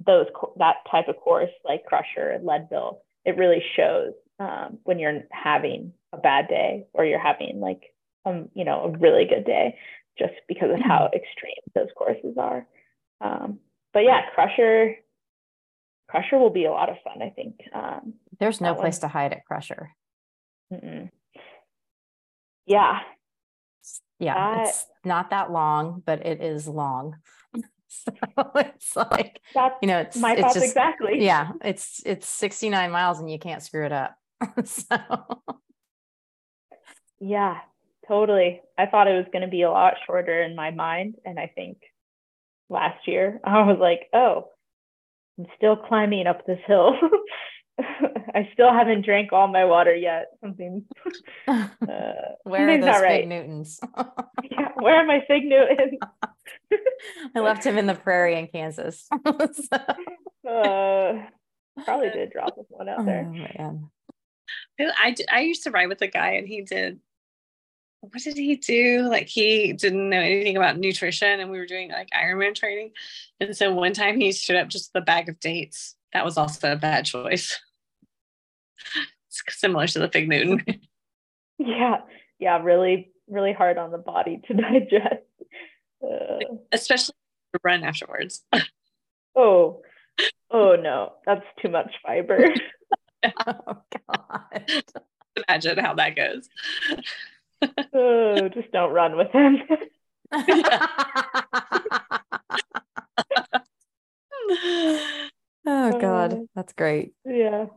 those 0.06 0.28
that 0.58 0.76
type 0.92 1.08
of 1.08 1.18
course 1.18 1.50
like 1.66 1.86
Crusher 1.86 2.30
and 2.30 2.46
Leadville, 2.46 3.02
it 3.26 3.38
really 3.38 3.64
shows 3.76 4.14
um, 4.40 4.78
when 4.84 5.00
you're 5.00 5.24
having 5.32 5.94
a 6.14 6.18
bad 6.18 6.48
day 6.48 6.86
or 6.94 7.06
you're 7.06 7.20
having 7.20 7.60
like 7.60 7.94
um, 8.28 8.50
you 8.54 8.66
know, 8.66 8.84
a 8.84 8.98
really 8.98 9.26
good 9.26 9.46
day 9.46 9.78
just 10.18 10.34
because 10.48 10.72
of 10.72 10.80
how 10.80 11.08
mm-hmm. 11.08 11.18
extreme 11.18 11.54
those 11.76 11.90
courses 11.96 12.36
are. 12.38 12.66
Um, 13.22 13.60
but 13.94 14.02
yeah, 14.02 14.22
Crusher, 14.34 14.96
Crusher 16.10 16.38
will 16.38 16.50
be 16.50 16.66
a 16.66 16.72
lot 16.72 16.90
of 16.90 16.98
fun, 17.04 17.22
I 17.22 17.30
think. 17.30 17.60
Um, 17.74 18.14
There's 18.40 18.62
no 18.62 18.76
place 18.76 18.96
one. 18.96 19.02
to 19.02 19.08
hide 19.08 19.34
at 19.34 19.46
Crusher. 19.46 19.92
Mm-mm. 20.72 21.10
Yeah. 22.66 23.00
Yeah. 24.20 24.64
it's 24.64 24.86
not 25.06 25.30
that 25.30 25.52
long, 25.52 26.04
but 26.06 26.26
it 26.26 26.42
is 26.42 26.68
long. 26.68 27.18
so 27.88 28.52
it's 28.56 28.96
like, 28.96 29.40
you 29.82 29.88
know, 29.88 30.00
it's 30.00 30.18
my 30.18 30.34
it's 30.34 30.42
thoughts 30.42 30.54
just, 30.56 30.66
exactly. 30.66 31.24
Yeah. 31.24 31.52
It's, 31.64 32.02
it's 32.06 32.28
69 32.28 32.92
miles 32.92 33.20
and 33.20 33.32
you 33.32 33.40
can't 33.40 33.64
screw 33.64 33.86
it 33.86 33.92
up. 33.92 34.18
so. 34.66 34.98
Yeah, 37.20 37.58
totally. 38.08 38.62
I 38.78 38.86
thought 38.86 39.08
it 39.08 39.18
was 39.18 39.28
going 39.32 39.44
to 39.44 39.48
be 39.48 39.64
a 39.64 39.72
lot 39.72 39.96
shorter 40.06 40.42
in 40.42 40.56
my 40.56 40.72
mind. 40.72 41.16
And 41.26 41.40
I 41.40 41.52
think 41.54 41.78
last 42.70 43.08
year 43.08 43.40
I 43.46 43.64
was 43.64 43.78
like, 43.80 44.08
oh, 44.14 44.50
I'm 45.40 45.46
still 45.56 45.76
climbing 45.76 46.28
up 46.28 46.46
this 46.46 46.60
hill. 46.68 46.94
I 48.36 48.50
still 48.54 48.72
haven't 48.72 49.06
drank 49.06 49.34
all 49.34 49.48
my 49.48 49.66
water 49.66 49.96
yet. 49.96 50.28
Something. 50.42 50.86
Uh, 51.48 52.12
where 52.44 52.68
are 52.70 52.78
those 52.78 52.96
fig 52.96 53.02
right. 53.02 53.28
Newtons? 53.28 53.80
yeah, 54.52 54.70
where 54.76 54.96
are 54.96 55.06
my 55.06 55.24
fig 55.28 55.46
Newtons? 55.46 55.98
I 57.36 57.40
left 57.40 57.66
him 57.66 57.78
in 57.78 57.86
the 57.86 57.96
prairie 57.96 58.38
in 58.38 58.48
Kansas. 58.48 59.08
so. 59.26 59.78
uh, 60.50 61.26
probably 61.86 62.10
did 62.10 62.32
drop 62.32 62.56
one 62.70 62.90
out 62.90 63.06
there. 63.06 63.32
Oh, 63.60 63.90
I 64.80 65.16
I 65.32 65.40
used 65.42 65.64
to 65.64 65.72
ride 65.72 65.88
with 65.88 66.02
a 66.02 66.08
guy, 66.08 66.32
and 66.32 66.48
he 66.48 66.62
did. 66.62 67.00
What 68.02 68.22
did 68.22 68.38
he 68.38 68.58
do? 68.58 69.08
Like 69.10 69.28
he 69.28 69.74
didn't 69.74 70.10
know 70.10 70.20
anything 70.20 70.58
about 70.58 70.78
nutrition, 70.78 71.40
and 71.40 71.50
we 71.50 71.60
were 71.60 71.66
doing 71.66 71.92
like 71.92 72.10
Ironman 72.10 72.56
training. 72.56 72.92
And 73.40 73.56
so 73.56 73.74
one 73.74 73.94
time 73.94 74.20
he 74.20 74.32
stood 74.34 74.58
up 74.58 74.68
just 74.68 74.92
with 74.94 75.04
a 75.04 75.06
bag 75.06 75.30
of 75.30 75.40
dates. 75.40 75.96
That 76.14 76.26
was 76.26 76.38
also 76.38 76.74
a 76.74 76.78
bad 76.78 77.06
choice 77.06 77.58
it's 79.28 79.60
similar 79.60 79.88
to 79.88 80.00
the 80.00 80.10
fig 80.10 80.30
Newton. 80.30 80.64
yeah, 81.58 81.98
yeah, 82.40 82.62
really, 82.62 83.12
really 83.28 83.54
hard 83.54 83.78
on 83.78 83.92
the 83.92 83.98
body 83.98 84.42
to 84.48 84.54
digest. 84.56 85.24
Uh, 86.04 86.40
Especially 86.72 87.16
to 87.54 87.60
run 87.64 87.84
afterwards. 87.84 88.44
oh, 89.36 89.82
oh 90.52 90.76
no, 90.76 91.14
that's 91.26 91.46
too 91.62 91.70
much 91.70 91.92
fiber. 92.06 92.54
oh 93.48 93.82
God. 94.08 94.84
Imagine 95.48 95.78
how 95.80 95.94
that 95.96 96.16
goes. 96.16 96.50
oh, 97.94 98.50
just 98.50 98.72
don't 98.72 98.94
run 98.94 99.18
with 99.18 99.32
him. 99.32 99.58
oh 105.66 106.00
God, 106.00 106.40
that's 106.56 106.74
great. 106.74 107.14
Yeah. 107.26 107.68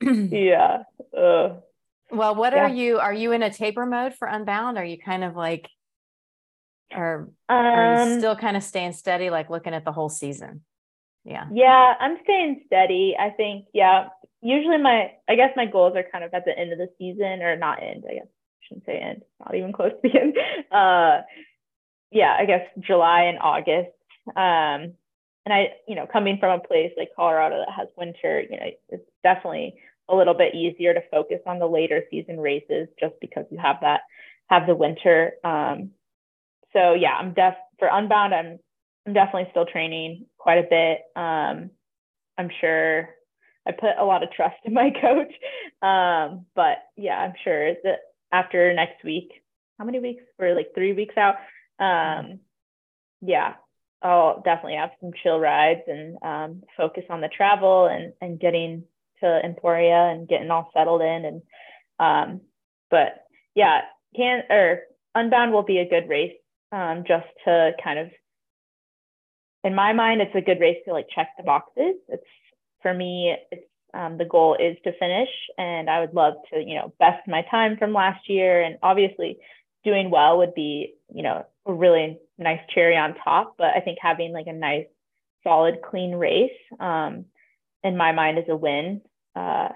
yeah. 0.30 0.82
Uh, 1.16 1.56
well, 2.10 2.34
what 2.34 2.52
Yeah. 2.52 2.64
are 2.64 2.68
you? 2.68 2.98
Are 2.98 3.12
you 3.14 3.32
in 3.32 3.42
a 3.42 3.50
taper 3.52 3.86
mode 3.86 4.14
for 4.14 4.28
Unbound? 4.28 4.78
Are 4.78 4.84
you 4.84 4.98
kind 4.98 5.24
of 5.24 5.34
like, 5.36 5.68
or 6.94 7.30
are 7.48 7.84
Um, 7.84 8.08
you 8.08 8.18
still 8.18 8.36
kind 8.36 8.56
of 8.56 8.62
staying 8.62 8.92
steady, 8.92 9.30
like 9.30 9.50
looking 9.50 9.74
at 9.74 9.84
the 9.84 9.92
whole 9.92 10.08
season? 10.08 10.64
Yeah. 11.24 11.46
Yeah, 11.52 11.94
I'm 11.98 12.18
staying 12.22 12.62
steady. 12.66 13.16
I 13.18 13.30
think, 13.30 13.66
yeah, 13.74 14.08
usually 14.40 14.78
my, 14.78 15.12
I 15.28 15.34
guess 15.34 15.50
my 15.56 15.66
goals 15.66 15.96
are 15.96 16.04
kind 16.04 16.22
of 16.22 16.32
at 16.32 16.44
the 16.44 16.56
end 16.56 16.72
of 16.72 16.78
the 16.78 16.88
season 16.98 17.42
or 17.42 17.56
not 17.56 17.82
end, 17.82 18.04
I 18.08 18.14
guess. 18.14 18.26
I 18.26 18.62
shouldn't 18.68 18.86
say 18.86 18.98
end, 18.98 19.22
not 19.40 19.54
even 19.56 19.72
close 19.72 19.92
to 19.92 20.08
the 20.08 20.20
end. 20.20 20.36
Uh, 20.70 21.22
yeah, 22.10 22.36
I 22.38 22.44
guess 22.44 22.66
July 22.78 23.22
and 23.22 23.38
August. 23.40 23.90
Um, 24.28 24.94
and 25.44 25.52
I, 25.52 25.68
you 25.88 25.94
know, 25.94 26.06
coming 26.06 26.38
from 26.38 26.60
a 26.60 26.62
place 26.62 26.92
like 26.96 27.10
Colorado 27.16 27.58
that 27.58 27.72
has 27.76 27.88
winter, 27.96 28.40
you 28.42 28.56
know, 28.56 28.66
it's 28.90 29.04
definitely 29.26 29.74
a 30.08 30.14
little 30.14 30.34
bit 30.34 30.54
easier 30.54 30.94
to 30.94 31.00
focus 31.10 31.40
on 31.46 31.58
the 31.58 31.66
later 31.66 32.04
season 32.10 32.38
races 32.38 32.86
just 33.00 33.14
because 33.20 33.44
you 33.50 33.58
have 33.58 33.78
that, 33.80 34.02
have 34.48 34.68
the 34.68 34.74
winter. 34.74 35.32
Um, 35.42 35.90
so 36.72 36.94
yeah, 36.94 37.14
I'm 37.18 37.34
def 37.34 37.54
for 37.80 37.88
Unbound, 37.90 38.32
I'm 38.32 38.58
I'm 39.06 39.12
definitely 39.12 39.48
still 39.50 39.66
training 39.66 40.26
quite 40.38 40.58
a 40.58 40.68
bit. 40.68 40.98
Um, 41.20 41.70
I'm 42.38 42.50
sure 42.60 43.08
I 43.66 43.72
put 43.72 43.98
a 43.98 44.04
lot 44.04 44.22
of 44.22 44.30
trust 44.30 44.56
in 44.64 44.74
my 44.74 44.90
coach. 45.00 45.32
Um, 45.82 46.46
but 46.54 46.78
yeah, 46.96 47.18
I'm 47.18 47.34
sure 47.42 47.74
that 47.84 47.98
after 48.32 48.72
next 48.74 49.04
week, 49.04 49.30
how 49.78 49.84
many 49.84 50.00
weeks? 50.00 50.22
We're 50.38 50.54
like 50.54 50.74
three 50.74 50.92
weeks 50.92 51.14
out. 51.16 51.36
Um, 51.78 52.40
yeah, 53.20 53.54
I'll 54.02 54.40
definitely 54.44 54.76
have 54.76 54.90
some 55.00 55.10
chill 55.22 55.38
rides 55.38 55.82
and 55.86 56.16
um, 56.22 56.62
focus 56.76 57.04
on 57.10 57.20
the 57.20 57.28
travel 57.28 57.86
and 57.86 58.12
and 58.20 58.40
getting 58.40 58.84
to 59.20 59.40
Emporia 59.44 60.10
and 60.12 60.28
getting 60.28 60.50
all 60.50 60.70
settled 60.74 61.02
in. 61.02 61.24
And 61.24 61.42
um, 61.98 62.40
but 62.90 63.24
yeah, 63.54 63.82
can 64.14 64.42
or 64.50 64.80
Unbound 65.14 65.52
will 65.52 65.62
be 65.62 65.78
a 65.78 65.88
good 65.88 66.08
race 66.08 66.34
um, 66.72 67.04
just 67.06 67.26
to 67.44 67.72
kind 67.82 67.98
of 67.98 68.10
in 69.64 69.74
my 69.74 69.92
mind, 69.92 70.20
it's 70.20 70.34
a 70.34 70.40
good 70.40 70.60
race 70.60 70.78
to 70.84 70.92
like 70.92 71.08
check 71.12 71.30
the 71.36 71.42
boxes. 71.42 71.96
It's 72.08 72.22
for 72.82 72.94
me, 72.94 73.36
it's 73.50 73.66
um, 73.92 74.18
the 74.18 74.24
goal 74.24 74.56
is 74.60 74.76
to 74.84 74.92
finish, 74.98 75.28
and 75.58 75.88
I 75.88 76.00
would 76.00 76.14
love 76.14 76.34
to, 76.52 76.60
you 76.60 76.74
know, 76.74 76.92
best 76.98 77.26
my 77.26 77.42
time 77.50 77.76
from 77.76 77.92
last 77.92 78.28
year. 78.28 78.62
And 78.62 78.76
obviously, 78.82 79.38
doing 79.84 80.10
well 80.10 80.38
would 80.38 80.54
be, 80.54 80.94
you 81.12 81.22
know, 81.22 81.46
a 81.64 81.72
really 81.72 82.18
nice 82.38 82.60
cherry 82.72 82.96
on 82.96 83.14
top. 83.24 83.54
But 83.58 83.68
I 83.74 83.80
think 83.80 83.98
having 84.00 84.32
like 84.32 84.46
a 84.46 84.52
nice, 84.52 84.86
solid, 85.42 85.78
clean 85.82 86.14
race, 86.14 86.50
um, 86.78 87.24
in 87.86 87.96
my 87.96 88.12
mind, 88.12 88.38
is 88.38 88.44
a 88.48 88.56
win. 88.56 89.02
Uh, 89.34 89.68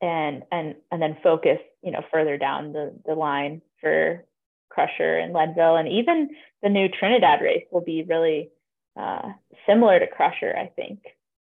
and 0.00 0.44
and 0.52 0.76
and 0.90 1.02
then 1.02 1.16
focus, 1.22 1.58
you 1.82 1.90
know, 1.90 2.02
further 2.12 2.38
down 2.38 2.72
the 2.72 2.94
the 3.04 3.14
line 3.14 3.62
for 3.80 4.24
Crusher 4.70 5.18
and 5.18 5.32
Leadville, 5.32 5.76
and 5.76 5.88
even 5.88 6.30
the 6.62 6.68
new 6.68 6.88
Trinidad 6.88 7.40
race 7.40 7.64
will 7.72 7.80
be 7.80 8.04
really 8.04 8.50
uh, 8.98 9.32
similar 9.66 9.98
to 9.98 10.06
Crusher, 10.06 10.54
I 10.56 10.66
think. 10.68 11.00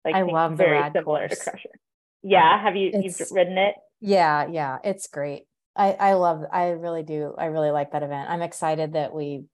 Like 0.04 0.14
I 0.14 0.20
think 0.22 0.32
love 0.32 0.52
the 0.52 0.56
very 0.56 0.82
similar 0.92 1.26
course. 1.28 1.38
to 1.38 1.50
Crusher. 1.50 1.80
Yeah, 2.22 2.62
have 2.62 2.76
you 2.76 2.88
It's- 2.88 3.20
you've 3.20 3.30
ridden 3.32 3.58
it? 3.58 3.74
Yeah, 4.00 4.46
yeah, 4.48 4.78
it's 4.84 5.08
great. 5.08 5.44
I 5.74 5.92
I 5.92 6.12
love 6.14 6.44
I 6.52 6.68
really 6.68 7.02
do. 7.02 7.34
I 7.36 7.46
really 7.46 7.70
like 7.70 7.92
that 7.92 8.02
event. 8.02 8.30
I'm 8.30 8.42
excited 8.42 8.92
that 8.92 9.12
we 9.14 9.44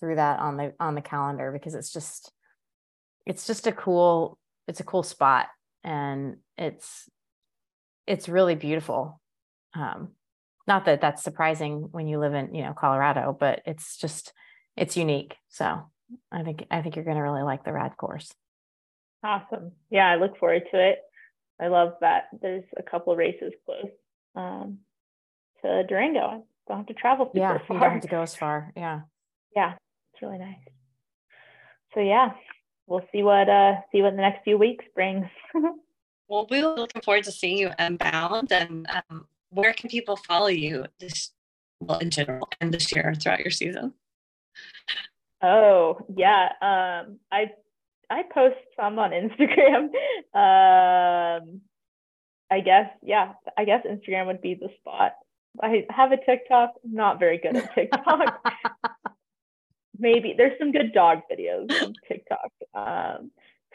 threw 0.00 0.16
that 0.16 0.40
on 0.40 0.56
the 0.56 0.74
on 0.78 0.94
the 0.94 1.00
calendar 1.00 1.50
because 1.52 1.74
it's 1.74 1.92
just 1.92 2.30
it's 3.24 3.46
just 3.46 3.66
a 3.66 3.72
cool 3.72 4.36
it's 4.68 4.80
a 4.80 4.84
cool 4.84 5.02
spot 5.02 5.46
and 5.84 6.38
it's 6.58 7.08
it's 8.06 8.28
really 8.28 8.54
beautiful. 8.54 9.20
Um 9.74 10.10
not 10.66 10.86
that 10.86 11.00
that's 11.00 11.22
surprising 11.22 11.88
when 11.92 12.08
you 12.08 12.18
live 12.18 12.32
in, 12.34 12.54
you 12.54 12.62
know, 12.62 12.72
Colorado, 12.72 13.36
but 13.38 13.60
it's 13.66 13.96
just 13.98 14.32
it's 14.76 14.96
unique. 14.96 15.36
So, 15.48 15.90
I 16.32 16.42
think 16.42 16.66
I 16.70 16.80
think 16.82 16.96
you're 16.96 17.04
going 17.04 17.16
to 17.16 17.22
really 17.22 17.42
like 17.42 17.64
the 17.64 17.72
rad 17.72 17.96
course. 17.96 18.32
Awesome. 19.22 19.72
Yeah, 19.90 20.08
I 20.08 20.16
look 20.16 20.38
forward 20.38 20.62
to 20.70 20.88
it. 20.90 20.98
I 21.60 21.68
love 21.68 21.94
that 22.00 22.24
there's 22.40 22.64
a 22.76 22.82
couple 22.82 23.14
races 23.14 23.52
close 23.64 23.90
um, 24.34 24.78
to 25.62 25.84
Durango. 25.84 26.20
I 26.20 26.40
don't 26.68 26.78
have 26.78 26.86
to 26.86 26.94
travel 26.94 27.26
super 27.26 27.38
Yeah, 27.38 27.52
you 27.54 27.58
far. 27.66 27.80
don't 27.80 27.92
have 27.92 28.02
to 28.02 28.08
go 28.08 28.22
as 28.22 28.34
far. 28.34 28.72
Yeah. 28.76 29.00
yeah, 29.54 29.74
it's 30.12 30.22
really 30.22 30.38
nice. 30.38 30.58
So 31.94 32.00
yeah, 32.00 32.30
we'll 32.86 33.06
see 33.12 33.22
what 33.22 33.48
uh 33.48 33.74
see 33.92 34.02
what 34.02 34.16
the 34.16 34.22
next 34.22 34.44
few 34.44 34.58
weeks 34.58 34.84
brings. 34.94 35.26
Well, 36.28 36.46
we're 36.50 36.62
looking 36.62 37.02
forward 37.02 37.24
to 37.24 37.32
seeing 37.32 37.58
you 37.58 37.70
unbound. 37.78 38.50
And 38.50 38.86
um, 38.88 39.26
where 39.50 39.72
can 39.72 39.90
people 39.90 40.16
follow 40.16 40.46
you 40.46 40.86
this, 40.98 41.32
well, 41.80 41.98
in 41.98 42.10
general, 42.10 42.48
and 42.60 42.72
this 42.72 42.94
year 42.94 43.14
throughout 43.14 43.40
your 43.40 43.50
season? 43.50 43.92
Oh 45.42 45.98
yeah. 46.16 46.48
Um 46.62 47.18
I 47.30 47.50
I 48.08 48.22
post 48.32 48.56
some 48.76 48.98
on 48.98 49.10
Instagram. 49.12 49.84
Um 50.34 51.60
I 52.50 52.60
guess, 52.60 52.90
yeah, 53.02 53.32
I 53.56 53.64
guess 53.64 53.84
Instagram 53.84 54.26
would 54.26 54.40
be 54.40 54.54
the 54.54 54.70
spot. 54.80 55.14
I 55.62 55.84
have 55.90 56.12
a 56.12 56.16
TikTok, 56.16 56.70
I'm 56.84 56.94
not 56.94 57.18
very 57.18 57.38
good 57.38 57.56
at 57.56 57.74
TikTok. 57.76 58.44
Maybe 59.98 60.34
there's 60.36 60.58
some 60.58 60.72
good 60.72 60.92
dog 60.92 61.22
videos 61.30 61.70
on 61.82 61.94
TikTok. 62.08 62.50
Um 62.74 63.30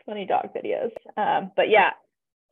funny 0.06 0.26
dog 0.26 0.50
videos. 0.56 0.92
Um 1.18 1.52
but 1.56 1.70
yeah. 1.70 1.92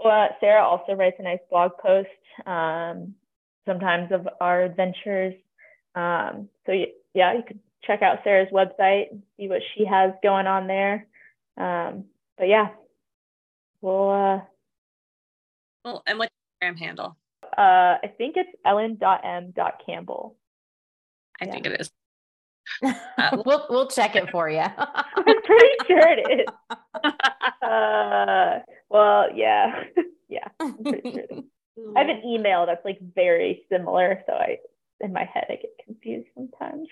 Well, 0.03 0.29
Sarah 0.39 0.63
also 0.63 0.93
writes 0.93 1.17
a 1.19 1.23
nice 1.23 1.39
blog 1.49 1.71
post 1.81 2.07
um 2.45 3.15
sometimes 3.65 4.11
of 4.11 4.27
our 4.39 4.63
adventures. 4.63 5.33
Um 5.95 6.49
so 6.65 6.71
yeah, 7.13 7.33
you 7.33 7.43
could 7.47 7.59
check 7.83 8.01
out 8.01 8.19
Sarah's 8.23 8.49
website 8.51 9.11
and 9.11 9.23
see 9.37 9.47
what 9.47 9.61
she 9.75 9.85
has 9.85 10.11
going 10.21 10.45
on 10.47 10.67
there. 10.67 11.07
Um, 11.57 12.05
but 12.37 12.47
yeah, 12.47 12.67
we'll, 13.81 14.09
uh, 14.09 14.41
Well, 15.83 16.03
and 16.05 16.19
what's 16.19 16.31
your 16.61 16.71
Instagram 16.71 16.77
handle? 16.77 17.17
uh, 17.57 17.97
I 18.03 18.13
think 18.17 18.35
it's 18.37 18.49
ellen.m.campbell. 18.65 20.35
I 21.41 21.45
Yeah. 21.45 21.51
think 21.51 21.65
it 21.65 21.81
is. 21.81 21.91
we'll 23.45 23.65
we'll 23.69 23.87
check 23.87 24.15
it 24.15 24.29
for 24.31 24.49
you. 24.49 24.59
I'm 24.77 25.41
pretty 25.43 25.75
sure 25.87 26.07
it 26.07 26.41
is. 26.41 26.45
Uh, 27.59 28.59
well, 28.89 29.27
yeah, 29.35 29.83
yeah. 30.29 30.47
I'm 30.59 30.77
sure. 30.83 31.43
I 31.97 31.99
have 31.99 32.09
an 32.09 32.23
email 32.25 32.65
that's 32.65 32.85
like 32.85 32.97
very 33.13 33.63
similar, 33.69 34.23
so 34.25 34.33
I, 34.33 34.59
in 35.01 35.11
my 35.11 35.25
head, 35.25 35.47
I 35.49 35.55
get 35.55 35.71
confused 35.83 36.27
sometimes. 36.33 36.87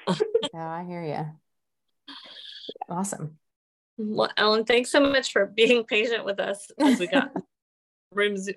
Yeah, 0.53 0.69
I 0.69 0.83
hear 0.83 1.03
you. 1.03 2.15
Awesome. 2.89 3.37
Well, 3.97 4.29
Ellen, 4.35 4.65
thanks 4.65 4.91
so 4.91 4.99
much 4.99 5.31
for 5.31 5.45
being 5.45 5.85
patient 5.85 6.25
with 6.25 6.39
us 6.41 6.69
as 6.77 6.99
we 6.99 7.07
got 7.07 7.31
rooms. 8.11 8.49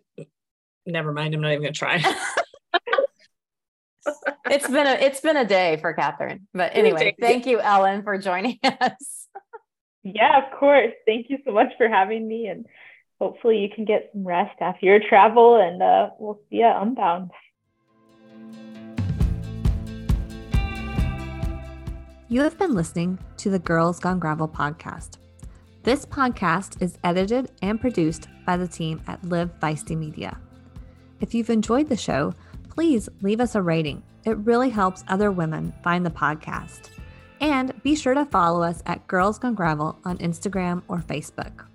Never 0.86 1.12
mind. 1.12 1.34
I'm 1.34 1.40
not 1.40 1.52
even 1.52 1.62
going 1.62 1.72
to 1.72 1.78
try. 1.78 2.02
It's 4.50 4.66
been 4.66 4.86
a 4.86 4.92
it's 4.92 5.20
been 5.20 5.36
a 5.36 5.44
day 5.44 5.76
for 5.80 5.92
Catherine. 5.92 6.46
But 6.54 6.74
anyway, 6.74 7.14
thank 7.20 7.46
you, 7.46 7.60
Ellen, 7.60 8.02
for 8.02 8.16
joining 8.18 8.58
us. 8.64 9.26
Yeah, 10.02 10.44
of 10.44 10.58
course. 10.58 10.92
Thank 11.06 11.28
you 11.28 11.38
so 11.44 11.52
much 11.52 11.72
for 11.76 11.88
having 11.88 12.26
me, 12.26 12.46
and 12.46 12.66
hopefully 13.20 13.58
you 13.58 13.68
can 13.68 13.84
get 13.84 14.10
some 14.12 14.26
rest 14.26 14.56
after 14.60 14.86
your 14.86 15.00
travel, 15.06 15.56
and 15.56 15.82
uh, 15.82 16.10
we'll 16.18 16.40
see 16.48 16.56
you 16.56 16.64
at 16.64 16.80
Unbound. 16.80 17.30
You 22.30 22.42
have 22.42 22.58
been 22.58 22.74
listening 22.74 23.18
to 23.38 23.50
the 23.50 23.58
Girls 23.58 23.98
Gone 23.98 24.18
Gravel 24.18 24.48
podcast. 24.48 25.16
This 25.82 26.04
podcast 26.04 26.82
is 26.82 26.98
edited 27.02 27.50
and 27.62 27.80
produced 27.80 28.28
by 28.44 28.56
the 28.58 28.68
team 28.68 29.00
at 29.06 29.24
Live 29.24 29.50
Feisty 29.60 29.96
Media. 29.96 30.38
If 31.20 31.34
you've 31.34 31.50
enjoyed 31.50 31.88
the 31.88 31.96
show, 31.96 32.34
please 32.78 33.08
leave 33.22 33.40
us 33.40 33.56
a 33.56 33.60
rating. 33.60 34.00
It 34.24 34.38
really 34.38 34.70
helps 34.70 35.02
other 35.08 35.32
women 35.32 35.72
find 35.82 36.06
the 36.06 36.10
podcast. 36.10 36.90
And 37.40 37.72
be 37.82 37.96
sure 37.96 38.14
to 38.14 38.24
follow 38.26 38.62
us 38.62 38.84
at 38.86 39.04
Girls 39.08 39.36
Gone 39.36 39.56
Gravel 39.56 39.98
on 40.04 40.16
Instagram 40.18 40.82
or 40.86 40.98
Facebook. 40.98 41.67